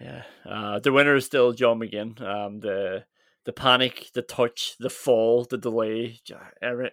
Yeah. 0.00 0.22
Uh, 0.48 0.78
the 0.80 0.90
winner 0.90 1.14
is 1.16 1.26
still 1.26 1.52
John 1.52 1.78
McGinn. 1.80 2.18
Um, 2.22 2.60
the 2.60 3.04
the 3.44 3.52
panic, 3.52 4.08
the 4.14 4.22
touch, 4.22 4.76
the 4.78 4.88
fall, 4.90 5.44
the 5.44 5.58
delay, 5.58 6.20
every, 6.62 6.92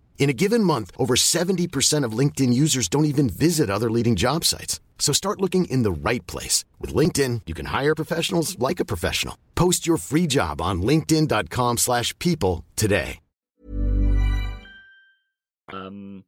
In 0.19 0.29
a 0.29 0.33
given 0.33 0.63
month, 0.63 0.91
over 0.97 1.15
70% 1.15 2.05
of 2.05 2.17
LinkedIn 2.17 2.53
users 2.53 2.87
don't 2.87 3.05
even 3.05 3.27
visit 3.27 3.69
other 3.69 3.89
leading 3.91 4.15
job 4.15 4.45
sites. 4.45 4.79
So 4.99 5.11
start 5.11 5.41
looking 5.41 5.65
in 5.65 5.81
the 5.83 5.91
right 5.91 6.25
place. 6.27 6.63
With 6.79 6.93
LinkedIn, 6.93 7.41
you 7.47 7.53
can 7.53 7.65
hire 7.65 7.95
professionals 7.95 8.57
like 8.59 8.79
a 8.79 8.85
professional. 8.85 9.35
Post 9.55 9.85
your 9.85 9.97
free 9.97 10.27
job 10.27 10.61
on 10.61 10.81
linkedin.com 10.83 11.77
slash 11.77 12.17
people 12.19 12.63
today. 12.75 13.19
Um, 15.73 16.25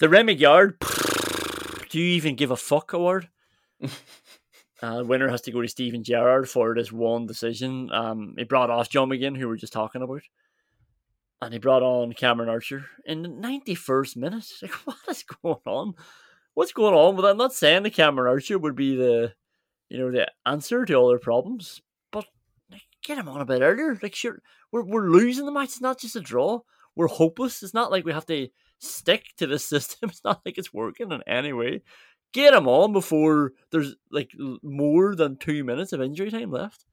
the 0.00 0.08
Remi 0.08 0.34
Garde, 0.34 0.78
do 1.90 1.98
you 1.98 2.04
even 2.16 2.36
give 2.36 2.50
a 2.50 2.56
fuck 2.56 2.92
award? 2.92 3.28
uh, 4.82 5.02
winner 5.04 5.28
has 5.28 5.40
to 5.42 5.50
go 5.50 5.62
to 5.62 5.68
Steven 5.68 6.04
Gerrard 6.04 6.48
for 6.48 6.74
this 6.74 6.92
one 6.92 7.26
decision. 7.26 7.90
Um, 7.92 8.34
he 8.36 8.44
brought 8.44 8.70
off 8.70 8.90
John 8.90 9.08
McGinn, 9.08 9.36
who 9.36 9.48
we 9.48 9.54
are 9.54 9.58
just 9.58 9.72
talking 9.72 10.02
about, 10.02 10.22
and 11.40 11.52
he 11.52 11.58
brought 11.58 11.82
on 11.82 12.12
Cameron 12.12 12.48
Archer 12.48 12.86
in 13.04 13.22
the 13.22 13.28
ninety 13.28 13.74
first 13.74 14.16
minute. 14.16 14.44
Like, 14.62 14.72
what 14.84 14.96
is 15.08 15.22
going 15.22 15.56
on? 15.66 15.94
What's 16.54 16.72
going 16.72 16.94
on 16.94 17.16
with 17.16 17.24
that? 17.24 17.30
I'm 17.30 17.36
not 17.36 17.52
saying 17.52 17.84
the 17.84 17.90
Cameron 17.90 18.28
Archer 18.28 18.58
would 18.58 18.74
be 18.74 18.96
the, 18.96 19.32
you 19.88 19.98
know, 19.98 20.10
the 20.10 20.26
answer 20.44 20.84
to 20.84 20.94
all 20.94 21.08
their 21.08 21.20
problems, 21.20 21.80
but 22.10 22.26
get 23.04 23.18
him 23.18 23.28
on 23.28 23.40
a 23.40 23.46
bit 23.46 23.62
earlier. 23.62 23.96
Like, 24.02 24.14
sure, 24.14 24.42
we're 24.72 24.84
we're 24.84 25.08
losing 25.08 25.46
the 25.46 25.52
match. 25.52 25.68
It's 25.68 25.80
not 25.80 26.00
just 26.00 26.16
a 26.16 26.20
draw. 26.20 26.60
We're 26.96 27.06
hopeless. 27.06 27.62
It's 27.62 27.74
not 27.74 27.92
like 27.92 28.04
we 28.04 28.12
have 28.12 28.26
to 28.26 28.48
stick 28.80 29.26
to 29.36 29.46
the 29.46 29.58
system. 29.58 30.10
It's 30.10 30.24
not 30.24 30.40
like 30.44 30.58
it's 30.58 30.74
working 30.74 31.12
in 31.12 31.22
any 31.26 31.52
way. 31.52 31.82
Get 32.32 32.54
him 32.54 32.68
on 32.68 32.92
before 32.92 33.52
there's 33.70 33.94
like 34.10 34.30
more 34.62 35.14
than 35.14 35.36
two 35.36 35.64
minutes 35.64 35.92
of 35.92 36.02
injury 36.02 36.30
time 36.30 36.50
left. 36.50 36.84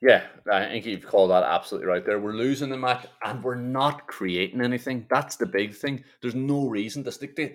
Yeah, 0.00 0.24
I 0.50 0.66
think 0.66 0.86
you've 0.86 1.06
called 1.06 1.30
that 1.30 1.42
absolutely 1.42 1.88
right 1.88 2.04
there. 2.04 2.20
We're 2.20 2.32
losing 2.32 2.70
the 2.70 2.76
match 2.76 3.06
and 3.24 3.42
we're 3.42 3.56
not 3.56 4.06
creating 4.06 4.60
anything. 4.60 5.06
That's 5.10 5.36
the 5.36 5.46
big 5.46 5.74
thing. 5.74 6.04
There's 6.22 6.36
no 6.36 6.68
reason 6.68 7.02
to 7.04 7.12
stick 7.12 7.34
to 7.36 7.54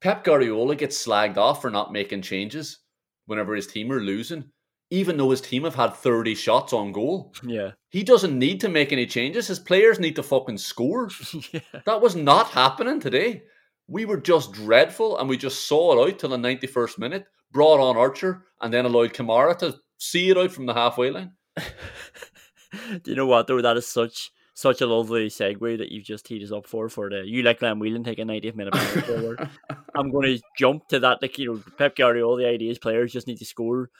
Pep 0.00 0.24
Guardiola 0.24 0.76
gets 0.76 1.04
slagged 1.04 1.36
off 1.36 1.60
for 1.60 1.70
not 1.70 1.92
making 1.92 2.22
changes 2.22 2.80
whenever 3.26 3.54
his 3.54 3.66
team 3.66 3.90
are 3.92 4.00
losing, 4.00 4.44
even 4.90 5.16
though 5.16 5.30
his 5.30 5.40
team 5.40 5.64
have 5.64 5.74
had 5.74 5.94
30 5.94 6.34
shots 6.34 6.72
on 6.72 6.92
goal. 6.92 7.34
Yeah. 7.42 7.72
He 7.90 8.04
doesn't 8.04 8.38
need 8.38 8.60
to 8.60 8.68
make 8.68 8.92
any 8.92 9.06
changes. 9.06 9.48
His 9.48 9.58
players 9.58 9.98
need 9.98 10.16
to 10.16 10.22
fucking 10.22 10.58
score. 10.58 11.10
yeah. 11.52 11.60
That 11.84 12.00
was 12.00 12.14
not 12.14 12.48
happening 12.50 13.00
today. 13.00 13.42
We 13.88 14.04
were 14.04 14.18
just 14.18 14.52
dreadful 14.52 15.18
and 15.18 15.28
we 15.28 15.36
just 15.36 15.66
saw 15.66 15.92
it 15.92 16.08
out 16.08 16.18
till 16.18 16.30
the 16.30 16.36
91st 16.36 16.98
minute, 16.98 17.24
brought 17.50 17.80
on 17.80 17.96
Archer, 17.96 18.44
and 18.60 18.72
then 18.72 18.84
allowed 18.84 19.14
Kamara 19.14 19.58
to 19.58 19.78
see 19.98 20.30
it 20.30 20.38
out 20.38 20.52
from 20.52 20.66
the 20.66 20.74
halfway 20.74 21.10
line. 21.10 21.32
Do 23.02 23.10
you 23.10 23.16
know 23.16 23.26
what 23.26 23.46
though? 23.46 23.60
That 23.60 23.76
is 23.76 23.86
such 23.86 24.30
such 24.54 24.80
a 24.80 24.86
lovely 24.86 25.28
segue 25.28 25.78
that 25.78 25.92
you've 25.92 26.04
just 26.04 26.26
teed 26.26 26.42
us 26.42 26.50
up 26.50 26.66
for 26.66 26.88
for 26.88 27.08
the 27.08 27.22
you 27.24 27.42
like 27.42 27.60
Glenn 27.60 27.78
Whelan 27.78 28.02
take 28.02 28.18
a 28.18 28.22
90th 28.22 28.56
minute 28.56 28.76
forward. 28.76 29.48
I'm 29.94 30.10
going 30.10 30.36
to 30.36 30.42
jump 30.58 30.88
to 30.88 30.98
that. 31.00 31.22
Like 31.22 31.38
you 31.38 31.54
know, 31.54 31.62
Pep 31.76 31.96
Guardiola, 31.96 32.28
all 32.28 32.36
the 32.36 32.48
idea 32.48 32.70
is 32.70 32.78
players 32.78 33.12
just 33.12 33.26
need 33.26 33.38
to 33.38 33.44
score. 33.44 33.90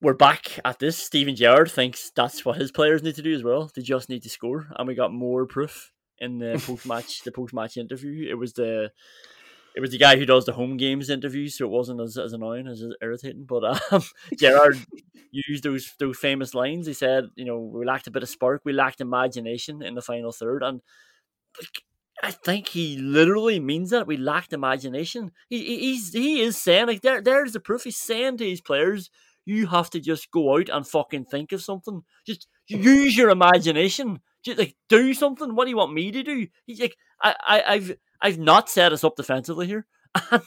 we're 0.00 0.14
back 0.14 0.58
at 0.64 0.78
this. 0.78 0.96
Steven 0.96 1.34
Gerrard 1.36 1.70
thinks 1.70 2.10
that's 2.14 2.44
what 2.44 2.58
his 2.58 2.70
players 2.70 3.02
need 3.02 3.16
to 3.16 3.22
do 3.22 3.34
as 3.34 3.42
well. 3.42 3.70
They 3.74 3.82
just 3.82 4.08
need 4.08 4.22
to 4.22 4.30
score, 4.30 4.68
and 4.76 4.86
we 4.86 4.94
got 4.94 5.12
more 5.12 5.46
proof 5.46 5.92
in 6.18 6.38
the 6.38 6.62
post 6.64 6.86
match 6.86 7.22
the 7.22 7.32
post 7.32 7.52
match 7.52 7.76
interview. 7.76 8.28
It 8.30 8.34
was 8.34 8.52
the 8.52 8.92
it 9.74 9.80
was 9.80 9.90
the 9.90 9.98
guy 9.98 10.16
who 10.16 10.26
does 10.26 10.46
the 10.46 10.52
home 10.52 10.76
games 10.76 11.10
interviews, 11.10 11.56
so 11.56 11.66
it 11.66 11.70
wasn't 11.70 12.00
as, 12.00 12.16
as 12.18 12.32
annoying 12.32 12.66
as 12.66 12.84
irritating. 13.00 13.44
But 13.44 13.92
um, 13.92 14.02
Gerrard 14.38 14.78
used 15.30 15.64
those 15.64 15.94
those 15.98 16.18
famous 16.18 16.54
lines. 16.54 16.86
He 16.86 16.92
said, 16.92 17.30
"You 17.36 17.44
know, 17.44 17.58
we 17.58 17.84
lacked 17.84 18.06
a 18.06 18.10
bit 18.10 18.22
of 18.22 18.28
spark, 18.28 18.62
we 18.64 18.72
lacked 18.72 19.00
imagination 19.00 19.82
in 19.82 19.94
the 19.94 20.02
final 20.02 20.32
third, 20.32 20.62
and 20.62 20.80
like, 21.58 21.82
I 22.22 22.30
think 22.30 22.68
he 22.68 22.98
literally 22.98 23.60
means 23.60 23.90
that 23.90 24.06
we 24.06 24.16
lacked 24.16 24.52
imagination. 24.52 25.32
He, 25.48 25.78
he's 25.78 26.12
he 26.12 26.40
is 26.40 26.56
saying 26.56 26.86
like 26.86 27.02
there 27.02 27.22
there's 27.22 27.52
the 27.52 27.60
proof. 27.60 27.84
He's 27.84 27.96
saying 27.96 28.38
to 28.38 28.48
his 28.48 28.60
players, 28.60 29.10
you 29.44 29.68
have 29.68 29.90
to 29.90 30.00
just 30.00 30.30
go 30.30 30.56
out 30.56 30.68
and 30.68 30.86
fucking 30.86 31.26
think 31.26 31.52
of 31.52 31.62
something. 31.62 32.02
Just 32.26 32.46
use 32.66 33.16
your 33.16 33.30
imagination. 33.30 34.20
Just 34.44 34.58
like 34.58 34.76
do 34.88 35.14
something. 35.14 35.54
What 35.54 35.64
do 35.64 35.70
you 35.70 35.76
want 35.76 35.94
me 35.94 36.10
to 36.12 36.22
do? 36.22 36.46
He's 36.66 36.80
like, 36.80 36.96
I, 37.22 37.34
I 37.46 37.62
I've 37.74 37.96
I've 38.22 38.38
not 38.38 38.68
set 38.68 38.92
us 38.92 39.04
up 39.04 39.16
defensively 39.16 39.66
here. 39.66 39.86
And, 40.32 40.42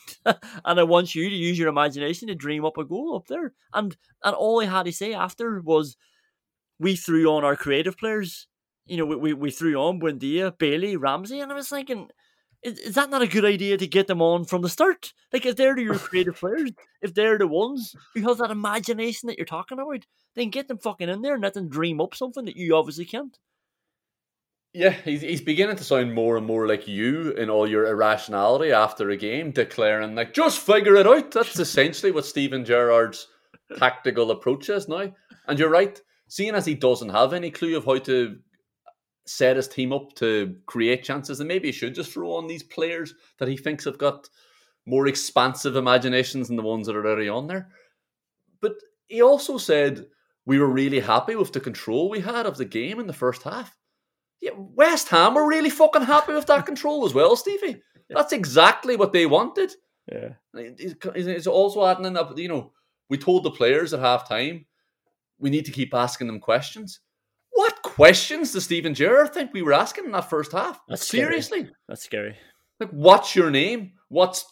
and 0.65 0.80
I 0.80 0.84
want 0.84 1.15
you 1.15 1.30
to 1.30 1.36
use 1.36 1.57
your 1.57 1.69
imagination 1.69 2.28
to 2.28 2.36
dream 2.36 2.65
up 2.65 2.78
a 2.78 2.84
goal 2.84 3.15
up 3.15 3.28
there. 3.28 3.53
And 3.74 3.95
and 4.21 4.36
all 4.36 4.61
I 4.61 4.65
had 4.65 4.84
to 4.88 4.91
say 4.91 5.13
after 5.13 5.61
was, 5.61 5.95
we 6.80 6.97
threw 6.97 7.32
on 7.32 7.45
our 7.45 7.55
creative 7.55 7.97
players. 7.97 8.47
You 8.86 8.97
know, 8.97 9.05
we, 9.05 9.15
we, 9.15 9.34
we 9.34 9.51
threw 9.51 9.76
on 9.76 10.01
Buendia, 10.01 10.57
Bailey, 10.57 10.97
Ramsey, 10.97 11.39
and 11.39 11.49
I 11.49 11.55
was 11.55 11.69
thinking, 11.69 12.09
is, 12.63 12.80
is 12.80 12.95
that 12.95 13.09
not 13.09 13.21
a 13.21 13.28
good 13.28 13.45
idea 13.45 13.78
to 13.78 13.88
get 13.88 14.07
them 14.07 14.21
on 14.21 14.45
from 14.45 14.61
the 14.61 14.69
start? 14.69 15.13
Like, 15.32 15.45
if 15.45 15.55
they're 15.55 15.78
your 15.78 15.95
creative 15.97 16.36
players, 16.36 16.71
if 17.01 17.13
they're 17.13 17.38
the 17.38 17.47
ones 17.47 17.95
who 18.13 18.28
have 18.28 18.38
that 18.39 18.51
imagination 18.51 19.28
that 19.28 19.38
you're 19.38 19.45
talking 19.45 19.80
about, 19.80 20.05
then 20.36 20.49
get 20.49 20.67
them 20.67 20.78
fucking 20.78 21.09
in 21.09 21.21
there 21.21 21.36
and 21.36 21.43
let 21.43 21.53
them 21.53 21.69
dream 21.69 22.01
up 22.01 22.15
something 22.15 22.45
that 22.45 22.55
you 22.55 22.76
obviously 22.76 23.05
can't. 23.05 23.38
Yeah, 24.74 24.89
he's, 24.89 25.21
he's 25.21 25.41
beginning 25.41 25.76
to 25.76 25.84
sound 25.84 26.15
more 26.15 26.36
and 26.36 26.47
more 26.47 26.67
like 26.67 26.88
you 26.88 27.32
in 27.34 27.51
all 27.51 27.69
your 27.69 27.86
irrationality 27.86 28.71
after 28.71 29.11
a 29.11 29.17
game, 29.17 29.51
declaring, 29.51 30.15
like, 30.15 30.34
just 30.34 30.59
figure 30.59 30.95
it 30.95 31.05
out. 31.05 31.30
That's 31.30 31.59
essentially 31.59 32.11
what 32.11 32.26
Steven 32.26 32.65
Gerrard's 32.65 33.28
tactical 33.78 34.32
approach 34.32 34.69
is 34.69 34.88
now. 34.88 35.13
And 35.47 35.59
you're 35.59 35.69
right, 35.69 36.01
seeing 36.28 36.55
as 36.55 36.65
he 36.65 36.74
doesn't 36.74 37.09
have 37.09 37.34
any 37.34 37.51
clue 37.51 37.78
of 37.78 37.86
how 37.86 37.99
to 37.99 38.38
set 39.28 39.57
his 39.57 39.67
team 39.67 39.93
up 39.93 40.13
to 40.15 40.55
create 40.65 41.03
chances, 41.03 41.39
and 41.39 41.47
maybe 41.47 41.67
he 41.67 41.71
should 41.71 41.93
just 41.93 42.11
throw 42.11 42.32
on 42.32 42.47
these 42.47 42.63
players 42.63 43.13
that 43.38 43.47
he 43.47 43.57
thinks 43.57 43.86
have 43.86 43.99
got 43.99 44.28
more 44.88 45.07
expansive 45.07 45.76
imaginations 45.76 46.47
than 46.47 46.57
the 46.57 46.63
ones 46.63 46.88
that 46.88 46.95
are 46.95 47.05
already 47.05 47.30
on 47.30 47.45
there. 47.45 47.69
But 48.59 48.74
he 49.07 49.21
also 49.21 49.59
said 49.59 50.07
we 50.45 50.57
were 50.57 50.67
really 50.67 50.99
happy 50.99 51.36
with 51.36 51.53
the 51.53 51.59
control 51.59 52.09
we 52.09 52.21
had 52.21 52.47
of 52.47 52.57
the 52.57 52.65
game 52.65 52.99
in 52.99 53.05
the 53.05 53.13
first 53.13 53.43
half. 53.43 53.78
Yeah, 54.44 54.52
West 54.58 55.08
Ham 55.08 55.36
were 55.36 55.48
really 55.48 55.70
fucking 55.70 56.02
happy 56.02 56.34
with 56.34 56.48
that 56.48 56.66
control 56.66 57.06
as 57.06 57.14
well, 57.14 57.38
Stevie. 57.38 57.82
That's 58.10 58.34
exactly 58.34 58.98
what 58.98 59.14
they 59.14 59.26
wanted. 59.26 59.72
Yeah. 60.12 60.34
It's 60.54 61.48
also 61.48 61.86
adding 61.86 62.04
in 62.04 62.12
that, 62.14 62.38
you 62.38 62.50
know, 62.50 62.74
we 63.10 63.18
told 63.18 63.46
the 63.46 63.52
players 63.52 63.94
at 63.94 64.02
half 64.02 64.28
time 64.28 64.66
we 65.39 65.50
need 65.50 65.64
to 65.64 65.72
keep 65.72 65.94
asking 65.94 66.28
them 66.28 66.41
questions. 66.41 67.00
What 67.52 67.82
questions 67.84 68.52
does 68.52 68.66
Steven 68.66 68.94
Gerrard 68.94 69.34
think 69.34 69.54
we 69.54 69.62
were 69.62 69.72
asking 69.72 70.04
in 70.04 70.12
that 70.12 70.30
first 70.30 70.52
half? 70.52 70.82
That's 70.89 71.08
Seriously. 71.08 71.60
Scary. 71.60 71.76
That's 71.88 72.04
scary. 72.04 72.38
Like, 72.82 72.89
what's 72.89 73.38
your 73.38 73.50
name? 73.50 73.94
What's 74.10 74.46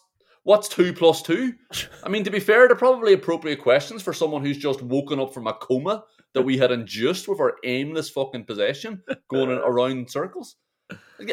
what's 0.43 0.69
two 0.69 0.93
plus 0.93 1.21
two? 1.21 1.55
I 2.05 2.07
mean, 2.07 2.23
to 2.23 2.31
be 2.31 2.39
fair, 2.39 2.67
they're 2.67 2.77
probably 2.77 3.11
appropriate 3.11 3.61
questions 3.61 4.01
for 4.01 4.13
someone 4.13 4.45
who's 4.45 4.57
just 4.57 4.81
woken 4.81 5.19
up 5.19 5.33
from 5.33 5.47
a 5.47 5.53
coma 5.53 6.05
that 6.33 6.41
we 6.43 6.57
had 6.57 6.71
induced 6.71 7.27
with 7.27 7.39
our 7.39 7.57
aimless 7.63 8.09
fucking 8.09 8.45
possession 8.45 9.01
going 9.29 9.49
around 9.51 9.91
in 9.91 10.07
circles. 10.07 10.55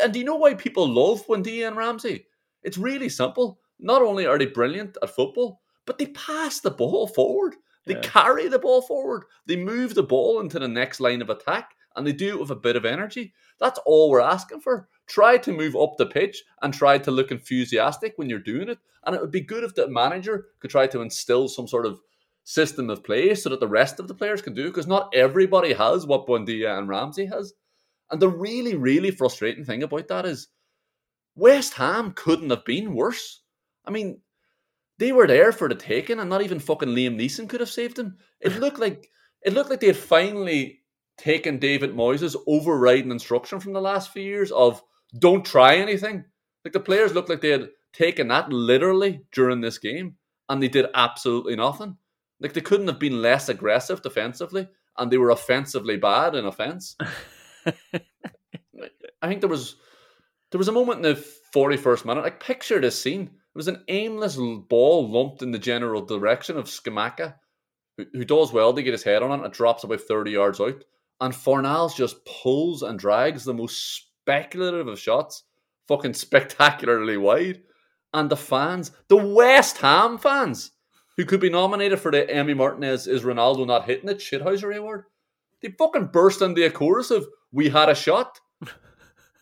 And 0.02 0.12
do 0.12 0.18
you 0.18 0.24
know 0.24 0.36
why 0.36 0.54
people 0.54 0.88
love 0.88 1.26
Buendia 1.26 1.68
and 1.68 1.76
Ramsey? 1.76 2.26
It's 2.62 2.78
really 2.78 3.08
simple. 3.08 3.60
Not 3.78 4.02
only 4.02 4.26
are 4.26 4.38
they 4.38 4.46
brilliant 4.46 4.96
at 5.02 5.10
football, 5.10 5.60
but 5.86 5.98
they 5.98 6.06
pass 6.06 6.60
the 6.60 6.70
ball 6.70 7.06
forward. 7.06 7.54
They 7.86 7.94
Yeah. 7.94 8.00
carry 8.02 8.48
the 8.48 8.58
ball 8.58 8.82
forward. 8.82 9.24
They 9.46 9.56
move 9.56 9.94
the 9.94 10.02
ball 10.02 10.40
into 10.40 10.58
the 10.58 10.68
next 10.68 11.00
line 11.00 11.22
of 11.22 11.30
attack 11.30 11.74
and 11.96 12.06
they 12.06 12.12
do 12.12 12.28
it 12.28 12.40
with 12.40 12.50
a 12.50 12.56
bit 12.56 12.76
of 12.76 12.84
energy. 12.84 13.32
That's 13.58 13.80
all 13.86 14.10
we're 14.10 14.20
asking 14.20 14.60
for. 14.60 14.88
Try 15.06 15.38
to 15.38 15.52
move 15.52 15.74
up 15.74 15.96
the 15.96 16.06
pitch 16.06 16.44
and 16.62 16.72
try 16.74 16.98
to 16.98 17.10
look 17.10 17.30
enthusiastic 17.30 18.12
when 18.16 18.28
you're 18.28 18.38
doing 18.40 18.68
it. 18.68 18.78
And 19.04 19.14
it 19.16 19.20
would 19.22 19.30
be 19.30 19.40
good 19.40 19.64
if 19.64 19.74
the 19.74 19.88
manager 19.88 20.48
could 20.60 20.70
try 20.70 20.86
to 20.88 21.00
instill 21.00 21.48
some 21.48 21.66
sort 21.66 21.86
of 21.86 21.98
system 22.48 22.88
of 22.88 23.04
play 23.04 23.34
so 23.34 23.50
that 23.50 23.60
the 23.60 23.68
rest 23.68 24.00
of 24.00 24.08
the 24.08 24.14
players 24.14 24.40
can 24.40 24.54
do 24.54 24.68
because 24.68 24.86
not 24.86 25.12
everybody 25.14 25.74
has 25.74 26.06
what 26.06 26.26
Buendia 26.26 26.78
and 26.78 26.88
Ramsey 26.88 27.26
has. 27.26 27.52
And 28.10 28.22
the 28.22 28.28
really, 28.30 28.74
really 28.74 29.10
frustrating 29.10 29.66
thing 29.66 29.82
about 29.82 30.08
that 30.08 30.24
is 30.24 30.48
West 31.36 31.74
Ham 31.74 32.12
couldn't 32.16 32.48
have 32.48 32.64
been 32.64 32.94
worse. 32.94 33.42
I 33.84 33.90
mean, 33.90 34.22
they 34.98 35.12
were 35.12 35.26
there 35.26 35.52
for 35.52 35.68
the 35.68 35.74
taking, 35.74 36.18
and 36.18 36.30
not 36.30 36.40
even 36.40 36.58
fucking 36.58 36.88
Liam 36.88 37.20
Neeson 37.20 37.50
could 37.50 37.60
have 37.60 37.68
saved 37.68 37.96
them. 37.96 38.16
It 38.40 38.56
looked 38.60 38.78
like 38.78 39.10
it 39.42 39.52
looked 39.52 39.68
like 39.68 39.80
they 39.80 39.88
had 39.88 39.96
finally 39.96 40.80
taken 41.18 41.58
David 41.58 41.94
Moyes' 41.94 42.34
overriding 42.46 43.10
instruction 43.10 43.60
from 43.60 43.74
the 43.74 43.80
last 43.82 44.10
few 44.10 44.22
years 44.22 44.50
of 44.52 44.82
don't 45.18 45.44
try 45.44 45.76
anything. 45.76 46.24
Like 46.64 46.72
the 46.72 46.80
players 46.80 47.12
looked 47.12 47.28
like 47.28 47.42
they 47.42 47.50
had 47.50 47.68
taken 47.92 48.28
that 48.28 48.50
literally 48.50 49.20
during 49.32 49.60
this 49.60 49.76
game, 49.76 50.16
and 50.48 50.62
they 50.62 50.68
did 50.68 50.86
absolutely 50.94 51.54
nothing. 51.54 51.98
Like 52.40 52.52
they 52.52 52.60
couldn't 52.60 52.88
have 52.88 52.98
been 53.00 53.22
less 53.22 53.48
aggressive 53.48 54.02
defensively, 54.02 54.68
and 54.96 55.10
they 55.10 55.18
were 55.18 55.30
offensively 55.30 55.96
bad 55.96 56.34
in 56.34 56.44
offense. 56.44 56.96
I 59.20 59.28
think 59.28 59.40
there 59.40 59.50
was 59.50 59.76
there 60.50 60.58
was 60.58 60.68
a 60.68 60.72
moment 60.72 61.04
in 61.04 61.14
the 61.14 61.16
forty 61.16 61.76
first 61.76 62.04
minute. 62.04 62.22
Like 62.22 62.40
picture 62.42 62.80
this 62.80 63.00
scene. 63.00 63.22
It 63.22 63.58
was 63.58 63.68
an 63.68 63.82
aimless 63.88 64.36
ball 64.36 65.10
lumped 65.10 65.42
in 65.42 65.50
the 65.50 65.58
general 65.58 66.04
direction 66.04 66.56
of 66.56 66.66
Scamacca, 66.66 67.34
who, 67.96 68.04
who 68.12 68.24
does 68.24 68.52
well 68.52 68.72
to 68.72 68.82
get 68.82 68.92
his 68.92 69.02
head 69.02 69.22
on 69.22 69.32
it. 69.32 69.34
and 69.34 69.46
It 69.46 69.52
drops 69.52 69.82
about 69.82 70.02
thirty 70.02 70.32
yards 70.32 70.60
out, 70.60 70.84
and 71.20 71.34
Fornals 71.34 71.96
just 71.96 72.24
pulls 72.24 72.82
and 72.82 72.98
drags 72.98 73.44
the 73.44 73.54
most 73.54 74.06
speculative 74.22 74.86
of 74.86 74.98
shots, 74.98 75.42
fucking 75.88 76.14
spectacularly 76.14 77.16
wide. 77.16 77.62
And 78.14 78.30
the 78.30 78.36
fans, 78.36 78.92
the 79.08 79.16
West 79.16 79.78
Ham 79.78 80.16
fans, 80.16 80.70
who 81.18 81.26
could 81.26 81.40
be 81.40 81.50
nominated 81.50 82.00
for 82.00 82.10
the 82.10 82.22
Emi 82.22 82.56
Martinez 82.56 83.06
is 83.06 83.24
Ronaldo 83.24 83.66
not 83.66 83.84
hitting 83.84 84.08
it 84.08 84.18
Shithouser 84.18 84.74
award, 84.74 85.04
they 85.60 85.74
fucking 85.76 86.06
burst 86.06 86.40
into 86.40 86.64
a 86.64 86.70
chorus 86.70 87.10
of 87.10 87.26
"We 87.52 87.68
had 87.68 87.90
a 87.90 87.94
shot." 87.94 88.40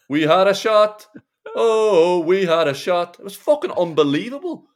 We 0.08 0.22
had 0.22 0.46
a 0.46 0.54
shot. 0.54 1.08
Oh, 1.56 2.20
we 2.20 2.46
had 2.46 2.68
a 2.68 2.74
shot. 2.74 3.16
It 3.18 3.24
was 3.24 3.34
fucking 3.34 3.72
unbelievable. 3.72 4.66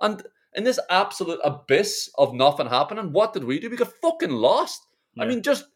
And 0.00 0.24
in 0.54 0.64
this 0.64 0.80
absolute 0.90 1.38
abyss 1.44 2.10
of 2.18 2.34
nothing 2.34 2.66
happening, 2.66 3.12
what 3.12 3.32
did 3.32 3.44
we 3.44 3.60
do? 3.60 3.70
We 3.70 3.76
got 3.76 3.92
fucking 4.02 4.32
lost. 4.32 4.84
I 5.16 5.26
mean, 5.26 5.40
just 5.42 5.66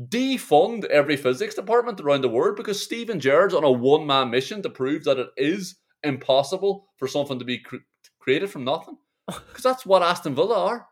defund 0.00 0.86
every 0.86 1.18
physics 1.18 1.56
department 1.56 2.00
around 2.00 2.22
the 2.22 2.28
world 2.30 2.56
because 2.56 2.82
Steven 2.82 3.20
Gerrard's 3.20 3.52
on 3.52 3.64
a 3.64 3.70
one 3.70 4.06
man 4.06 4.30
mission 4.30 4.62
to 4.62 4.70
prove 4.70 5.04
that 5.04 5.18
it 5.18 5.28
is 5.36 5.76
impossible 6.02 6.86
for 6.96 7.06
something 7.06 7.38
to 7.38 7.44
be 7.44 7.58
cr- 7.58 7.76
created 8.18 8.50
from 8.50 8.64
nothing. 8.64 8.96
Because 9.26 9.62
that's 9.62 9.86
what 9.86 10.02
Aston 10.02 10.34
Villa 10.34 10.66
are. 10.66 10.88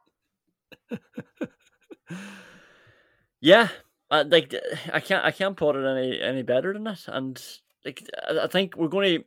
Yeah, 3.42 3.68
uh, 4.08 4.24
like 4.28 4.54
I 4.92 5.00
can't 5.00 5.24
I 5.24 5.32
can't 5.32 5.56
put 5.56 5.74
it 5.74 5.84
any 5.84 6.20
any 6.20 6.42
better 6.42 6.72
than 6.72 6.84
that. 6.84 7.00
And 7.08 7.42
like 7.84 8.08
I 8.26 8.44
I 8.44 8.46
think 8.46 8.76
we're 8.76 8.86
going 8.86 9.18
to 9.18 9.24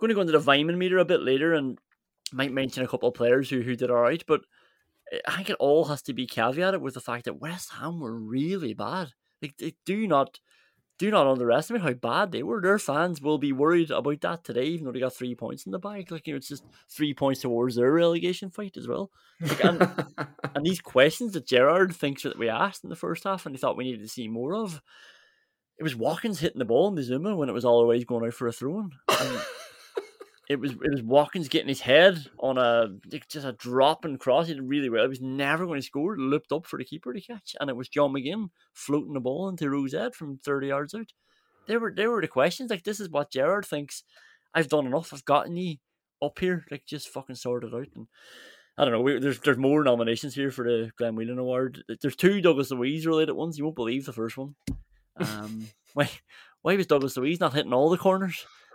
going 0.00 0.08
to 0.08 0.14
go 0.14 0.20
into 0.20 0.32
the 0.32 0.40
Vyman 0.40 0.76
meter 0.76 0.98
a 0.98 1.04
bit 1.04 1.22
later 1.22 1.54
and 1.54 1.78
might 2.32 2.52
mention 2.52 2.82
a 2.82 2.88
couple 2.88 3.08
of 3.08 3.14
players 3.14 3.48
who 3.48 3.62
who 3.62 3.76
did 3.76 3.88
all 3.88 4.00
right, 4.00 4.24
but 4.26 4.40
I 5.28 5.36
think 5.36 5.50
it 5.50 5.56
all 5.60 5.84
has 5.84 6.02
to 6.02 6.12
be 6.12 6.26
caveated 6.26 6.80
with 6.80 6.94
the 6.94 7.00
fact 7.00 7.26
that 7.26 7.40
West 7.40 7.70
Ham 7.74 8.00
were 8.00 8.18
really 8.18 8.74
bad. 8.74 9.12
Like 9.40 9.56
they 9.58 9.76
do 9.84 10.08
not 10.08 10.40
do 10.98 11.10
not 11.10 11.26
underestimate 11.26 11.82
how 11.82 11.92
bad 11.92 12.32
they 12.32 12.42
were. 12.42 12.60
Their 12.60 12.78
fans 12.78 13.20
will 13.20 13.38
be 13.38 13.52
worried 13.52 13.90
about 13.90 14.20
that 14.22 14.44
today, 14.44 14.64
even 14.64 14.86
though 14.86 14.92
they 14.92 15.00
got 15.00 15.12
three 15.12 15.34
points 15.34 15.66
in 15.66 15.72
the 15.72 15.78
bag. 15.78 16.10
Like 16.10 16.26
you 16.26 16.32
know, 16.32 16.38
it's 16.38 16.48
just 16.48 16.64
three 16.90 17.12
points 17.12 17.42
towards 17.42 17.76
their 17.76 17.92
relegation 17.92 18.50
fight 18.50 18.76
as 18.76 18.88
well. 18.88 19.10
Like, 19.40 19.64
and, 19.64 20.06
and 20.54 20.64
these 20.64 20.80
questions 20.82 21.32
that 21.32 21.46
Gerrard 21.46 21.94
thinks 21.94 22.22
that 22.22 22.38
we 22.38 22.48
asked 22.48 22.84
in 22.84 22.90
the 22.90 22.96
first 22.96 23.24
half, 23.24 23.44
and 23.44 23.54
he 23.54 23.58
thought 23.58 23.76
we 23.76 23.84
needed 23.84 24.02
to 24.02 24.08
see 24.08 24.28
more 24.28 24.54
of. 24.54 24.80
It 25.78 25.82
was 25.82 25.94
Watkins 25.94 26.40
hitting 26.40 26.58
the 26.58 26.64
ball 26.64 26.88
in 26.88 26.94
the 26.94 27.02
Zouma 27.02 27.36
when 27.36 27.50
it 27.50 27.54
was 27.54 27.66
always 27.66 28.04
going 28.04 28.24
out 28.24 28.32
for 28.32 28.48
a 28.48 28.52
throw 28.52 28.78
in. 28.78 28.90
And 29.10 29.40
it 30.48 30.60
was 30.60 30.72
it 30.72 30.90
was 30.90 31.02
Watkins 31.02 31.48
getting 31.48 31.68
his 31.68 31.80
head 31.80 32.24
on 32.38 32.56
a 32.56 32.88
just 33.28 33.46
a 33.46 33.52
drop 33.52 34.04
and 34.04 34.20
cross. 34.20 34.46
He 34.46 34.54
did 34.54 34.62
really 34.62 34.88
well. 34.88 35.02
He 35.02 35.08
was 35.08 35.20
never 35.20 35.66
going 35.66 35.80
to 35.80 35.86
score. 35.86 36.16
Looped 36.16 36.52
up 36.52 36.66
for 36.66 36.78
the 36.78 36.84
keeper 36.84 37.12
to 37.12 37.20
catch, 37.20 37.56
and 37.60 37.68
it 37.68 37.76
was 37.76 37.88
John 37.88 38.12
McGinn 38.12 38.50
floating 38.72 39.14
the 39.14 39.20
ball 39.20 39.48
into 39.48 39.68
Rosette 39.68 40.14
from 40.14 40.38
thirty 40.38 40.68
yards 40.68 40.94
out. 40.94 41.12
There 41.66 41.80
were 41.80 41.92
they 41.94 42.06
were 42.06 42.20
the 42.20 42.28
questions. 42.28 42.70
Like 42.70 42.84
this 42.84 43.00
is 43.00 43.10
what 43.10 43.32
Gerrard 43.32 43.66
thinks. 43.66 44.04
I've 44.54 44.68
done 44.68 44.86
enough. 44.86 45.12
I've 45.12 45.24
gotten 45.24 45.56
you 45.56 45.76
up 46.22 46.38
here. 46.38 46.64
Like 46.70 46.86
just 46.86 47.08
fucking 47.08 47.36
sort 47.36 47.64
it 47.64 47.74
out. 47.74 47.88
And 47.96 48.06
I 48.78 48.84
don't 48.84 48.92
know. 48.92 49.00
We, 49.00 49.18
there's 49.18 49.40
there's 49.40 49.58
more 49.58 49.82
nominations 49.82 50.34
here 50.34 50.52
for 50.52 50.64
the 50.64 50.92
Glenn 50.96 51.16
Whelan 51.16 51.38
Award. 51.38 51.82
There's 52.00 52.16
two 52.16 52.40
Douglas 52.40 52.70
Luiz 52.70 53.06
related 53.06 53.32
ones. 53.32 53.58
You 53.58 53.64
won't 53.64 53.76
believe 53.76 54.06
the 54.06 54.12
first 54.12 54.36
one. 54.36 54.54
Um, 55.16 55.66
why 55.94 56.08
why 56.62 56.76
was 56.76 56.86
Douglas 56.86 57.16
Luiz 57.16 57.40
not 57.40 57.54
hitting 57.54 57.72
all 57.72 57.90
the 57.90 57.98
corners? 57.98 58.46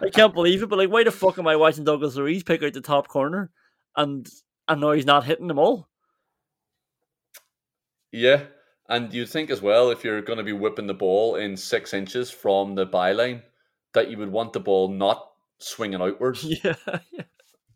I 0.00 0.10
can't 0.12 0.34
believe 0.34 0.62
it. 0.62 0.68
But 0.68 0.78
like, 0.78 0.90
why 0.90 1.04
the 1.04 1.10
fuck 1.10 1.38
am 1.38 1.46
I 1.46 1.56
watching 1.56 1.84
Douglas 1.84 2.16
Luiz 2.16 2.42
pick 2.42 2.62
out 2.62 2.72
the 2.72 2.80
top 2.80 3.08
corner, 3.08 3.50
and 3.96 4.28
and 4.66 4.80
now 4.80 4.92
he's 4.92 5.06
not 5.06 5.24
hitting 5.24 5.46
them 5.48 5.58
all? 5.58 5.88
Yeah, 8.12 8.44
and 8.88 9.12
you'd 9.12 9.28
think 9.28 9.50
as 9.50 9.60
well 9.62 9.90
if 9.90 10.02
you're 10.02 10.22
going 10.22 10.38
to 10.38 10.44
be 10.44 10.52
whipping 10.52 10.86
the 10.86 10.94
ball 10.94 11.36
in 11.36 11.56
six 11.56 11.92
inches 11.92 12.30
from 12.30 12.74
the 12.74 12.86
byline, 12.86 13.42
that 13.94 14.10
you 14.10 14.18
would 14.18 14.32
want 14.32 14.52
the 14.52 14.60
ball 14.60 14.88
not 14.88 15.30
swinging 15.58 16.00
outwards. 16.00 16.44
Yeah, 16.64 16.74
yeah. 17.12 17.24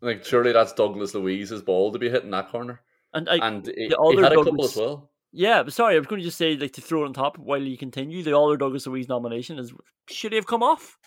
Like 0.00 0.24
surely 0.24 0.52
that's 0.52 0.72
Douglas 0.72 1.14
Luiz's 1.14 1.62
ball 1.62 1.92
to 1.92 1.98
be 1.98 2.10
hitting 2.10 2.30
that 2.30 2.50
corner, 2.50 2.80
And 3.14 3.28
I, 3.28 3.36
and 3.36 3.64
he, 3.66 3.86
the 3.88 3.96
he 4.02 4.18
other 4.18 4.22
had 4.22 4.32
a 4.32 4.42
couple 4.42 4.64
as 4.64 4.74
well. 4.74 5.11
Yeah, 5.32 5.62
but 5.62 5.72
sorry, 5.72 5.94
I 5.94 5.98
was 5.98 6.06
going 6.06 6.20
to 6.20 6.26
just 6.26 6.36
say 6.36 6.56
like 6.56 6.74
to 6.74 6.82
throw 6.82 7.02
it 7.02 7.06
on 7.06 7.14
top 7.14 7.38
while 7.38 7.62
you 7.62 7.78
continue. 7.78 8.22
The 8.22 8.38
other 8.38 8.56
Douglas 8.56 8.86
Luiz 8.86 9.08
nomination 9.08 9.58
is 9.58 9.72
should 10.10 10.32
he 10.32 10.36
have 10.36 10.46
come 10.46 10.62
off? 10.62 10.98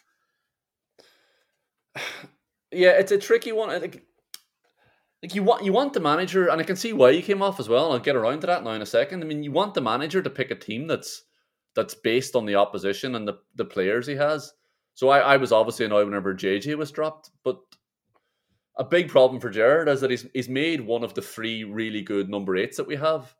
Yeah, 2.71 2.89
it's 2.89 3.13
a 3.13 3.17
tricky 3.17 3.53
one. 3.53 3.69
Like, 3.69 4.03
like 5.23 5.33
you 5.33 5.43
want 5.43 5.63
you 5.63 5.71
want 5.71 5.93
the 5.93 6.01
manager, 6.01 6.49
and 6.49 6.59
I 6.59 6.65
can 6.65 6.75
see 6.75 6.91
why 6.91 7.13
he 7.13 7.21
came 7.21 7.41
off 7.41 7.59
as 7.59 7.69
well. 7.69 7.85
And 7.85 7.93
I'll 7.93 7.99
get 7.99 8.17
around 8.17 8.41
to 8.41 8.47
that 8.47 8.65
now 8.65 8.71
in 8.71 8.81
a 8.81 8.85
second. 8.85 9.23
I 9.23 9.25
mean, 9.25 9.43
you 9.43 9.51
want 9.51 9.75
the 9.75 9.81
manager 9.81 10.21
to 10.21 10.29
pick 10.29 10.51
a 10.51 10.55
team 10.55 10.85
that's 10.85 11.23
that's 11.73 11.93
based 11.93 12.35
on 12.35 12.45
the 12.45 12.55
opposition 12.55 13.15
and 13.15 13.27
the, 13.27 13.35
the 13.55 13.63
players 13.63 14.07
he 14.07 14.15
has. 14.15 14.51
So 14.93 15.09
I, 15.09 15.19
I 15.19 15.37
was 15.37 15.51
obviously 15.51 15.85
annoyed 15.85 16.05
whenever 16.05 16.33
JJ 16.33 16.75
was 16.75 16.91
dropped, 16.91 17.29
but 17.43 17.59
a 18.77 18.83
big 18.83 19.09
problem 19.09 19.39
for 19.39 19.49
Gerrard 19.49 19.89
is 19.89 20.01
that 20.01 20.11
he's 20.11 20.25
he's 20.33 20.49
made 20.49 20.81
one 20.81 21.03
of 21.03 21.13
the 21.13 21.21
three 21.21 21.63
really 21.63 22.01
good 22.01 22.29
number 22.29 22.55
eights 22.57 22.77
that 22.77 22.87
we 22.87 22.95
have, 22.95 23.33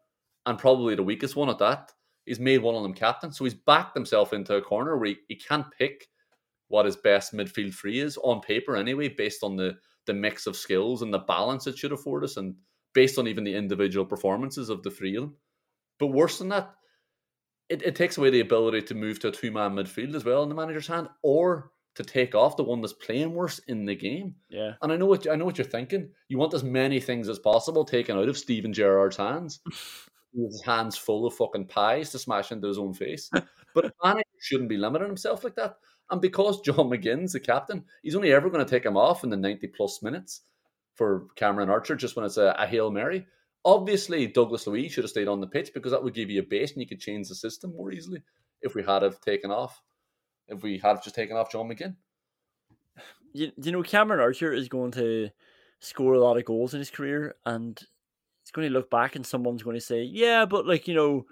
and 0.45 0.57
probably 0.57 0.95
the 0.95 1.03
weakest 1.03 1.35
one 1.35 1.49
at 1.49 1.59
that. 1.59 1.91
He's 2.25 2.39
made 2.39 2.61
one 2.61 2.75
of 2.75 2.83
them 2.83 2.93
captain, 2.93 3.31
so 3.31 3.43
he's 3.43 3.53
backed 3.53 3.95
himself 3.95 4.33
into 4.33 4.55
a 4.55 4.61
corner 4.61 4.97
where 4.97 5.09
he, 5.09 5.17
he 5.27 5.35
can't 5.35 5.67
pick 5.77 6.07
what 6.67 6.85
his 6.85 6.95
best 6.95 7.33
midfield 7.33 7.73
three 7.73 7.99
is 7.99 8.17
on 8.17 8.41
paper 8.41 8.75
anyway, 8.75 9.09
based 9.09 9.43
on 9.43 9.55
the 9.55 9.77
the 10.07 10.13
mix 10.13 10.45
of 10.45 10.55
skills 10.55 11.01
and 11.01 11.11
the 11.11 11.19
balance 11.19 11.65
it 11.65 11.77
should 11.77 11.91
afford 11.91 12.23
us, 12.23 12.37
and 12.37 12.55
based 12.93 13.17
on 13.17 13.27
even 13.27 13.43
the 13.43 13.55
individual 13.55 14.05
performances 14.05 14.69
of 14.69 14.83
the 14.83 14.91
three 14.91 15.15
of 15.15 15.23
them. 15.23 15.35
But 15.99 16.07
worse 16.07 16.37
than 16.39 16.49
that, 16.49 16.73
it, 17.69 17.81
it 17.81 17.95
takes 17.95 18.17
away 18.17 18.29
the 18.29 18.41
ability 18.41 18.83
to 18.83 18.95
move 18.95 19.19
to 19.19 19.29
a 19.29 19.31
two 19.31 19.51
man 19.51 19.71
midfield 19.71 20.15
as 20.15 20.25
well 20.25 20.43
in 20.43 20.49
the 20.49 20.55
manager's 20.55 20.87
hand, 20.87 21.09
or 21.21 21.71
to 21.95 22.03
take 22.03 22.35
off 22.35 22.57
the 22.57 22.63
one 22.63 22.81
that's 22.81 22.93
playing 22.93 23.33
worse 23.33 23.59
in 23.67 23.85
the 23.85 23.95
game. 23.95 24.35
Yeah. 24.49 24.73
And 24.81 24.91
I 24.91 24.97
know 24.97 25.05
what 25.05 25.29
I 25.29 25.35
know 25.35 25.45
what 25.45 25.57
you're 25.57 25.65
thinking. 25.65 26.09
You 26.27 26.37
want 26.37 26.53
as 26.53 26.63
many 26.63 26.99
things 26.99 27.29
as 27.29 27.39
possible 27.39 27.85
taken 27.85 28.17
out 28.17 28.29
of 28.29 28.37
Steven 28.37 28.73
Gerrard's 28.73 29.17
hands. 29.17 29.59
With 30.35 30.51
his 30.51 30.61
hands 30.61 30.97
full 30.97 31.25
of 31.25 31.33
fucking 31.33 31.67
pies 31.67 32.11
to 32.11 32.19
smash 32.19 32.51
into 32.51 32.67
his 32.67 32.77
own 32.77 32.93
face. 32.93 33.29
But 33.73 33.93
manager 34.03 34.23
shouldn't 34.39 34.69
be 34.69 34.77
limiting 34.77 35.07
himself 35.07 35.43
like 35.43 35.55
that. 35.55 35.77
And 36.11 36.21
because 36.21 36.61
John 36.61 36.89
McGinn's 36.89 37.33
the 37.33 37.39
captain, 37.39 37.83
he's 38.03 38.15
only 38.15 38.31
ever 38.31 38.49
going 38.49 38.63
to 38.63 38.69
take 38.69 38.85
him 38.85 38.97
off 38.97 39.23
in 39.23 39.29
the 39.29 39.37
90 39.37 39.67
plus 39.67 40.03
minutes 40.03 40.41
for 40.93 41.27
Cameron 41.35 41.69
Archer 41.69 41.95
just 41.95 42.15
when 42.15 42.25
it's 42.25 42.37
a, 42.37 42.55
a 42.59 42.67
Hail 42.67 42.91
Mary. 42.91 43.25
Obviously, 43.63 44.27
Douglas 44.27 44.67
Luiz 44.67 44.91
should 44.91 45.03
have 45.03 45.11
stayed 45.11 45.27
on 45.27 45.41
the 45.41 45.47
pitch 45.47 45.71
because 45.73 45.91
that 45.91 46.03
would 46.03 46.13
give 46.13 46.29
you 46.29 46.41
a 46.41 46.45
base 46.45 46.73
and 46.73 46.81
you 46.81 46.87
could 46.87 46.99
change 46.99 47.27
the 47.27 47.35
system 47.35 47.73
more 47.75 47.91
easily 47.91 48.21
if 48.61 48.75
we 48.75 48.83
had 48.83 49.01
have 49.01 49.19
taken 49.21 49.51
off. 49.51 49.81
If 50.47 50.61
we 50.61 50.77
had 50.77 51.01
just 51.03 51.15
taken 51.15 51.35
off 51.35 51.51
John 51.51 51.67
McGinn. 51.67 51.95
You, 53.33 53.51
you 53.61 53.71
know, 53.71 53.81
Cameron 53.81 54.19
Archer 54.19 54.53
is 54.53 54.69
going 54.69 54.91
to 54.91 55.29
score 55.79 56.13
a 56.13 56.19
lot 56.19 56.37
of 56.37 56.45
goals 56.45 56.73
in 56.73 56.79
his 56.79 56.89
career, 56.89 57.35
and 57.45 57.79
going 58.55 58.67
to 58.67 58.73
look 58.73 58.89
back 58.89 59.15
and 59.15 59.25
someone's 59.25 59.63
going 59.63 59.75
to 59.75 59.81
say, 59.81 60.03
"Yeah, 60.03 60.45
but 60.45 60.65
like 60.65 60.87
you 60.87 60.95
know, 60.95 61.25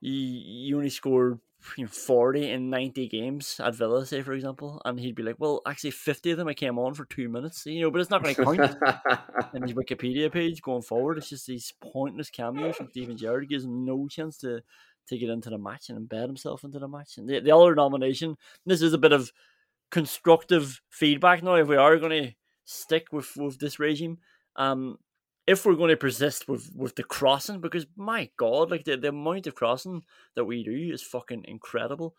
you, 0.00 0.12
you 0.12 0.76
only 0.76 0.90
scored 0.90 1.40
you 1.76 1.84
know, 1.84 1.90
forty 1.90 2.50
in 2.50 2.70
ninety 2.70 3.08
games 3.08 3.60
at 3.62 3.74
Villa, 3.74 4.06
say 4.06 4.22
for 4.22 4.34
example," 4.34 4.80
and 4.84 5.00
he'd 5.00 5.14
be 5.14 5.22
like, 5.22 5.36
"Well, 5.38 5.62
actually, 5.66 5.90
fifty 5.90 6.30
of 6.30 6.38
them 6.38 6.48
I 6.48 6.54
came 6.54 6.78
on 6.78 6.94
for 6.94 7.06
two 7.06 7.28
minutes, 7.28 7.66
you 7.66 7.80
know, 7.80 7.90
but 7.90 8.00
it's 8.00 8.10
not 8.10 8.22
going 8.22 8.34
to 8.34 8.44
count." 8.44 8.60
in 9.54 9.62
his 9.62 9.72
Wikipedia 9.72 10.30
page 10.30 10.62
going 10.62 10.82
forward, 10.82 11.18
it's 11.18 11.30
just 11.30 11.46
these 11.46 11.72
pointless 11.80 12.30
cameos 12.30 12.76
from 12.76 12.90
Steven 12.90 13.16
Gerrard 13.16 13.48
gives 13.48 13.64
him 13.64 13.84
no 13.84 14.06
chance 14.08 14.38
to 14.38 14.60
to 15.08 15.18
get 15.18 15.30
into 15.30 15.50
the 15.50 15.58
match 15.58 15.88
and 15.88 16.08
embed 16.08 16.26
himself 16.26 16.64
into 16.64 16.78
the 16.78 16.88
match. 16.88 17.16
And 17.16 17.28
the, 17.28 17.40
the 17.40 17.56
other 17.56 17.74
nomination, 17.74 18.36
this 18.64 18.82
is 18.82 18.92
a 18.92 18.98
bit 18.98 19.12
of 19.12 19.32
constructive 19.90 20.80
feedback 20.90 21.42
now 21.42 21.54
if 21.54 21.68
we 21.68 21.76
are 21.76 21.96
going 21.96 22.24
to 22.24 22.32
stick 22.64 23.06
with 23.12 23.36
with 23.36 23.58
this 23.60 23.78
regime 23.78 24.18
um 24.56 24.98
if 25.46 25.64
we're 25.64 25.74
going 25.74 25.90
to 25.90 25.96
persist 25.96 26.48
with 26.48 26.70
with 26.74 26.96
the 26.96 27.04
crossing 27.04 27.60
because 27.60 27.86
my 27.96 28.30
god 28.36 28.70
like 28.70 28.84
the, 28.84 28.96
the 28.96 29.08
amount 29.08 29.46
of 29.46 29.54
crossing 29.54 30.02
that 30.34 30.44
we 30.44 30.64
do 30.64 30.90
is 30.92 31.02
fucking 31.02 31.44
incredible. 31.46 32.14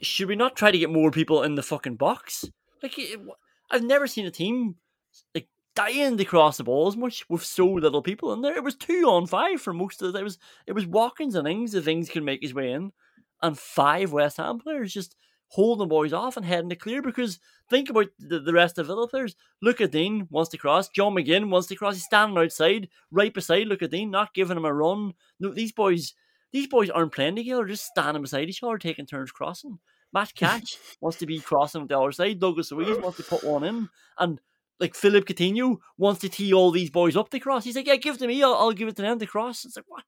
Should 0.00 0.28
we 0.28 0.36
not 0.36 0.56
try 0.56 0.70
to 0.70 0.78
get 0.78 0.90
more 0.90 1.10
people 1.10 1.42
in 1.42 1.54
the 1.54 1.62
fucking 1.62 1.96
box? 1.96 2.44
Like 2.82 2.98
it, 2.98 3.20
i've 3.70 3.82
never 3.82 4.06
seen 4.06 4.26
a 4.26 4.30
team 4.30 4.76
like 5.34 5.48
dying 5.74 6.16
to 6.16 6.24
cross 6.24 6.58
the 6.58 6.64
ball 6.64 6.86
as 6.86 6.96
much 6.96 7.28
with 7.28 7.44
so 7.44 7.66
little 7.66 8.02
people 8.02 8.32
in 8.32 8.42
there. 8.42 8.56
It 8.56 8.64
was 8.64 8.76
two 8.76 9.04
on 9.08 9.26
five 9.26 9.60
for 9.60 9.72
most 9.72 10.02
of 10.02 10.14
it 10.14 10.18
it 10.18 10.24
was 10.24 10.38
it 10.66 10.72
was 10.72 10.86
watkins 10.86 11.34
and 11.34 11.48
ings 11.48 11.74
if 11.74 11.88
ings 11.88 12.08
can 12.08 12.24
make 12.24 12.42
his 12.42 12.54
way 12.54 12.72
in. 12.72 12.92
And 13.42 13.58
five 13.58 14.12
west 14.12 14.38
ham 14.38 14.58
players 14.58 14.92
just 14.92 15.16
holding 15.54 15.84
the 15.84 15.88
boys 15.88 16.12
off 16.12 16.36
and 16.36 16.44
heading 16.44 16.68
to 16.68 16.74
clear 16.74 17.00
because 17.00 17.38
think 17.70 17.88
about 17.88 18.08
the, 18.18 18.40
the 18.40 18.52
rest 18.52 18.76
of 18.76 18.88
Villa 18.88 19.06
players. 19.06 19.36
Lucas 19.62 19.88
Digne 19.88 20.26
wants 20.28 20.50
to 20.50 20.58
cross. 20.58 20.88
John 20.88 21.14
McGinn 21.14 21.48
wants 21.48 21.68
to 21.68 21.76
cross. 21.76 21.94
He's 21.94 22.04
standing 22.04 22.36
outside, 22.36 22.88
right 23.12 23.32
beside 23.32 23.68
Lucas 23.68 23.88
Digne, 23.88 24.10
not 24.10 24.34
giving 24.34 24.56
him 24.56 24.64
a 24.64 24.74
run. 24.74 25.12
No, 25.38 25.54
these 25.54 25.70
boys, 25.70 26.14
these 26.50 26.66
boys 26.66 26.90
aren't 26.90 27.14
playing 27.14 27.36
together, 27.36 27.66
just 27.66 27.86
standing 27.86 28.22
beside 28.22 28.48
each 28.48 28.64
other, 28.64 28.78
taking 28.78 29.06
turns 29.06 29.30
crossing. 29.30 29.78
Matt 30.12 30.34
Catch 30.36 30.76
wants 31.00 31.18
to 31.18 31.26
be 31.26 31.38
crossing 31.38 31.82
with 31.82 31.90
the 31.90 32.00
other 32.00 32.10
side. 32.10 32.40
Douglas 32.40 32.72
Luiz 32.72 32.98
wants 32.98 33.18
to 33.18 33.22
put 33.22 33.44
one 33.44 33.62
in, 33.62 33.88
and 34.18 34.40
like 34.80 34.96
Philip 34.96 35.24
Coutinho 35.24 35.76
wants 35.96 36.20
to 36.22 36.28
tee 36.28 36.52
all 36.52 36.72
these 36.72 36.90
boys 36.90 37.16
up 37.16 37.30
to 37.30 37.38
cross. 37.38 37.62
He's 37.62 37.76
like, 37.76 37.86
"Yeah, 37.86 37.94
give 37.94 38.16
it 38.16 38.18
to 38.18 38.26
me. 38.26 38.42
I'll, 38.42 38.54
I'll 38.54 38.72
give 38.72 38.88
it 38.88 38.96
to 38.96 39.02
them 39.02 39.20
to 39.20 39.26
cross." 39.26 39.64
It's 39.64 39.76
like, 39.76 39.84
what? 39.86 40.02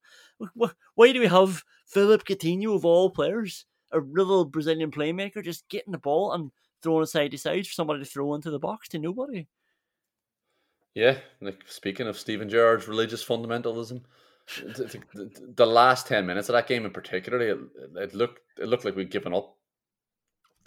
what? 0.55 0.75
Why 0.97 1.13
do 1.13 1.21
we 1.21 1.29
have 1.29 1.63
Philip 1.87 2.25
Coutinho 2.25 2.75
of 2.75 2.85
all 2.85 3.11
players? 3.11 3.65
A 3.93 3.99
little 3.99 4.45
Brazilian 4.45 4.91
playmaker 4.91 5.43
just 5.43 5.69
getting 5.69 5.93
the 5.93 5.99
ball 5.99 6.33
and 6.33 6.51
throwing 6.83 7.03
it 7.03 7.07
side 7.07 7.31
to 7.31 7.39
side 7.39 7.67
for 7.67 7.73
somebody 7.73 8.01
to 8.01 8.05
throw 8.05 8.35
into 8.35 8.51
the 8.51 8.59
box 8.59 8.89
to 8.89 8.99
nobody. 8.99 9.47
Yeah, 10.95 11.19
like 11.41 11.63
speaking 11.67 12.07
of 12.07 12.19
Steven 12.19 12.49
Gerrard's 12.49 12.89
religious 12.89 13.25
fundamentalism, 13.25 14.03
the, 14.63 15.01
the, 15.15 15.31
the 15.57 15.67
last 15.67 16.07
ten 16.07 16.25
minutes 16.27 16.49
of 16.49 16.55
that 16.55 16.69
game 16.69 16.87
in 16.87 16.91
particular, 16.91 17.41
it, 17.41 17.59
it 17.97 18.15
looked 18.15 18.41
it 18.59 18.69
looked 18.69 18.85
like 18.85 18.97
we'd 18.97 19.11
given 19.11 19.35
up 19.35 19.57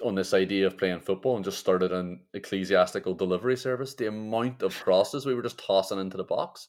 on 0.04 0.16
this 0.16 0.34
idea 0.34 0.68
of 0.68 0.78
playing 0.78 1.00
football 1.00 1.36
and 1.36 1.44
just 1.44 1.58
started 1.58 1.92
an 1.92 2.22
ecclesiastical 2.34 3.14
delivery 3.14 3.58
service. 3.58 3.96
The 3.96 4.08
amount 4.08 4.62
of 4.62 4.80
crosses 4.82 5.26
we 5.26 5.34
were 5.34 5.42
just 5.42 5.58
tossing 5.58 6.00
into 6.00 6.18
the 6.18 6.24
box. 6.24 6.68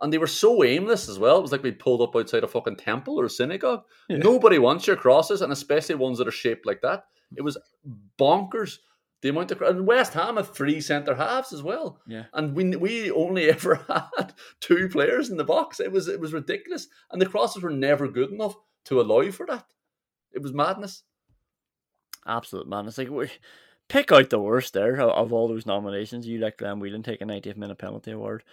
And 0.00 0.12
they 0.12 0.18
were 0.18 0.28
so 0.28 0.62
aimless 0.62 1.08
as 1.08 1.18
well. 1.18 1.38
It 1.38 1.42
was 1.42 1.52
like 1.52 1.62
we 1.62 1.72
pulled 1.72 2.02
up 2.02 2.14
outside 2.14 2.44
a 2.44 2.48
fucking 2.48 2.76
temple 2.76 3.18
or 3.18 3.24
a 3.24 3.30
synagogue. 3.30 3.82
Yeah. 4.08 4.18
Nobody 4.18 4.58
wants 4.58 4.86
your 4.86 4.96
crosses, 4.96 5.42
and 5.42 5.52
especially 5.52 5.96
ones 5.96 6.18
that 6.18 6.28
are 6.28 6.32
shaped 6.32 6.66
like 6.66 6.82
that. 6.82 7.04
It 7.36 7.42
was 7.42 7.58
bonkers. 8.18 8.78
The 9.20 9.30
amount 9.30 9.50
of 9.50 9.60
and 9.62 9.86
West 9.86 10.14
Ham 10.14 10.36
had 10.36 10.46
three 10.46 10.80
centre 10.80 11.16
halves 11.16 11.52
as 11.52 11.62
well. 11.62 12.00
Yeah. 12.06 12.24
And 12.32 12.54
we 12.54 12.76
we 12.76 13.10
only 13.10 13.50
ever 13.50 13.84
had 13.88 14.34
two 14.60 14.88
players 14.88 15.30
in 15.30 15.36
the 15.36 15.44
box. 15.44 15.80
It 15.80 15.90
was 15.90 16.06
it 16.06 16.20
was 16.20 16.32
ridiculous. 16.32 16.86
And 17.10 17.20
the 17.20 17.26
crosses 17.26 17.62
were 17.62 17.70
never 17.70 18.06
good 18.06 18.30
enough 18.30 18.54
to 18.84 19.00
allow 19.00 19.28
for 19.32 19.46
that. 19.46 19.66
It 20.32 20.42
was 20.42 20.52
madness. 20.52 21.02
Absolute 22.26 22.68
man. 22.68 22.86
It's 22.86 22.98
like 22.98 23.10
we 23.10 23.30
pick 23.88 24.12
out 24.12 24.30
the 24.30 24.38
worst 24.38 24.74
there 24.74 25.00
of, 25.00 25.10
of 25.10 25.32
all 25.32 25.48
those 25.48 25.66
nominations. 25.66 26.26
You 26.26 26.38
let 26.38 26.58
Glenn 26.58 26.78
Whelan 26.78 27.02
take 27.02 27.20
a 27.20 27.24
90th 27.24 27.56
minute 27.56 27.78
penalty 27.78 28.12
award. 28.12 28.44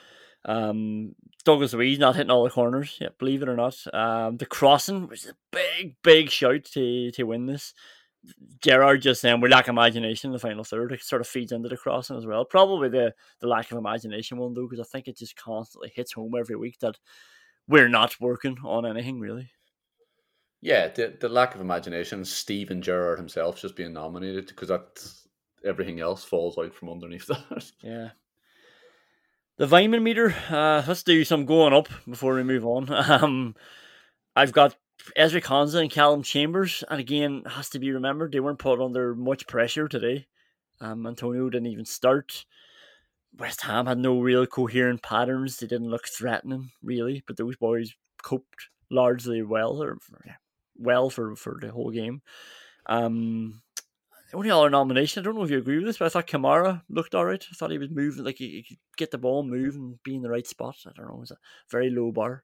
Um, 0.46 1.16
Douglas 1.44 1.74
Luiz 1.74 2.00
not 2.00 2.16
hitting 2.16 2.32
all 2.32 2.44
the 2.44 2.50
corners. 2.50 2.98
Yeah, 3.00 3.10
believe 3.20 3.42
it 3.42 3.50
or 3.50 3.56
not. 3.56 3.78
Um, 3.94 4.38
the 4.38 4.46
crossing 4.46 5.08
was 5.08 5.26
a 5.26 5.36
big, 5.52 5.96
big 6.04 6.30
shout 6.30 6.66
to 6.74 7.12
to 7.12 7.24
win 7.24 7.46
this. 7.46 7.74
Gerrard 8.62 9.04
just 9.04 9.22
saying 9.22 9.42
we 9.42 9.50
lack 9.50 9.68
imagination 9.68 10.30
in 10.30 10.34
the 10.34 10.40
final 10.40 10.64
third. 10.64 10.92
It 10.92 11.04
sort 11.04 11.22
of 11.22 11.28
feeds 11.28 11.52
into 11.52 11.70
the 11.70 11.78
crossing 11.78 12.18
as 12.18 12.26
well. 12.26 12.46
Probably 12.46 12.90
the 12.90 13.14
the 13.40 13.48
lack 13.48 13.72
of 13.72 13.78
imagination 13.78 14.38
one 14.38 14.54
though, 14.54 14.68
because 14.68 14.80
I 14.80 14.90
think 14.90 15.08
it 15.08 15.18
just 15.18 15.36
constantly 15.36 15.92
hits 15.96 16.14
home 16.14 16.34
every 16.38 16.56
week 16.56 16.80
that 16.80 16.98
we're 17.68 17.90
not 17.90 18.20
working 18.20 18.58
on 18.64 18.86
anything 18.86 19.20
really. 19.20 19.52
Yeah, 20.62 20.88
the, 20.88 21.16
the 21.20 21.30
lack 21.30 21.54
of 21.54 21.62
imagination. 21.62 22.26
Steven 22.26 22.82
Gerrard 22.82 23.20
himself 23.20 23.62
just 23.62 23.76
being 23.76 23.94
nominated 23.94 24.48
because 24.48 24.70
that 24.70 25.08
everything 25.64 26.00
else 26.00 26.24
falls 26.24 26.58
out 26.58 26.74
from 26.74 26.90
underneath 26.90 27.28
that. 27.28 27.72
Yeah. 27.82 28.10
The 29.58 29.68
Vyman 29.68 30.02
meter. 30.02 30.36
Uh, 30.50 30.84
let's 30.86 31.04
do 31.04 31.24
some 31.24 31.46
going 31.46 31.74
up 31.74 31.88
before 32.08 32.36
we 32.36 32.44
move 32.44 32.66
on. 32.66 32.90
Um, 32.92 33.56
I've 34.36 34.52
got 34.52 34.76
Ezri 35.18 35.42
Konsa 35.42 35.80
and 35.80 35.90
Calum 35.90 36.24
Chambers, 36.24 36.84
and 36.90 37.00
again, 37.00 37.44
has 37.48 37.70
to 37.70 37.80
be 37.80 37.90
remembered 37.92 38.34
they 38.34 38.42
weren't 38.42 38.60
put 38.60 38.82
under 38.82 39.16
much 39.16 39.48
pressure 39.48 39.88
today. 39.88 40.28
Um, 40.82 41.08
Antonio 41.08 41.50
didn't 41.50 41.68
even 41.68 41.86
start. 41.86 42.46
West 43.38 43.62
Ham 43.62 43.86
had 43.86 43.98
no 43.98 44.20
real 44.20 44.46
coherent 44.46 45.02
patterns. 45.02 45.56
They 45.56 45.68
didn't 45.68 45.90
look 45.90 46.06
threatening, 46.06 46.72
really, 46.84 47.24
but 47.26 47.38
those 47.38 47.56
boys 47.56 47.94
coped 48.22 48.68
largely 48.92 49.42
well, 49.42 49.82
or 49.82 49.98
well 50.76 51.10
for, 51.10 51.34
for 51.38 51.60
the 51.62 51.72
whole 51.72 51.92
game. 51.92 52.22
Um, 52.88 53.62
only 54.34 54.50
other 54.50 54.70
nomination, 54.70 55.22
I 55.22 55.24
don't 55.24 55.36
know 55.36 55.44
if 55.44 55.52
you 55.52 55.58
agree 55.58 55.78
with 55.78 55.86
this, 55.86 55.98
but 55.98 56.06
I 56.06 56.10
thought 56.10 56.28
Kamara 56.28 56.82
looked 56.90 57.16
all 57.16 57.26
right. 57.26 57.46
I 57.50 57.56
thought 57.56 57.72
he 57.72 57.78
was 57.78 57.90
moving, 57.90 58.24
like 58.24 58.38
he, 58.38 58.50
he 58.50 58.64
could 58.64 58.78
get 58.98 59.12
the 59.12 59.18
ball, 59.18 59.44
move, 59.44 59.76
and 59.76 60.02
be 60.04 60.16
in 60.16 60.22
the 60.22 60.30
right 60.30 60.48
spot. 60.48 60.76
I 60.86 60.92
don't 60.96 61.08
know, 61.08 61.16
it 61.16 61.20
was 61.20 61.32
a 61.32 61.38
very 61.70 61.90
low 61.90 62.12
bar. 62.12 62.44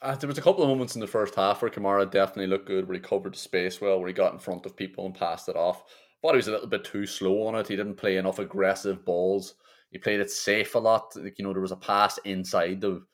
Uh, 0.00 0.14
there 0.14 0.28
was 0.28 0.38
a 0.38 0.42
couple 0.42 0.62
of 0.62 0.68
moments 0.68 0.94
in 0.94 1.00
the 1.00 1.06
first 1.06 1.34
half 1.34 1.60
where 1.60 1.70
Kamara 1.70 2.08
definitely 2.10 2.46
looked 2.46 2.66
good, 2.66 2.86
where 2.86 2.94
he 2.94 3.00
covered 3.00 3.34
the 3.34 3.38
space 3.38 3.80
well, 3.80 3.98
where 3.98 4.08
he 4.08 4.14
got 4.14 4.32
in 4.32 4.38
front 4.38 4.64
of 4.64 4.76
people 4.76 5.06
and 5.06 5.14
passed 5.14 5.48
it 5.48 5.56
off. 5.56 5.82
But 6.22 6.32
he 6.32 6.36
was 6.36 6.48
a 6.48 6.52
little 6.52 6.68
bit 6.68 6.84
too 6.84 7.06
slow 7.06 7.46
on 7.46 7.54
it. 7.54 7.68
He 7.68 7.76
didn't 7.76 7.96
play 7.96 8.16
enough 8.16 8.38
aggressive 8.38 9.04
balls. 9.04 9.54
He 9.90 9.98
played 9.98 10.20
it 10.20 10.30
safe 10.30 10.74
a 10.74 10.78
lot. 10.78 11.14
Like, 11.16 11.38
you 11.38 11.44
know, 11.44 11.52
there 11.52 11.62
was 11.62 11.72
a 11.72 11.76
pass 11.76 12.18
inside 12.24 12.80
the 12.80 13.04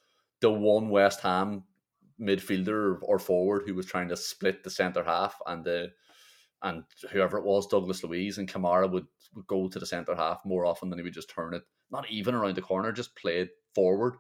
the 0.41 0.51
one 0.51 0.91
West 0.91 1.20
Ham 1.20 1.64
midfielder 2.20 2.99
or 3.03 3.18
forward 3.18 3.62
who 3.66 3.75
was 3.75 3.87
trying 3.87 4.09
to 4.09 4.16
split 4.16 4.62
the 4.62 4.70
centre 4.70 5.05
half, 5.05 5.37
and 5.47 5.64
the 5.64 5.89
and 6.64 6.82
whoever 7.12 7.36
it 7.38 7.44
was, 7.44 7.66
Douglas 7.66 8.02
Luiz 8.02 8.38
and 8.38 8.50
Kamara 8.50 8.90
would, 8.90 9.06
would 9.34 9.46
go 9.46 9.68
to 9.68 9.78
the 9.78 9.86
centre 9.86 10.14
half 10.14 10.40
more 10.44 10.64
often 10.64 10.88
than 10.88 10.98
he 10.98 11.02
would 11.02 11.12
just 11.12 11.30
turn 11.30 11.52
it, 11.52 11.62
not 11.90 12.10
even 12.10 12.34
around 12.34 12.56
the 12.56 12.62
corner, 12.62 12.90
just 12.90 13.14
play 13.14 13.40
it 13.40 13.50
forward. 13.74 14.14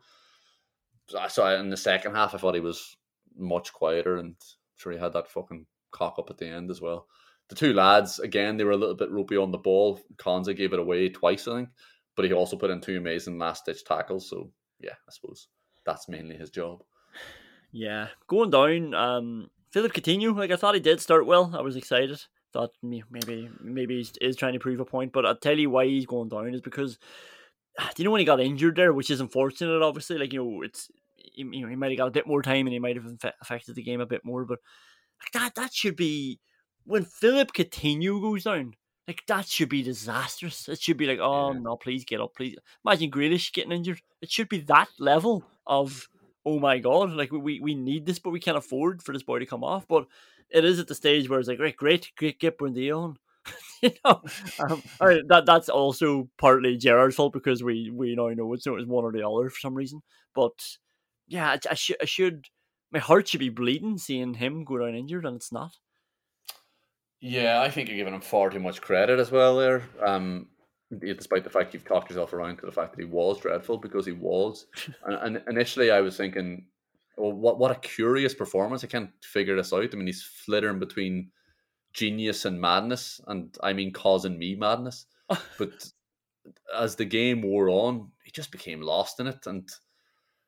So 1.28 1.46
in 1.58 1.70
the 1.70 1.76
second 1.76 2.14
half, 2.14 2.34
I 2.34 2.38
thought 2.38 2.54
he 2.54 2.60
was 2.60 2.96
much 3.36 3.72
quieter, 3.72 4.18
and 4.18 4.28
I'm 4.28 4.36
sure 4.76 4.92
he 4.92 4.98
had 4.98 5.14
that 5.14 5.30
fucking 5.30 5.66
cock 5.90 6.18
up 6.18 6.28
at 6.30 6.36
the 6.36 6.46
end 6.46 6.70
as 6.70 6.82
well. 6.82 7.08
The 7.48 7.54
two 7.54 7.72
lads, 7.72 8.18
again, 8.18 8.56
they 8.56 8.64
were 8.64 8.72
a 8.72 8.76
little 8.76 8.94
bit 8.94 9.10
ropey 9.10 9.36
on 9.36 9.50
the 9.50 9.58
ball. 9.58 10.00
Konsa 10.16 10.54
gave 10.54 10.72
it 10.74 10.78
away 10.78 11.08
twice, 11.08 11.48
I 11.48 11.56
think, 11.56 11.70
but 12.14 12.26
he 12.26 12.32
also 12.32 12.56
put 12.56 12.70
in 12.70 12.80
two 12.80 12.98
amazing 12.98 13.38
last 13.38 13.64
ditch 13.64 13.84
tackles. 13.84 14.28
So 14.28 14.50
yeah, 14.80 14.92
I 14.92 15.12
suppose 15.12 15.48
that's 15.86 16.08
mainly 16.08 16.36
his 16.36 16.50
job. 16.50 16.82
Yeah, 17.76 18.06
going 18.28 18.50
down. 18.50 18.94
Um, 18.94 19.50
Philip 19.72 19.92
Coutinho, 19.92 20.36
like 20.36 20.52
I 20.52 20.56
thought 20.56 20.76
he 20.76 20.80
did 20.80 21.00
start 21.00 21.26
well. 21.26 21.50
I 21.58 21.60
was 21.60 21.74
excited. 21.74 22.22
Thought 22.54 22.70
maybe 22.84 23.50
maybe 23.60 24.00
he 24.00 24.24
is 24.24 24.36
trying 24.36 24.52
to 24.52 24.60
prove 24.60 24.78
a 24.78 24.84
point, 24.84 25.12
but 25.12 25.26
I'll 25.26 25.36
tell 25.36 25.58
you 25.58 25.70
why 25.70 25.86
he's 25.86 26.06
going 26.06 26.28
down 26.28 26.54
is 26.54 26.60
because 26.60 27.00
ah, 27.80 27.90
do 27.92 28.00
you 28.00 28.04
know 28.04 28.12
when 28.12 28.20
he 28.20 28.24
got 28.24 28.40
injured 28.40 28.76
there, 28.76 28.92
which 28.92 29.10
is 29.10 29.20
unfortunate, 29.20 29.82
obviously. 29.82 30.18
Like 30.18 30.32
you 30.32 30.44
know, 30.44 30.62
it's 30.62 30.88
you 31.34 31.62
know 31.62 31.68
he 31.68 31.74
might 31.74 31.90
have 31.90 31.98
got 31.98 32.06
a 32.06 32.12
bit 32.12 32.28
more 32.28 32.42
time 32.42 32.66
and 32.66 32.72
he 32.72 32.78
might 32.78 32.94
have 32.94 33.06
affected 33.42 33.74
the 33.74 33.82
game 33.82 34.00
a 34.00 34.06
bit 34.06 34.24
more, 34.24 34.44
but 34.44 34.60
like 35.20 35.32
that 35.32 35.56
that 35.56 35.74
should 35.74 35.96
be 35.96 36.38
when 36.84 37.04
Philip 37.04 37.52
Coutinho 37.52 38.22
goes 38.22 38.44
down. 38.44 38.74
Like 39.08 39.24
that 39.26 39.48
should 39.48 39.68
be 39.68 39.82
disastrous. 39.82 40.68
It 40.68 40.80
should 40.80 40.96
be 40.96 41.08
like, 41.08 41.18
oh 41.20 41.52
yeah. 41.52 41.58
no, 41.58 41.76
please 41.76 42.04
get 42.04 42.20
up, 42.20 42.36
please. 42.36 42.56
Imagine 42.86 43.10
Grealish 43.10 43.52
getting 43.52 43.72
injured. 43.72 44.00
It 44.22 44.30
should 44.30 44.48
be 44.48 44.60
that 44.60 44.88
level 45.00 45.44
of 45.66 46.08
oh 46.44 46.58
my 46.58 46.78
god, 46.78 47.12
like 47.12 47.32
we 47.32 47.60
we 47.60 47.74
need 47.74 48.06
this, 48.06 48.18
but 48.18 48.30
we 48.30 48.40
can't 48.40 48.56
afford 48.56 49.02
for 49.02 49.12
this 49.12 49.22
boy 49.22 49.38
to 49.38 49.46
come 49.46 49.64
off. 49.64 49.86
But 49.88 50.06
it 50.50 50.64
is 50.64 50.78
at 50.78 50.86
the 50.86 50.94
stage 50.94 51.28
where 51.28 51.38
it's 51.38 51.48
like, 51.48 51.58
great, 51.58 51.76
great, 51.76 52.10
great, 52.16 52.38
get 52.38 52.58
Buendia 52.58 52.98
on. 52.98 53.16
you 53.82 53.90
know, 54.04 54.22
um, 54.70 54.82
that 55.28 55.44
that's 55.46 55.68
also 55.68 56.28
partly 56.38 56.76
Gerrard's 56.78 57.16
fault 57.16 57.32
because 57.32 57.62
we 57.62 57.90
we 57.92 58.14
now 58.14 58.28
know 58.28 58.52
it's, 58.54 58.66
it 58.66 58.70
was 58.70 58.86
one 58.86 59.04
or 59.04 59.12
the 59.12 59.26
other 59.26 59.50
for 59.50 59.58
some 59.58 59.74
reason. 59.74 60.00
But 60.34 60.78
yeah, 61.26 61.50
I, 61.50 61.58
I 61.70 61.74
should 61.74 61.96
I 62.00 62.06
should 62.06 62.46
my 62.90 63.00
heart 63.00 63.28
should 63.28 63.40
be 63.40 63.50
bleeding 63.50 63.98
seeing 63.98 64.34
him 64.34 64.64
go 64.64 64.78
down 64.78 64.94
injured, 64.94 65.26
and 65.26 65.36
it's 65.36 65.52
not. 65.52 65.72
Yeah, 67.20 67.60
I 67.60 67.70
think 67.70 67.88
you're 67.88 67.96
giving 67.96 68.14
him 68.14 68.20
far 68.20 68.50
too 68.50 68.60
much 68.60 68.80
credit 68.80 69.18
as 69.18 69.30
well 69.30 69.56
there. 69.56 69.82
Um, 70.04 70.48
despite 70.90 71.44
the 71.44 71.50
fact 71.50 71.74
you've 71.74 71.84
talked 71.84 72.10
yourself 72.10 72.32
around 72.32 72.58
to 72.58 72.66
the 72.66 72.72
fact 72.72 72.94
that 72.94 73.02
he 73.02 73.08
was 73.08 73.40
dreadful 73.40 73.78
because 73.78 74.06
he 74.06 74.12
was. 74.12 74.66
and, 75.04 75.36
and, 75.36 75.48
initially, 75.48 75.90
I 75.90 76.00
was 76.00 76.16
thinking, 76.16 76.66
well, 77.16 77.32
what 77.32 77.58
what 77.58 77.70
a 77.70 77.76
curious 77.76 78.34
performance! 78.34 78.84
I 78.84 78.88
can't 78.88 79.10
figure 79.22 79.56
this 79.56 79.72
out. 79.72 79.92
I 79.92 79.96
mean, 79.96 80.06
he's 80.06 80.22
flittering 80.22 80.78
between 80.78 81.30
genius 81.92 82.44
and 82.44 82.60
madness, 82.60 83.20
and 83.26 83.56
I 83.62 83.72
mean 83.72 83.92
causing 83.92 84.38
me 84.38 84.56
madness. 84.56 85.06
but 85.58 85.90
as 86.76 86.96
the 86.96 87.04
game 87.04 87.42
wore 87.42 87.70
on, 87.70 88.10
he 88.24 88.30
just 88.30 88.50
became 88.50 88.82
lost 88.82 89.20
in 89.20 89.26
it, 89.26 89.46
and 89.46 89.68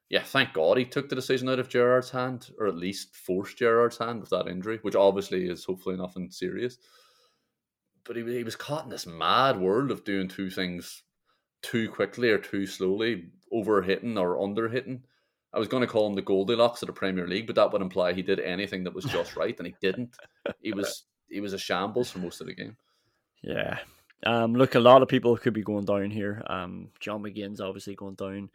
yeah, 0.09 0.23
thank 0.23 0.53
God 0.53 0.77
he 0.77 0.85
took 0.85 1.09
the 1.09 1.17
decision 1.17 1.49
out 1.49 1.59
of 1.59 1.69
Gerrard's 1.69 2.11
hand, 2.11 2.51
or 2.59 2.67
at 2.67 2.77
least 2.77 3.15
forced 3.17 3.59
Gerrard's 3.59 3.99
hand 3.99 4.21
with 4.21 4.31
that 4.31 4.47
injury, 4.47 4.79
which 4.83 4.95
obviously 4.95 5.49
is 5.49 5.65
hopefully 5.65 5.97
nothing 5.97 6.31
serious 6.31 6.79
but 8.07 8.17
he, 8.17 8.23
he 8.23 8.45
was 8.45 8.57
caught 8.57 8.85
in 8.85 8.91
this 8.91 9.07
mad 9.07 9.59
world 9.59 9.91
of 9.91 10.05
doing 10.05 10.29
two 10.29 10.51
things 10.51 11.03
too 11.63 11.89
quickly 11.89 12.31
or 12.31 12.39
too 12.39 12.67
slowly, 12.67 13.31
over 13.53 13.83
hitting 13.83 14.19
or 14.19 14.41
under 14.43 14.69
hitting. 14.69 15.03
I 15.53 15.59
was 15.59 15.69
going 15.69 15.81
to 15.81 15.87
call 15.87 16.07
him 16.07 16.15
the 16.15 16.23
Goldilocks 16.23 16.83
of 16.83 16.87
the 16.87 16.93
Premier 16.93 17.27
League, 17.27 17.47
but 17.47 17.57
that 17.57 17.73
would 17.73 17.83
imply 17.83 18.13
he 18.13 18.23
did 18.23 18.41
anything 18.41 18.85
that 18.85 18.95
was 18.95 19.05
just 19.05 19.37
right, 19.37 19.57
and 19.59 19.67
he 19.67 19.75
didn't. 19.81 20.15
He 20.61 20.73
was 20.73 21.05
he 21.29 21.41
was 21.41 21.53
a 21.53 21.59
shambles 21.59 22.11
for 22.11 22.19
most 22.19 22.41
of 22.41 22.47
the 22.47 22.55
game. 22.55 22.77
Yeah. 23.43 23.79
Um, 24.25 24.55
look, 24.55 24.75
a 24.75 24.81
lot 24.81 25.03
of 25.03 25.09
people 25.09 25.37
could 25.37 25.55
be 25.55 25.63
going 25.63 25.85
down 25.85 26.11
here. 26.11 26.43
Um, 26.47 26.91
John 27.01 27.23
McGinn's 27.23 27.61
obviously 27.61 27.95
going 27.95 28.15
down. 28.15 28.51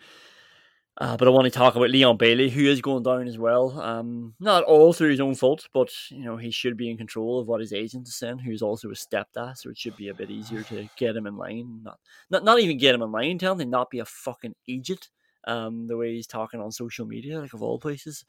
Uh, 0.97 1.15
but 1.15 1.27
I 1.27 1.31
want 1.31 1.45
to 1.45 1.51
talk 1.51 1.75
about 1.75 1.89
Leon 1.89 2.17
Bailey, 2.17 2.49
who 2.49 2.65
is 2.65 2.81
going 2.81 3.03
down 3.03 3.27
as 3.27 3.37
well. 3.37 3.79
Um, 3.79 4.33
not 4.39 4.63
all 4.65 4.91
through 4.91 5.11
his 5.11 5.21
own 5.21 5.35
fault, 5.35 5.67
but 5.73 5.89
you 6.09 6.25
know 6.25 6.35
he 6.35 6.51
should 6.51 6.75
be 6.75 6.89
in 6.89 6.97
control 6.97 7.39
of 7.39 7.47
what 7.47 7.61
his 7.61 7.71
agent 7.71 8.07
is 8.07 8.15
saying. 8.15 8.39
Who's 8.39 8.61
also 8.61 8.89
a 8.89 8.93
stepdad, 8.93 9.57
so 9.57 9.69
it 9.69 9.77
should 9.77 9.95
be 9.95 10.09
a 10.09 10.13
bit 10.13 10.29
easier 10.29 10.63
to 10.63 10.89
get 10.97 11.15
him 11.15 11.27
in 11.27 11.37
line. 11.37 11.81
Not, 11.83 11.99
not, 12.29 12.43
not 12.43 12.59
even 12.59 12.77
get 12.77 12.93
him 12.93 13.01
in 13.01 13.11
line. 13.11 13.37
Tell 13.37 13.53
him 13.53 13.59
to 13.59 13.65
not 13.65 13.89
be 13.89 13.99
a 13.99 14.05
fucking 14.05 14.55
idiot. 14.67 15.09
Um, 15.47 15.87
the 15.87 15.97
way 15.97 16.13
he's 16.13 16.27
talking 16.27 16.59
on 16.59 16.71
social 16.71 17.07
media, 17.07 17.39
like 17.39 17.53
of 17.53 17.63
all 17.63 17.79
places. 17.79 18.25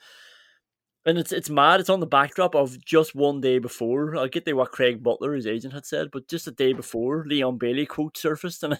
And 1.05 1.19
it's 1.19 1.33
it's 1.33 1.51
mad. 1.51 1.81
It's 1.81 1.91
on 1.91 1.99
the 1.99 2.07
backdrop 2.07 2.55
of 2.55 2.83
just 2.85 3.13
one 3.13 3.41
day 3.41 3.59
before. 3.59 4.17
I'll 4.17 4.29
get 4.29 4.45
to 4.47 4.53
what 4.53 4.71
Craig 4.71 5.03
Butler, 5.03 5.35
his 5.35 5.49
agent, 5.49 5.75
had 5.75 5.85
said, 5.85 6.13
but 6.13 6.29
just 6.29 6.47
a 6.47 6.53
day 6.53 6.73
before, 6.75 7.25
Leon 7.27 7.59
Bailey 7.59 7.87
quote 7.87 8.17
surfaced, 8.17 8.63
and 8.63 8.75
I, 8.75 8.79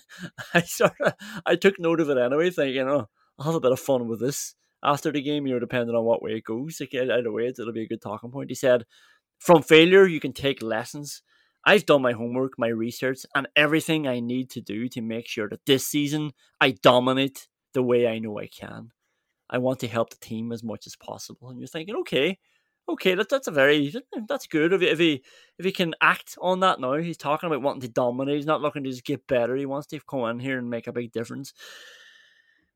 I 0.55 0.63
sort 0.63 0.95
of 1.01 1.15
I 1.45 1.57
took 1.57 1.81
note 1.81 2.01
of 2.01 2.11
it 2.11 2.17
anyway, 2.17 2.51
thinking, 2.51 2.87
know 2.87 3.09
I'll 3.39 3.47
have 3.47 3.55
a 3.55 3.61
bit 3.61 3.73
of 3.73 3.81
fun 3.81 4.09
with 4.09 4.21
this 4.21 4.55
after 4.83 5.13
the 5.13 5.23
game, 5.23 5.47
you 5.47 5.55
know, 5.55 5.61
depending 5.61 5.95
on 5.95 6.05
what 6.05 6.23
way 6.23 6.33
it 6.33 6.45
goes. 6.45 6.81
Like, 6.81 6.95
either 6.95 7.33
way, 7.33 7.47
it'll 7.47 7.73
be 7.73 7.83
a 7.83 7.89
good 7.89 8.03
talking 8.03 8.31
point. 8.31 8.51
He 8.51 8.55
said, 8.55 8.85
From 9.39 9.63
failure, 9.63 10.07
you 10.07 10.21
can 10.21 10.33
take 10.33 10.63
lessons. 10.63 11.23
I've 11.65 11.87
done 11.87 12.03
my 12.03 12.13
homework, 12.13 12.59
my 12.59 12.69
research, 12.69 13.21
and 13.35 13.47
everything 13.55 14.09
I 14.09 14.21
need 14.21 14.51
to 14.51 14.61
do 14.61 14.89
to 14.89 15.01
make 15.01 15.29
sure 15.29 15.49
that 15.49 15.65
this 15.65 15.87
season 15.87 16.33
I 16.61 16.73
dominate 16.73 17.47
the 17.73 17.83
way 17.83 18.09
I 18.09 18.19
know 18.19 18.39
I 18.39 18.49
can. 18.49 18.91
I 19.49 19.59
want 19.59 19.81
to 19.81 19.89
help 19.89 20.11
the 20.11 20.17
team 20.17 20.51
as 20.51 20.65
much 20.65 20.87
as 20.87 20.97
possible. 20.97 21.51
And 21.51 21.59
you're 21.59 21.69
thinking, 21.69 21.95
okay, 21.97 22.39
okay, 22.89 23.15
that, 23.15 23.29
that's 23.29 23.47
a 23.47 23.53
very 23.53 23.95
that's 24.27 24.47
good. 24.47 24.73
If, 24.73 24.83
if 24.83 24.99
he 24.99 25.23
if 25.59 25.65
he 25.65 25.73
can 25.73 25.95
act 26.01 26.37
on 26.41 26.61
that 26.61 26.81
now, 26.81 26.95
he's 26.95 27.17
talking 27.17 27.47
about 27.47 27.63
wanting 27.63 27.83
to 27.83 27.89
dominate. 27.89 28.37
He's 28.37 28.47
not 28.47 28.63
looking 28.63 28.83
to 28.85 28.91
just 28.91 29.05
get 29.05 29.27
better. 29.27 29.55
He 29.55 29.67
wants 29.67 29.87
to 29.89 30.01
come 30.01 30.25
in 30.25 30.41
here 30.41 30.59
and 30.59 30.71
make 30.71 30.87
a 30.87 30.93
big 30.93 31.13
difference. 31.13 31.53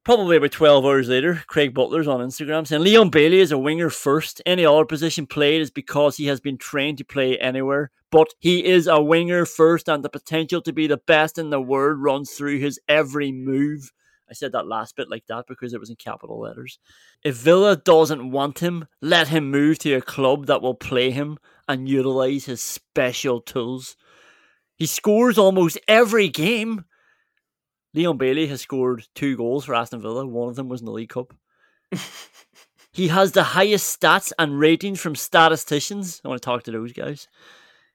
Probably 0.07 0.37
about 0.37 0.53
12 0.53 0.85
hours 0.85 1.09
later, 1.09 1.43
Craig 1.49 1.75
Butler's 1.75 2.07
on 2.07 2.21
Instagram 2.21 2.65
saying 2.65 2.85
Leon 2.85 3.11
Bailey 3.11 3.41
is 3.41 3.51
a 3.51 3.59
winger 3.59 3.91
first. 3.91 4.41
Any 4.47 4.65
other 4.65 4.85
position 4.85 5.27
played 5.27 5.61
is 5.61 5.73
because 5.73 6.17
he 6.17 6.27
has 6.27 6.39
been 6.39 6.59
trained 6.59 6.99
to 6.99 7.05
play 7.05 7.37
anywhere. 7.39 7.91
But 8.13 8.29
he 8.39 8.65
is 8.65 8.87
a 8.87 9.03
winger 9.03 9.45
first, 9.45 9.89
and 9.89 10.05
the 10.05 10.09
potential 10.09 10.63
to 10.63 10.73
be 10.73 10.87
the 10.87 10.97
best 11.09 11.39
in 11.39 11.51
the 11.51 11.61
world 11.61 11.99
runs 11.99 12.31
through 12.31 12.61
his 12.61 12.79
every 12.89 13.33
move. 13.33 13.91
I 14.31 14.35
said 14.35 14.53
that 14.53 14.69
last 14.69 14.95
bit 14.95 15.11
like 15.11 15.27
that 15.27 15.47
because 15.49 15.75
it 15.75 15.81
was 15.81 15.91
in 15.91 15.97
capital 15.97 16.39
letters. 16.39 16.79
If 17.25 17.35
Villa 17.39 17.75
doesn't 17.75 18.31
want 18.31 18.61
him, 18.61 18.87
let 19.03 19.27
him 19.27 19.51
move 19.51 19.81
to 19.81 19.95
a 19.95 20.01
club 20.01 20.47
that 20.47 20.63
will 20.63 20.77
play 20.77 21.11
him 21.11 21.37
and 21.67 21.89
utilize 21.89 22.45
his 22.45 22.63
special 22.63 23.41
tools. 23.41 23.97
He 24.77 24.87
scores 24.87 25.37
almost 25.37 25.81
every 25.89 26.29
game 26.29 26.85
Leon 27.97 28.19
Bailey 28.19 28.47
has 28.49 28.61
scored 28.61 29.09
two 29.15 29.39
goals 29.39 29.65
for 29.65 29.75
Aston 29.75 30.03
Villa. 30.03 30.27
One 30.27 30.51
of 30.51 30.57
them 30.57 30.69
was 30.69 30.81
in 30.83 30.85
the 30.85 30.93
League 30.93 31.09
Cup. 31.09 31.33
he 32.93 33.09
has 33.09 33.33
the 33.33 33.43
highest 33.43 33.99
stats 33.99 34.33
and 34.39 34.61
ratings 34.61 35.01
from 35.01 35.17
statisticians. 35.17 36.21
I 36.23 36.29
want 36.29 36.43
to 36.43 36.45
talk 36.45 36.63
to 36.65 36.71
those 36.71 36.93
guys. 36.93 37.27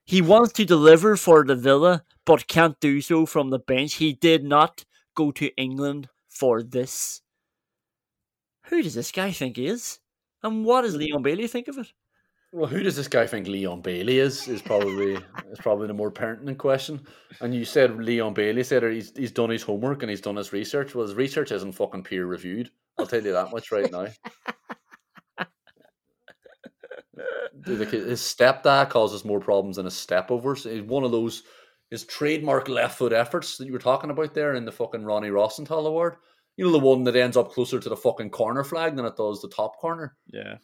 He 0.04 0.20
wants 0.20 0.54
to 0.54 0.66
deliver 0.66 1.16
for 1.16 1.46
the 1.46 1.56
Villa, 1.56 2.04
but 2.26 2.48
can't 2.48 2.80
do 2.80 3.00
so 3.00 3.28
from 3.28 3.52
the 3.52 3.60
bench. 3.60 3.96
He 3.96 4.14
did 4.14 4.44
not 4.44 4.86
go 5.16 5.32
to 5.34 5.56
England 5.56 6.10
for 6.28 6.64
this. 6.64 7.22
Who 8.66 8.82
does 8.82 8.96
this 8.96 9.12
guy 9.12 9.32
think 9.32 9.58
he 9.58 9.68
is? 9.68 10.00
And 10.42 10.66
what 10.66 10.82
does 10.82 10.96
Leon 10.96 11.22
Bailey 11.22 11.46
think 11.46 11.68
of 11.68 11.78
it? 11.78 11.94
Well, 12.54 12.68
who 12.68 12.84
does 12.84 12.98
this 12.98 13.08
guy 13.08 13.26
think 13.28 13.48
Leon 13.48 13.80
Bailey 13.82 14.20
is? 14.20 14.48
Is 14.50 14.62
probably 14.62 15.14
is 15.14 15.60
probably 15.60 15.88
the 15.88 15.94
more 15.94 16.12
pertinent 16.12 16.58
question. 16.58 17.02
And 17.40 17.56
you 17.56 17.64
said 17.64 17.98
Leon 17.98 18.34
Bailey 18.34 18.64
said 18.64 18.84
he's 18.84 19.14
he's 19.16 19.32
done 19.32 19.50
his 19.50 19.64
homework 19.64 20.04
and 20.04 20.10
he's 20.10 20.20
done 20.20 20.36
his 20.36 20.52
research. 20.52 20.94
Well, 20.94 21.08
his 21.08 21.16
research 21.16 21.52
isn't 21.54 21.72
fucking 21.72 22.04
peer 22.04 22.26
reviewed. 22.26 22.70
I'll 22.98 23.08
tell 23.08 23.24
you 23.24 23.32
that 23.32 23.52
much 23.52 23.72
right 23.72 23.90
now. 23.90 24.08
his 27.66 28.22
stepdad 28.22 28.90
causes 28.90 29.24
more 29.24 29.40
problems 29.40 29.78
than 29.78 29.86
his 29.86 29.94
stepovers. 29.94 30.70
He's 30.70 30.84
one 30.84 31.06
of 31.06 31.12
those 31.12 31.44
his 31.90 32.06
trademark 32.06 32.68
left 32.68 32.98
foot 32.98 33.14
efforts 33.14 33.58
that 33.58 33.66
you 33.66 33.74
were 33.74 33.80
talking 33.80 34.10
about 34.10 34.34
there 34.34 34.56
in 34.56 34.66
the 34.66 34.72
fucking 34.72 35.04
Ronnie 35.04 35.30
Rosenthal 35.30 35.88
award. 35.88 36.16
You 36.58 36.66
know 36.66 36.72
the 36.72 36.80
one 36.80 37.04
that 37.06 37.16
ends 37.16 37.38
up 37.38 37.52
closer 37.52 37.80
to 37.80 37.90
the 37.90 37.96
fucking 37.96 38.32
corner 38.32 38.66
flag 38.66 38.98
than 38.98 39.06
it 39.06 39.16
does 39.16 39.42
the 39.42 39.50
top 39.50 39.78
corner. 39.78 40.16
Yeah. 40.28 40.58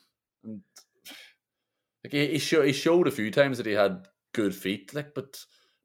And 0.44 0.62
like 2.04 2.14
he, 2.14 2.28
he, 2.28 2.40
show, 2.40 2.62
he 2.62 2.74
showed 2.74 3.08
a 3.08 3.12
few 3.12 3.32
times 3.32 3.58
that 3.58 3.66
he 3.66 3.74
had 3.74 4.08
good 4.34 4.56
feet, 4.56 4.94
like, 4.94 5.14
but 5.14 5.44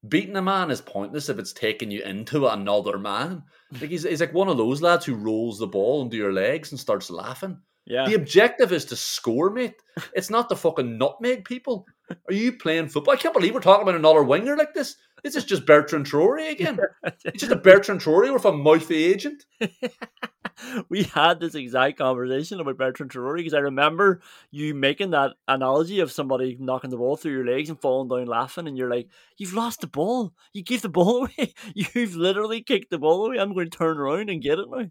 beating 0.09 0.37
a 0.37 0.43
man 0.43 0.71
is 0.71 0.81
pointless 0.81 1.29
if 1.29 1.39
it's 1.39 1.53
taking 1.53 1.91
you 1.91 2.03
into 2.03 2.47
another 2.47 2.99
man. 2.99 3.45
Like 3.81 3.89
he's, 3.89 4.03
he's 4.03 4.21
like 4.21 4.35
one 4.35 4.49
of 4.49 4.59
those 4.59 4.83
lads 4.83 5.07
who 5.07 5.15
rolls 5.15 5.59
the 5.59 5.67
ball 5.67 6.03
into 6.03 6.19
your 6.19 6.31
legs 6.31 6.73
and 6.73 6.79
starts 6.79 7.11
laughing. 7.11 7.59
Yeah. 7.87 8.07
The 8.07 8.17
objective 8.17 8.71
is 8.71 8.85
to 8.87 8.97
score, 8.97 9.49
mate. 9.49 9.77
It's 10.15 10.29
not 10.29 10.51
to 10.51 10.57
fucking 10.57 10.99
nutmeg 10.99 11.47
people. 11.47 11.87
Are 12.11 12.35
you 12.35 12.53
playing 12.53 12.89
football? 12.89 13.15
I 13.15 13.17
can't 13.17 13.33
believe 13.33 13.55
we're 13.55 13.61
talking 13.61 13.83
about 13.83 13.95
another 13.95 14.23
winger 14.23 14.59
like 14.59 14.75
this. 14.75 14.97
This 15.23 15.37
is 15.37 15.45
just 15.45 15.67
Bertrand 15.67 16.07
Traore 16.07 16.51
again. 16.51 16.79
It's 17.05 17.41
just 17.41 17.53
a 17.53 17.57
Bertrand 17.57 18.01
Traore 18.01 18.33
with 18.33 18.45
a 18.45 18.53
mouthy 18.53 19.05
agent. 19.05 19.45
we 20.89 21.05
had 21.05 21.39
this 21.39 21.55
exact 21.55 21.99
conversation 21.99 22.59
about 22.59 22.77
Bertrand 22.77 23.13
Traore 23.13 23.37
because 23.37 23.55
I 23.55 23.61
remember 23.61 24.21
you 24.51 24.75
making 24.75 25.11
that 25.11 25.33
analogy 25.47 26.01
of 26.01 26.11
somebody 26.11 26.57
knocking 26.59 26.91
the 26.91 26.97
ball 26.97 27.17
through 27.17 27.33
your 27.33 27.47
legs 27.47 27.69
and 27.69 27.81
falling 27.81 28.09
down 28.09 28.27
laughing, 28.27 28.67
and 28.67 28.77
you're 28.77 28.91
like, 28.91 29.09
"You've 29.39 29.55
lost 29.55 29.81
the 29.81 29.87
ball. 29.87 30.33
You 30.53 30.63
gave 30.63 30.83
the 30.83 30.89
ball 30.89 31.25
away. 31.25 31.55
You've 31.75 32.17
literally 32.17 32.63
kicked 32.63 32.91
the 32.91 32.99
ball 32.99 33.27
away. 33.27 33.39
I'm 33.39 33.55
going 33.55 33.71
to 33.71 33.79
turn 33.79 33.99
around 33.99 34.29
and 34.29 34.43
get 34.43 34.59
it 34.59 34.67
now." 34.69 34.91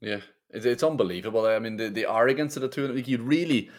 Yeah, 0.00 0.20
it's, 0.50 0.66
it's 0.66 0.82
unbelievable. 0.82 1.46
I 1.46 1.58
mean, 1.58 1.76
the, 1.76 1.88
the 1.88 2.10
arrogance 2.10 2.56
of 2.56 2.62
the 2.62 2.68
two. 2.68 2.88
Like 2.88 3.08
you'd 3.08 3.20
really, 3.20 3.70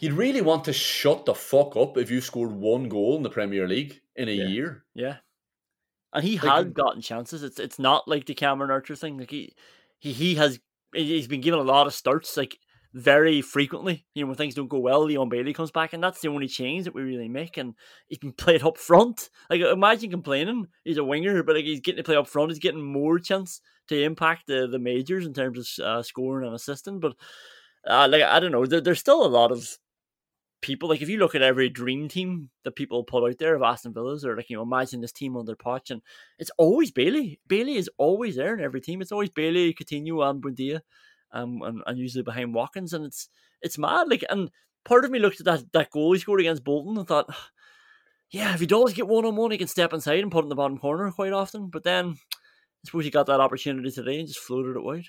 you'd 0.00 0.12
really 0.12 0.40
want 0.42 0.64
to 0.64 0.72
shut 0.72 1.24
the 1.26 1.34
fuck 1.34 1.76
up 1.76 1.96
if 1.98 2.10
you 2.10 2.20
scored 2.20 2.52
one 2.52 2.88
goal 2.88 3.16
in 3.16 3.22
the 3.22 3.30
Premier 3.30 3.66
League 3.68 4.00
in 4.16 4.28
a 4.28 4.32
Yeah. 4.32 4.46
year. 4.46 4.84
Yeah. 4.94 5.16
And 6.12 6.24
he 6.24 6.38
Like- 6.38 6.44
has 6.66 6.72
gotten 6.72 7.00
chances. 7.02 7.42
It's 7.42 7.58
it's 7.58 7.78
not 7.78 8.06
like 8.06 8.26
the 8.26 8.34
Cameron 8.34 8.70
Archer 8.70 8.94
thing. 8.96 9.18
Like 9.18 9.30
he 9.30 9.54
he 9.98 10.12
he 10.12 10.34
has 10.36 10.60
he's 10.94 11.26
been 11.28 11.40
given 11.40 11.58
a 11.60 11.64
lot 11.64 11.86
of 11.86 11.94
starts 11.94 12.36
like 12.36 12.56
very 12.92 13.42
frequently. 13.42 14.06
You 14.14 14.22
know, 14.22 14.28
when 14.28 14.36
things 14.36 14.54
don't 14.54 14.68
go 14.68 14.78
well, 14.78 15.02
Leon 15.04 15.28
Bailey 15.28 15.52
comes 15.52 15.72
back, 15.72 15.92
and 15.92 16.04
that's 16.04 16.20
the 16.20 16.28
only 16.28 16.46
change 16.46 16.84
that 16.84 16.94
we 16.94 17.02
really 17.02 17.28
make. 17.28 17.56
And 17.56 17.74
he 18.06 18.16
can 18.16 18.32
play 18.32 18.54
it 18.54 18.64
up 18.64 18.78
front. 18.78 19.28
Like 19.50 19.60
imagine 19.62 20.10
complaining 20.10 20.68
he's 20.84 20.98
a 20.98 21.04
winger, 21.04 21.42
but 21.42 21.56
like 21.56 21.64
he's 21.64 21.80
getting 21.80 21.96
to 21.96 22.04
play 22.04 22.14
up 22.16 22.28
front. 22.28 22.52
He's 22.52 22.60
getting 22.60 22.84
more 22.84 23.18
chance 23.18 23.60
to 23.88 24.00
impact 24.00 24.46
the 24.46 24.68
the 24.68 24.78
majors 24.78 25.26
in 25.26 25.34
terms 25.34 25.78
of 25.80 25.84
uh, 25.84 26.02
scoring 26.04 26.46
and 26.46 26.54
assisting. 26.54 27.00
But 27.00 27.16
uh, 27.88 28.06
like 28.08 28.22
I 28.22 28.38
don't 28.38 28.52
know, 28.52 28.64
there, 28.66 28.80
there's 28.80 29.00
still 29.00 29.26
a 29.26 29.26
lot 29.26 29.50
of 29.50 29.68
people 30.64 30.88
like 30.88 31.02
if 31.02 31.10
you 31.10 31.18
look 31.18 31.34
at 31.34 31.42
every 31.42 31.68
dream 31.68 32.08
team 32.08 32.48
that 32.62 32.74
people 32.74 33.04
put 33.04 33.22
out 33.22 33.36
there 33.38 33.54
of 33.54 33.62
Aston 33.62 33.92
Villa's 33.92 34.24
or 34.24 34.34
like 34.34 34.48
you 34.48 34.56
know 34.56 34.62
imagine 34.62 35.02
this 35.02 35.12
team 35.12 35.36
under 35.36 35.54
Poch 35.54 35.90
and 35.90 36.00
it's 36.38 36.50
always 36.56 36.90
Bailey. 36.90 37.38
Bailey 37.46 37.76
is 37.76 37.90
always 37.98 38.36
there 38.36 38.54
in 38.54 38.64
every 38.64 38.80
team. 38.80 39.02
It's 39.02 39.12
always 39.12 39.28
Bailey, 39.28 39.74
Coutinho, 39.74 40.28
and 40.28 40.42
Buendia, 40.42 40.80
um, 41.32 41.60
and, 41.60 41.82
and 41.86 41.98
usually 41.98 42.22
behind 42.22 42.54
Watkins, 42.54 42.94
and 42.94 43.04
it's 43.04 43.28
it's 43.60 43.76
mad. 43.76 44.08
Like, 44.08 44.24
and 44.30 44.50
part 44.86 45.04
of 45.04 45.10
me 45.10 45.18
looked 45.18 45.40
at 45.40 45.46
that 45.46 45.72
that 45.74 45.90
goal 45.90 46.14
he 46.14 46.18
scored 46.18 46.40
against 46.40 46.64
Bolton 46.64 46.96
and 46.96 47.06
thought, 47.06 47.28
yeah, 48.30 48.54
if 48.54 48.60
he 48.60 48.66
does 48.66 48.94
get 48.94 49.06
one 49.06 49.26
on 49.26 49.36
one, 49.36 49.50
he 49.50 49.58
can 49.58 49.68
step 49.68 49.92
inside 49.92 50.20
and 50.20 50.32
put 50.32 50.40
it 50.40 50.46
in 50.46 50.48
the 50.48 50.54
bottom 50.54 50.78
corner 50.78 51.10
quite 51.10 51.34
often. 51.34 51.68
But 51.68 51.84
then 51.84 52.06
I 52.06 52.86
suppose 52.86 53.04
he 53.04 53.10
got 53.10 53.26
that 53.26 53.40
opportunity 53.40 53.90
today 53.90 54.18
and 54.18 54.28
just 54.28 54.40
floated 54.40 54.76
it 54.76 54.82
wide. 54.82 55.08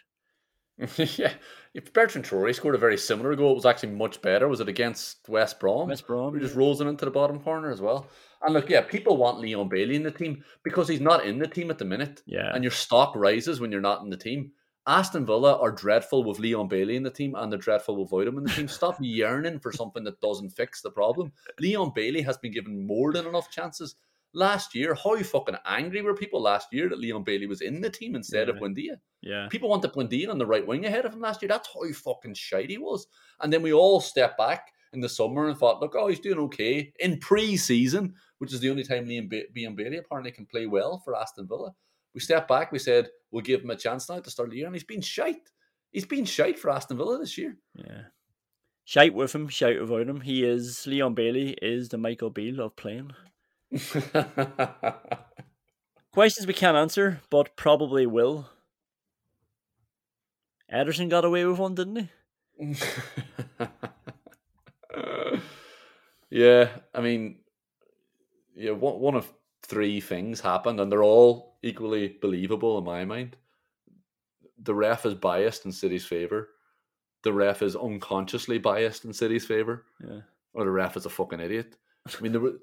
yeah, 0.97 1.33
if 1.73 1.93
Bertrand 1.93 2.25
Traore 2.25 2.53
scored 2.53 2.75
a 2.75 2.79
very 2.79 2.97
similar 2.97 3.35
goal, 3.35 3.51
it 3.51 3.55
was 3.55 3.65
actually 3.65 3.93
much 3.93 4.21
better. 4.21 4.47
Was 4.47 4.59
it 4.59 4.67
against 4.67 5.27
West 5.29 5.59
Brom? 5.59 5.87
West 5.87 6.05
Brom, 6.05 6.33
Who 6.33 6.39
just 6.39 6.55
rolls 6.55 6.81
it 6.81 6.87
into 6.87 7.05
the 7.05 7.11
bottom 7.11 7.39
corner 7.39 7.71
as 7.71 7.81
well. 7.81 8.07
And 8.41 8.53
look, 8.53 8.69
yeah, 8.69 8.81
people 8.81 9.17
want 9.17 9.39
Leon 9.39 9.69
Bailey 9.69 9.95
in 9.95 10.03
the 10.03 10.11
team 10.11 10.43
because 10.63 10.87
he's 10.87 11.01
not 11.01 11.25
in 11.25 11.39
the 11.39 11.47
team 11.47 11.71
at 11.71 11.77
the 11.77 11.85
minute. 11.85 12.21
Yeah. 12.25 12.51
And 12.53 12.63
your 12.63 12.71
stock 12.71 13.15
rises 13.15 13.59
when 13.59 13.71
you're 13.71 13.81
not 13.81 14.03
in 14.03 14.09
the 14.09 14.17
team. 14.17 14.51
Aston 14.87 15.25
Villa 15.25 15.59
are 15.59 15.71
dreadful 15.71 16.23
with 16.23 16.39
Leon 16.39 16.67
Bailey 16.67 16.95
in 16.95 17.03
the 17.03 17.09
team 17.09 17.33
and 17.35 17.51
they're 17.51 17.57
dreadful 17.57 17.97
without 17.97 18.27
him 18.27 18.37
in 18.37 18.43
the 18.43 18.51
team. 18.51 18.67
Stop 18.67 18.97
yearning 19.01 19.59
for 19.59 19.71
something 19.71 20.03
that 20.03 20.21
doesn't 20.21 20.51
fix 20.51 20.81
the 20.81 20.91
problem. 20.91 21.31
Leon 21.59 21.91
Bailey 21.95 22.21
has 22.21 22.37
been 22.37 22.51
given 22.51 22.85
more 22.85 23.11
than 23.11 23.25
enough 23.25 23.49
chances. 23.49 23.95
Last 24.35 24.75
year, 24.75 24.93
how 24.93 25.17
fucking 25.17 25.55
angry 25.65 26.01
were 26.01 26.13
people 26.13 26.41
last 26.41 26.67
year 26.73 26.89
that 26.89 26.99
Leon 26.99 27.23
Bailey 27.23 27.47
was 27.47 27.61
in 27.61 27.79
the 27.79 27.89
team 27.89 28.15
instead 28.15 28.49
of 28.49 28.57
Yeah. 28.57 28.61
Buendia? 28.61 28.99
Yeah. 29.21 29.47
People 29.49 29.69
wanted 29.69 29.93
Buendia 29.93 30.29
on 30.29 30.37
the 30.37 30.45
right 30.45 30.67
wing 30.67 30.85
ahead 30.85 31.05
of 31.05 31.13
him 31.13 31.21
last 31.21 31.41
year. 31.41 31.47
That's 31.49 31.69
how 31.73 31.89
fucking 31.93 32.33
shite 32.33 32.69
he 32.69 32.77
was. 32.77 33.07
And 33.39 33.51
then 33.51 33.61
we 33.61 33.71
all 33.71 34.01
stepped 34.01 34.37
back 34.37 34.73
in 34.91 34.99
the 34.99 35.07
summer 35.09 35.47
and 35.47 35.57
thought, 35.57 35.79
look, 35.81 35.95
oh, 35.95 36.07
he's 36.07 36.19
doing 36.19 36.37
okay 36.39 36.91
in 36.99 37.17
pre-season, 37.19 38.13
which 38.39 38.53
is 38.53 38.59
the 38.59 38.69
only 38.69 38.83
time 38.83 39.07
Liam 39.07 39.29
ba- 39.29 39.47
Liam 39.55 39.75
Bailey 39.75 39.97
apparently 39.97 40.31
can 40.31 40.45
play 40.45 40.67
well 40.67 41.01
for 41.05 41.15
Aston 41.15 41.47
Villa. 41.47 41.71
We 42.13 42.19
stepped 42.19 42.49
back. 42.49 42.71
We 42.73 42.79
said 42.79 43.09
we'll 43.31 43.41
give 43.41 43.61
him 43.61 43.69
a 43.69 43.75
chance 43.77 44.09
now 44.09 44.19
the 44.19 44.29
start 44.29 44.49
the 44.49 44.57
year, 44.57 44.65
and 44.67 44.75
he's 44.75 44.83
been 44.83 45.01
shite. 45.01 45.49
He's 45.91 46.05
been 46.05 46.25
shite 46.25 46.59
for 46.59 46.71
Aston 46.71 46.97
Villa 46.97 47.17
this 47.17 47.37
year. 47.37 47.57
Yeah. 47.73 48.03
Shout 48.83 49.13
with 49.13 49.33
him, 49.33 49.47
shout 49.47 49.79
without 49.79 50.07
him. 50.07 50.21
He 50.21 50.43
is 50.43 50.85
Leon 50.85 51.13
Bailey 51.15 51.53
is 51.61 51.89
the 51.89 51.97
Michael 51.97 52.29
Beale 52.29 52.59
of 52.61 52.75
playing. 52.75 53.11
Questions 56.11 56.47
we 56.47 56.53
can't 56.53 56.77
answer, 56.77 57.21
but 57.29 57.55
probably 57.55 58.05
will. 58.05 58.49
Ederson 60.73 61.09
got 61.09 61.25
away 61.25 61.45
with 61.45 61.59
one, 61.59 61.75
didn't 61.75 62.09
he? 62.57 62.57
yeah, 66.29 66.69
I 66.93 67.01
mean, 67.01 67.37
yeah, 68.55 68.71
one, 68.71 68.99
one 68.99 69.15
of 69.15 69.31
three 69.63 69.99
things 69.99 70.39
happened, 70.39 70.79
and 70.79 70.91
they're 70.91 71.03
all 71.03 71.57
equally 71.63 72.17
believable 72.21 72.77
in 72.77 72.83
my 72.83 73.05
mind. 73.05 73.35
The 74.63 74.73
ref 74.73 75.05
is 75.05 75.15
biased 75.15 75.65
in 75.65 75.71
City's 75.71 76.05
favor. 76.05 76.49
The 77.23 77.33
ref 77.33 77.61
is 77.61 77.75
unconsciously 77.75 78.57
biased 78.57 79.05
in 79.05 79.13
City's 79.13 79.45
favor. 79.45 79.85
Yeah. 80.01 80.21
Or 80.53 80.63
the 80.63 80.71
ref 80.71 80.95
is 80.95 81.05
a 81.05 81.09
fucking 81.09 81.39
idiot. 81.39 81.75
I 82.07 82.21
mean, 82.21 82.31
there 82.31 82.41
was 82.41 82.53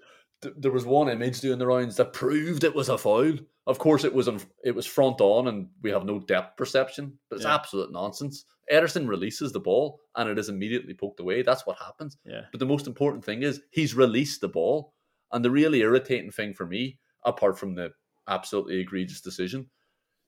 th- 0.42 0.54
there 0.58 0.72
was 0.72 0.84
one 0.84 1.08
image 1.08 1.40
doing 1.40 1.58
the 1.58 1.66
rounds 1.66 1.96
that 1.96 2.12
proved 2.12 2.64
it 2.64 2.74
was 2.74 2.88
a 2.88 2.98
foul. 2.98 3.32
Of 3.66 3.78
course, 3.78 4.04
it 4.04 4.12
was 4.12 4.28
on, 4.28 4.40
it 4.64 4.74
was 4.74 4.86
front 4.86 5.20
on, 5.20 5.48
and 5.48 5.68
we 5.82 5.90
have 5.90 6.04
no 6.04 6.18
depth 6.18 6.56
perception. 6.56 7.18
But 7.30 7.36
it's 7.36 7.44
Yeah. 7.44 7.54
absolute 7.54 7.92
nonsense. 7.92 8.44
Ederson 8.70 9.08
releases 9.08 9.52
the 9.52 9.60
ball, 9.60 10.00
and 10.16 10.28
it 10.28 10.38
is 10.38 10.48
immediately 10.48 10.94
poked 10.94 11.20
away. 11.20 11.42
That's 11.42 11.66
what 11.66 11.78
happens. 11.78 12.16
Yeah. 12.24 12.42
But 12.50 12.60
the 12.60 12.66
most 12.66 12.86
important 12.86 13.24
thing 13.24 13.42
is 13.42 13.62
he's 13.70 13.94
released 13.94 14.40
the 14.40 14.48
ball. 14.48 14.94
And 15.32 15.44
the 15.44 15.50
really 15.50 15.80
irritating 15.80 16.30
thing 16.30 16.52
for 16.54 16.66
me, 16.66 16.98
apart 17.24 17.58
from 17.58 17.74
the 17.74 17.92
absolutely 18.28 18.80
egregious 18.80 19.20
decision, 19.20 19.70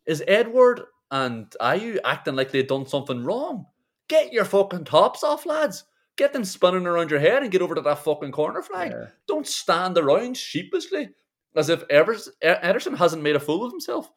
is 0.07 0.23
Edouard 0.27 0.83
and 1.11 1.51
Ayew 1.61 1.99
acting 2.05 2.37
like 2.37 2.51
they'd 2.51 2.67
done 2.67 2.87
something 2.87 3.23
wrong. 3.23 3.67
Get 4.09 4.33
your 4.33 4.45
fucking 4.45 4.85
tops 4.85 5.23
off, 5.23 5.45
lads. 5.47 5.85
Get 6.17 6.33
them 6.33 6.45
spinning 6.45 6.87
around 6.87 7.11
your 7.11 7.21
head 7.21 7.43
and 7.43 7.51
get 7.51 7.62
over 7.62 7.75
to 7.75 7.81
that 7.83 8.05
fucking 8.05 8.33
corner 8.33 8.62
flag. 8.62 8.93
Yeah. 8.93 9.07
Don't 9.27 9.47
stand 9.47 9.99
around 9.99 10.37
sheepishly 10.37 11.09
as 11.57 11.69
if 11.69 11.83
Evers- 11.91 12.31
Ederson 12.43 12.97
hasn't 12.97 13.23
made 13.23 13.37
a 13.37 13.41
fool 13.41 13.65
of 13.65 13.73
himself. 13.73 14.09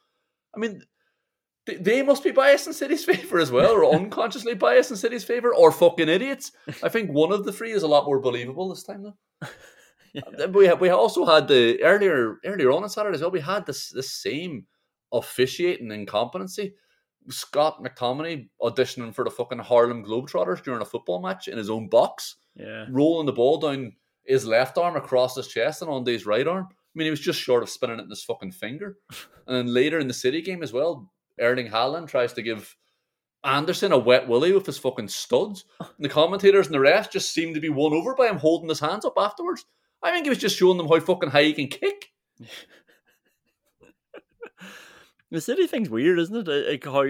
I 0.56 0.60
mean, 0.60 0.82
th- 1.66 1.80
they 1.82 2.02
must 2.04 2.24
be 2.24 2.32
biased 2.32 2.68
in 2.68 2.74
City's 2.74 3.04
favour 3.12 3.40
as 3.40 3.52
well, 3.52 3.72
or 3.72 3.86
unconsciously 3.96 4.54
biased 4.54 4.92
in 4.92 4.98
City's 4.98 5.24
favour, 5.24 5.54
or 5.56 5.72
fucking 5.72 6.10
idiots. 6.10 6.52
I 6.84 6.90
think 6.90 7.12
one 7.12 7.32
of 7.32 7.46
the 7.46 7.54
three 7.54 7.72
is 7.72 7.84
a 7.84 7.88
lot 7.88 8.06
more 8.06 8.20
believable 8.20 8.70
this 8.70 8.84
time, 8.84 9.04
though. 9.04 9.48
Uh, 10.40 10.48
We 10.48 10.72
we 10.74 10.90
also 10.90 11.26
had 11.26 11.48
the 11.48 11.84
earlier 11.84 12.40
earlier 12.44 12.72
on 12.72 12.82
on 12.82 12.90
Saturday 12.90 13.14
as 13.16 13.22
well. 13.22 13.30
We 13.30 13.42
had 13.42 13.68
this 13.68 13.90
this 13.90 14.10
same 14.12 14.66
officiating 15.12 15.92
incompetency. 15.92 16.74
Scott 17.30 17.84
McTominay 17.84 18.48
auditioning 18.62 19.14
for 19.14 19.24
the 19.24 19.32
fucking 19.32 19.60
Harlem 19.60 20.04
Globetrotters 20.04 20.64
during 20.64 20.82
a 20.82 20.86
football 20.86 21.22
match 21.22 21.48
in 21.48 21.58
his 21.58 21.70
own 21.70 21.88
box, 21.90 22.36
Yeah. 22.56 22.86
rolling 22.90 23.26
the 23.26 23.34
ball 23.34 23.58
down 23.60 23.94
his 24.26 24.46
left 24.46 24.78
arm 24.78 24.96
across 24.96 25.36
his 25.36 25.48
chest 25.48 25.82
and 25.82 25.90
on 25.92 26.06
his 26.06 26.26
right 26.26 26.48
arm. 26.48 26.68
I 26.72 26.76
mean, 26.96 27.06
he 27.06 27.12
was 27.12 27.20
just 27.20 27.40
short 27.40 27.64
of 27.64 27.70
spinning 27.70 28.00
it 28.00 28.04
in 28.04 28.10
his 28.10 28.24
fucking 28.24 28.52
finger. 28.52 28.98
And 29.48 29.56
then 29.56 29.74
later 29.74 29.98
in 30.00 30.08
the 30.10 30.14
City 30.14 30.42
game 30.42 30.62
as 30.62 30.74
well, 30.74 31.10
Erling 31.40 31.70
Haaland 31.70 32.10
tries 32.10 32.34
to 32.34 32.42
give 32.42 32.76
Andersen 33.46 33.94
a 33.94 33.98
wet 33.98 34.28
willy 34.28 34.52
with 34.52 34.66
his 34.66 34.78
fucking 34.78 35.08
studs. 35.08 35.64
And 35.80 35.88
the 36.00 36.10
commentators 36.10 36.66
and 36.66 36.76
the 36.76 36.82
rest 36.82 37.14
just 37.14 37.32
seem 37.32 37.54
to 37.54 37.62
be 37.62 37.70
won 37.70 37.94
over 37.94 38.14
by 38.14 38.28
him 38.28 38.36
holding 38.38 38.68
his 38.68 38.82
hands 38.82 39.06
up 39.06 39.14
afterwards. 39.18 39.64
I 40.04 40.12
think 40.12 40.26
he 40.26 40.30
was 40.30 40.38
just 40.40 40.58
showing 40.58 40.78
them 40.78 40.90
how 40.90 41.00
fucking 41.00 41.30
high 41.30 41.44
he 41.44 41.54
can 41.54 41.68
kick. 41.70 42.10
The 45.32 45.42
city 45.42 45.68
thing's 45.68 45.90
weird, 45.90 46.20
isn't 46.20 46.48
it? 46.48 46.70
Like 46.70 46.86
how 46.86 47.06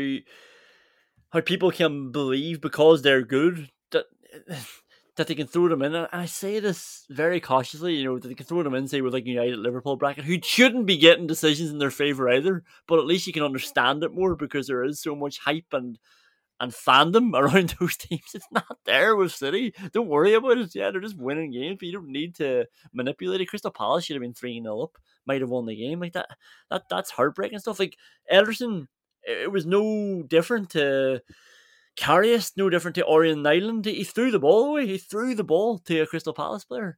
how 1.29 1.41
people 1.41 1.71
can 1.71 2.11
believe 2.11 2.61
because 2.61 3.01
they're 3.01 3.23
good 3.23 3.69
that 3.91 4.05
that 5.15 5.27
they 5.27 5.35
can 5.35 5.47
throw 5.47 5.67
them 5.67 5.81
in. 5.81 5.95
And 5.95 6.07
I 6.11 6.25
say 6.25 6.59
this 6.59 7.05
very 7.09 7.39
cautiously, 7.39 7.95
you 7.95 8.03
know, 8.03 8.19
that 8.19 8.27
they 8.27 8.35
can 8.35 8.45
throw 8.45 8.61
them 8.61 8.75
in, 8.75 8.87
say 8.87 9.01
with 9.01 9.13
like 9.13 9.25
United 9.25 9.57
Liverpool 9.57 9.95
bracket, 9.95 10.25
who 10.25 10.37
shouldn't 10.41 10.85
be 10.85 10.97
getting 10.97 11.25
decisions 11.25 11.71
in 11.71 11.79
their 11.79 11.91
favour 11.91 12.29
either. 12.29 12.63
But 12.87 12.99
at 12.99 13.05
least 13.05 13.25
you 13.25 13.33
can 13.33 13.43
understand 13.43 14.03
it 14.03 14.13
more 14.13 14.35
because 14.35 14.67
there 14.67 14.83
is 14.83 15.01
so 15.01 15.15
much 15.15 15.39
hype 15.39 15.73
and 15.73 15.97
and 16.59 16.71
fandom 16.71 17.33
around 17.33 17.75
those 17.79 17.97
teams. 17.97 18.33
It's 18.33 18.47
not 18.51 18.77
there 18.85 19.15
with 19.15 19.31
City. 19.31 19.73
Don't 19.93 20.07
worry 20.07 20.33
about 20.33 20.57
it. 20.57 20.73
Yeah, 20.75 20.91
they're 20.91 21.01
just 21.01 21.17
winning 21.17 21.51
games, 21.51 21.77
but 21.79 21.87
you 21.87 21.93
don't 21.93 22.11
need 22.11 22.35
to 22.35 22.65
manipulate 22.93 23.41
it. 23.41 23.47
Crystal 23.47 23.71
Palace 23.71 24.05
should 24.05 24.15
have 24.15 24.21
been 24.21 24.33
3 24.33 24.61
0 24.61 24.81
up, 24.81 24.97
might 25.25 25.41
have 25.41 25.49
won 25.49 25.65
the 25.65 25.75
game. 25.75 25.99
Like 25.99 26.13
that, 26.13 26.29
that 26.69 26.83
that's 26.89 27.11
heartbreaking 27.11 27.59
stuff. 27.59 27.79
Like 27.79 27.97
Ederson, 28.31 28.87
it 29.23 29.51
was 29.51 29.65
no 29.65 30.23
different 30.23 30.71
to 30.71 31.21
Karius, 31.97 32.53
no 32.55 32.69
different 32.69 32.95
to 32.95 33.03
Orjan 33.03 33.41
Nyland. 33.41 33.85
He 33.85 34.03
threw 34.03 34.31
the 34.31 34.39
ball 34.39 34.65
away. 34.65 34.87
He 34.87 34.97
threw 34.97 35.35
the 35.35 35.43
ball 35.43 35.79
to 35.79 36.01
a 36.01 36.07
Crystal 36.07 36.33
Palace 36.33 36.63
player 36.63 36.97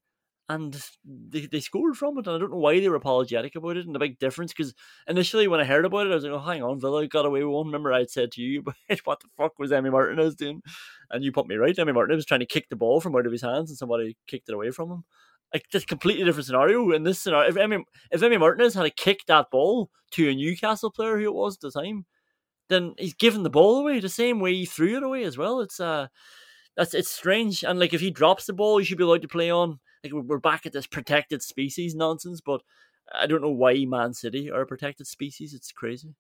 and 0.50 0.84
they, 1.06 1.46
they 1.46 1.60
scored 1.60 1.96
from 1.96 2.18
it. 2.18 2.26
And 2.26 2.36
I 2.36 2.40
don't 2.40 2.52
know 2.52 2.58
why 2.58 2.80
they 2.80 2.90
were 2.90 2.96
apologetic 2.96 3.56
about 3.56 3.78
it 3.78 3.86
and 3.86 3.94
the 3.94 4.00
big 4.00 4.18
difference. 4.18 4.52
Because 4.52 4.74
initially, 5.08 5.48
when 5.48 5.60
I 5.60 5.64
heard 5.64 5.86
about 5.86 6.08
it, 6.08 6.12
I 6.12 6.16
was 6.16 6.24
like, 6.24 6.34
oh, 6.34 6.40
hang 6.40 6.64
on, 6.64 6.80
Villa 6.80 7.08
got 7.08 7.26
away 7.28 7.44
with 7.44 7.54
one. 7.54 7.68
Remember, 7.68 7.94
I 7.94 8.06
said 8.08 8.32
to 8.34 8.42
you, 8.42 8.64
what 9.04 9.20
the 9.20 9.28
fuck 9.38 9.60
was 9.60 9.72
Emi 9.72 9.92
Martinez 9.92 10.36
doing? 10.36 10.62
And 11.12 11.24
you 11.24 11.32
put 11.32 11.48
me 11.48 11.56
right. 11.56 11.76
Emi 11.76 11.94
Martinez 11.94 12.18
was 12.18 12.26
trying 12.26 12.40
to 12.40 12.48
kick 12.48 12.68
the 12.70 12.76
ball 12.76 13.00
from 13.00 13.16
out 13.16 13.28
of 13.28 13.32
his 13.32 13.44
hands 13.44 13.70
and 13.70 13.78
somebody 13.78 14.18
kicked 14.28 14.50
it 14.50 14.56
away 14.56 14.72
from 14.72 14.92
him. 14.92 15.04
Like, 15.54 15.66
just 15.72 15.88
completely 15.88 16.26
different 16.26 16.48
scenario 16.48 16.92
in 16.92 17.04
this 17.04 17.20
scenario. 17.20 17.50
If 17.50 17.56
Emi, 17.56 17.84
if 18.12 18.22
Emi 18.22 18.40
Martinez 18.40 18.74
had 18.74 18.96
kicked 18.96 19.28
that 19.28 19.52
ball 19.52 19.92
to 20.12 20.30
a 20.30 20.36
Newcastle 20.36 20.92
player 20.92 21.18
who 21.18 21.26
it 21.26 21.34
was 21.34 21.56
at 21.56 21.62
the 21.62 21.72
time, 21.80 22.06
then 22.70 22.94
he's 22.98 23.14
given 23.16 23.44
the 23.44 23.50
ball 23.50 23.80
away 23.80 24.00
the 24.00 24.10
same 24.10 24.40
way 24.40 24.54
he 24.54 24.66
threw 24.66 24.98
it 24.98 25.04
away 25.04 25.24
as 25.24 25.38
well. 25.38 25.60
It's 25.60 25.80
uh 25.80 26.08
that's 26.80 26.94
it's 26.94 27.12
strange. 27.12 27.64
And 27.64 27.78
like 27.78 27.94
if 27.94 28.00
he 28.00 28.10
drops 28.10 28.46
the 28.46 28.54
ball, 28.54 28.78
he 28.78 28.86
should 28.86 28.98
be 28.98 29.04
allowed 29.04 29.22
to 29.24 29.28
play 29.28 29.52
on 29.52 29.80
like 30.02 30.14
we're 30.14 30.40
back 30.40 30.66
at 30.66 30.72
this 30.72 30.88
protected 30.88 31.44
species 31.44 31.94
nonsense, 31.94 32.40
but 32.40 32.62
I 33.14 33.28
don't 33.28 33.42
know 33.42 33.50
why 33.50 33.84
Man 33.86 34.14
City 34.14 34.50
are 34.50 34.62
a 34.62 34.66
protected 34.66 35.06
species. 35.06 35.54
It's 35.54 35.74
crazy. 35.74 36.16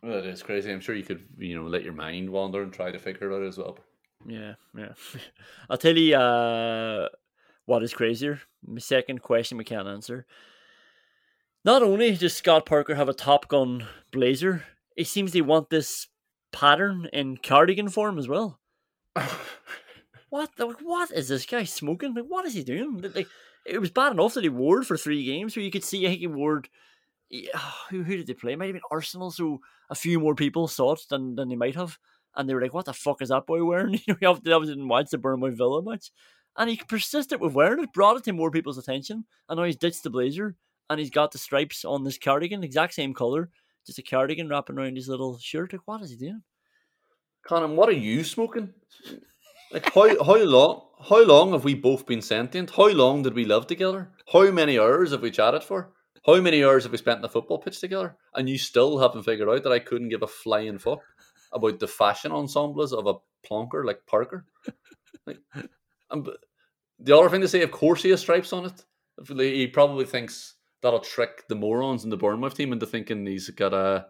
Well, 0.00 0.18
it 0.18 0.26
is 0.26 0.44
crazy. 0.44 0.70
I'm 0.70 0.78
sure 0.78 0.94
you 0.94 1.02
could, 1.02 1.24
you 1.38 1.56
know, 1.56 1.66
let 1.66 1.82
your 1.82 1.92
mind 1.92 2.30
wander 2.30 2.62
and 2.62 2.72
try 2.72 2.92
to 2.92 3.00
figure 3.00 3.32
it 3.32 3.36
out 3.36 3.48
as 3.48 3.58
well. 3.58 3.78
Yeah, 4.24 4.54
yeah. 4.76 4.92
I'll 5.70 5.76
tell 5.76 5.96
you 5.96 6.14
uh, 6.14 7.08
what 7.66 7.82
is 7.82 7.92
crazier. 7.92 8.40
My 8.64 8.78
second 8.78 9.22
question 9.22 9.58
we 9.58 9.64
can't 9.64 9.88
answer. 9.88 10.24
Not 11.64 11.82
only 11.82 12.14
does 12.14 12.36
Scott 12.36 12.64
Parker 12.64 12.94
have 12.94 13.08
a 13.08 13.12
Top 13.12 13.48
Gun 13.48 13.88
blazer, 14.12 14.62
he 14.94 15.02
seems 15.02 15.32
to 15.32 15.40
want 15.40 15.68
this 15.70 16.06
pattern 16.52 17.08
in 17.12 17.38
cardigan 17.38 17.88
form 17.88 18.20
as 18.20 18.28
well. 18.28 18.60
what 20.30 20.50
the, 20.56 20.66
what 20.66 21.10
is 21.10 21.28
this 21.28 21.46
guy 21.46 21.64
smoking? 21.64 22.14
Like, 22.14 22.26
what 22.26 22.46
is 22.46 22.54
he 22.54 22.62
doing? 22.62 23.04
Like, 23.14 23.28
it 23.66 23.80
was 23.80 23.90
bad 23.90 24.12
enough 24.12 24.34
that 24.34 24.44
he 24.44 24.50
wore 24.50 24.82
for 24.82 24.96
three 24.96 25.24
games, 25.24 25.56
where 25.56 25.64
you 25.64 25.70
could 25.70 25.84
see 25.84 26.06
he 26.08 26.26
wore. 26.26 26.62
who, 27.90 28.02
who 28.02 28.16
did 28.16 28.26
they 28.26 28.34
play? 28.34 28.52
It 28.52 28.58
might 28.58 28.66
have 28.66 28.74
been 28.74 28.82
Arsenal, 28.90 29.30
so 29.30 29.60
a 29.90 29.94
few 29.94 30.20
more 30.20 30.34
people 30.34 30.68
saw 30.68 30.92
it 30.92 31.00
than, 31.10 31.34
than 31.34 31.48
they 31.48 31.56
might 31.56 31.74
have. 31.74 31.98
And 32.36 32.48
they 32.48 32.54
were 32.54 32.62
like, 32.62 32.74
what 32.74 32.84
the 32.84 32.92
fuck 32.92 33.20
is 33.22 33.30
that 33.30 33.46
boy 33.46 33.64
wearing? 33.64 34.00
You 34.06 34.14
know, 34.14 34.16
he 34.20 34.26
obviously 34.26 34.74
didn't 34.74 34.88
watch 34.88 35.10
the 35.10 35.18
Bournemouth 35.18 35.56
Villa 35.56 35.82
match. 35.82 36.10
And 36.56 36.70
he 36.70 36.76
persisted 36.76 37.40
with 37.40 37.54
wearing 37.54 37.82
it, 37.82 37.92
brought 37.92 38.16
it 38.16 38.24
to 38.24 38.32
more 38.32 38.50
people's 38.50 38.78
attention. 38.78 39.24
And 39.48 39.58
now 39.58 39.64
he's 39.64 39.76
ditched 39.76 40.02
the 40.02 40.10
blazer 40.10 40.56
and 40.90 40.98
he's 40.98 41.10
got 41.10 41.32
the 41.32 41.38
stripes 41.38 41.84
on 41.84 42.04
this 42.04 42.18
cardigan, 42.18 42.64
exact 42.64 42.94
same 42.94 43.14
colour, 43.14 43.50
just 43.86 43.98
a 43.98 44.02
cardigan 44.02 44.48
wrapping 44.48 44.78
around 44.78 44.96
his 44.96 45.08
little 45.08 45.38
shirt. 45.38 45.72
Like, 45.72 45.82
what 45.86 46.02
is 46.02 46.10
he 46.10 46.16
doing? 46.16 46.42
Conan, 47.48 47.76
what 47.76 47.88
are 47.88 47.92
you 47.92 48.24
smoking? 48.24 48.74
Like 49.72 49.92
how 49.94 50.22
how 50.22 50.36
long 50.36 50.82
how 51.08 51.24
long 51.24 51.52
have 51.52 51.64
we 51.64 51.74
both 51.74 52.04
been 52.06 52.20
sentient? 52.20 52.70
How 52.70 52.88
long 52.88 53.22
did 53.22 53.34
we 53.34 53.46
live 53.46 53.66
together? 53.66 54.10
How 54.30 54.50
many 54.50 54.78
hours 54.78 55.12
have 55.12 55.22
we 55.22 55.30
chatted 55.30 55.64
for? 55.64 55.94
How 56.26 56.40
many 56.42 56.62
hours 56.62 56.82
have 56.82 56.92
we 56.92 56.98
spent 56.98 57.16
in 57.16 57.22
the 57.22 57.28
football 57.28 57.58
pitch 57.58 57.80
together? 57.80 58.16
And 58.34 58.50
you 58.50 58.58
still 58.58 58.98
haven't 58.98 59.22
figured 59.22 59.48
out 59.48 59.62
that 59.62 59.72
I 59.72 59.78
couldn't 59.78 60.10
give 60.10 60.22
a 60.22 60.26
flying 60.26 60.78
fuck 60.78 61.00
about 61.52 61.78
the 61.78 61.88
fashion 61.88 62.32
ensembles 62.32 62.92
of 62.92 63.06
a 63.06 63.14
plonker 63.48 63.82
like 63.84 64.06
Parker. 64.06 64.44
Like, 65.26 65.38
and 66.10 66.28
the 66.98 67.16
other 67.16 67.30
thing 67.30 67.40
to 67.40 67.48
say, 67.48 67.62
of 67.62 67.70
course, 67.70 68.02
he 68.02 68.10
has 68.10 68.20
stripes 68.20 68.52
on 68.52 68.66
it. 68.66 68.84
He 69.38 69.66
probably 69.68 70.04
thinks 70.04 70.54
that'll 70.82 71.00
trick 71.00 71.48
the 71.48 71.54
morons 71.54 72.04
in 72.04 72.10
the 72.10 72.16
Bournemouth 72.16 72.54
team 72.54 72.72
into 72.72 72.86
thinking 72.86 73.24
he's 73.26 73.48
got 73.50 73.72
a 73.72 74.06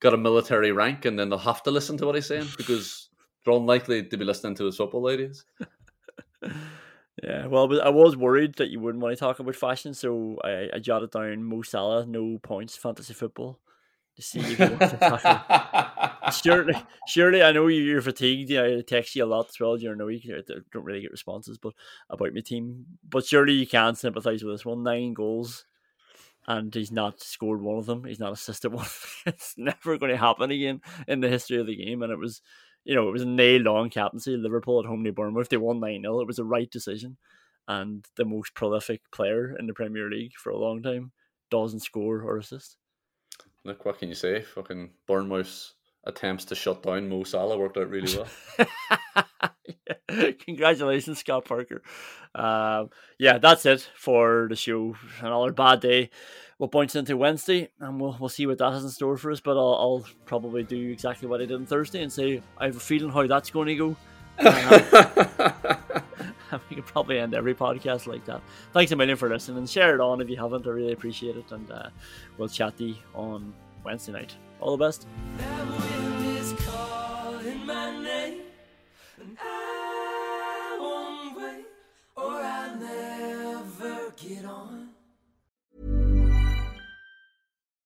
got 0.00 0.14
a 0.14 0.18
military 0.18 0.72
rank, 0.72 1.04
and 1.04 1.18
then 1.18 1.28
they'll 1.28 1.38
have 1.38 1.62
to 1.64 1.70
listen 1.70 1.96
to 1.98 2.06
what 2.06 2.14
he's 2.14 2.26
saying 2.26 2.48
because 2.56 3.08
they're 3.44 3.54
unlikely 3.54 4.04
to 4.04 4.16
be 4.16 4.24
listening 4.24 4.54
to 4.56 4.66
his 4.66 4.76
football 4.76 5.08
ideas. 5.08 5.44
yeah, 7.22 7.46
well, 7.46 7.80
I 7.80 7.90
was 7.90 8.16
worried 8.16 8.56
that 8.56 8.70
you 8.70 8.80
wouldn't 8.80 9.02
want 9.02 9.16
to 9.16 9.20
talk 9.20 9.38
about 9.38 9.56
fashion, 9.56 9.94
so 9.94 10.38
I, 10.44 10.68
I 10.74 10.78
jotted 10.78 11.10
down 11.10 11.42
Mo 11.42 11.62
Salah, 11.62 12.06
no 12.06 12.38
points, 12.42 12.76
fantasy 12.76 13.14
football. 13.14 13.60
To 14.16 14.22
see 14.22 14.40
if 14.40 14.58
you 14.58 16.32
surely, 16.32 16.74
surely, 17.06 17.42
I 17.42 17.52
know 17.52 17.66
you're 17.66 18.00
fatigued. 18.00 18.50
I 18.52 18.80
text 18.80 19.14
you 19.14 19.22
a 19.22 19.26
lot 19.26 19.50
as 19.50 19.60
well 19.60 19.76
during 19.76 19.98
the 19.98 20.06
week. 20.06 20.26
I 20.26 20.40
don't 20.72 20.84
really 20.84 21.02
get 21.02 21.10
responses, 21.10 21.58
but 21.58 21.74
about 22.08 22.32
my 22.32 22.40
team. 22.40 22.86
But 23.06 23.26
surely 23.26 23.52
you 23.52 23.66
can 23.66 23.94
sympathise 23.94 24.42
with 24.42 24.54
this 24.54 24.64
one. 24.64 24.82
Nine 24.82 25.12
goals, 25.12 25.66
and 26.46 26.74
he's 26.74 26.92
not 26.92 27.20
scored 27.20 27.60
one 27.60 27.78
of 27.78 27.86
them. 27.86 28.04
He's 28.04 28.20
not 28.20 28.32
assisted 28.32 28.72
one. 28.72 28.86
it's 29.26 29.54
never 29.56 29.98
going 29.98 30.12
to 30.12 30.16
happen 30.16 30.50
again 30.50 30.80
in 31.08 31.20
the 31.20 31.28
history 31.28 31.58
of 31.58 31.66
the 31.66 31.76
game. 31.76 32.02
And 32.02 32.12
it 32.12 32.18
was 32.18 32.40
you 32.86 32.94
know, 32.94 33.08
it 33.08 33.12
was 33.12 33.22
a 33.22 33.26
nailed 33.26 33.66
on 33.66 33.90
captaincy. 33.90 34.36
Liverpool 34.36 34.78
at 34.78 34.86
home 34.86 35.02
to 35.04 35.12
Bournemouth, 35.12 35.48
they 35.48 35.56
won 35.56 35.80
9 35.80 36.02
0. 36.02 36.20
It 36.20 36.26
was 36.26 36.36
the 36.36 36.44
right 36.44 36.70
decision. 36.70 37.16
And 37.68 38.06
the 38.16 38.24
most 38.24 38.54
prolific 38.54 39.02
player 39.10 39.56
in 39.58 39.66
the 39.66 39.74
Premier 39.74 40.08
League 40.08 40.34
for 40.36 40.50
a 40.50 40.56
long 40.56 40.82
time 40.82 41.10
doesn't 41.50 41.80
score 41.80 42.22
or 42.22 42.38
assist. 42.38 42.76
Look, 43.64 43.84
what 43.84 43.98
can 43.98 44.08
you 44.08 44.14
say? 44.14 44.42
Fucking 44.42 44.90
Bournemouth's 45.08 45.74
attempts 46.04 46.44
to 46.46 46.54
shut 46.54 46.84
down 46.84 47.08
Mo 47.08 47.24
Salah 47.24 47.58
worked 47.58 47.76
out 47.76 47.90
really 47.90 48.16
well. 48.16 48.68
yeah. 49.68 50.30
Congratulations, 50.44 51.18
Scott 51.18 51.44
Parker. 51.44 51.82
Uh, 52.34 52.84
yeah, 53.18 53.38
that's 53.38 53.66
it 53.66 53.88
for 53.94 54.46
the 54.48 54.56
show. 54.56 54.96
Another 55.20 55.52
bad 55.52 55.80
day 55.80 56.10
we'll 56.58 56.68
bounce 56.68 56.96
into 56.96 57.16
Wednesday 57.16 57.70
and 57.80 58.00
we'll 58.00 58.16
we'll 58.18 58.28
see 58.28 58.46
what 58.46 58.58
that 58.58 58.72
has 58.72 58.84
in 58.84 58.90
store 58.90 59.16
for 59.16 59.30
us. 59.30 59.40
But 59.40 59.56
I'll, 59.56 59.74
I'll 59.74 60.06
probably 60.24 60.62
do 60.62 60.90
exactly 60.90 61.28
what 61.28 61.40
I 61.40 61.46
did 61.46 61.54
on 61.56 61.66
Thursday 61.66 62.02
and 62.02 62.12
say 62.12 62.42
I 62.58 62.66
have 62.66 62.76
a 62.76 62.80
feeling 62.80 63.10
how 63.10 63.26
that's 63.26 63.50
going 63.50 63.68
to 63.68 63.76
go. 63.76 63.96
we 66.70 66.76
can 66.76 66.84
probably 66.84 67.18
end 67.18 67.34
every 67.34 67.54
podcast 67.54 68.06
like 68.06 68.24
that. 68.26 68.40
Thanks 68.72 68.92
a 68.92 68.96
million 68.96 69.16
for 69.16 69.28
listening. 69.28 69.58
and 69.58 69.70
Share 69.70 69.94
it 69.94 70.00
on 70.00 70.20
if 70.20 70.28
you 70.28 70.36
haven't. 70.36 70.66
I 70.66 70.70
really 70.70 70.92
appreciate 70.92 71.36
it. 71.36 71.50
And 71.52 71.70
uh, 71.70 71.88
we'll 72.38 72.48
chat 72.48 72.76
to 72.78 72.84
you 72.84 72.96
on 73.14 73.54
Wednesday 73.84 74.12
night. 74.12 74.34
All 74.60 74.76
the 74.76 74.84
best. 74.84 75.06
I. 79.26 79.65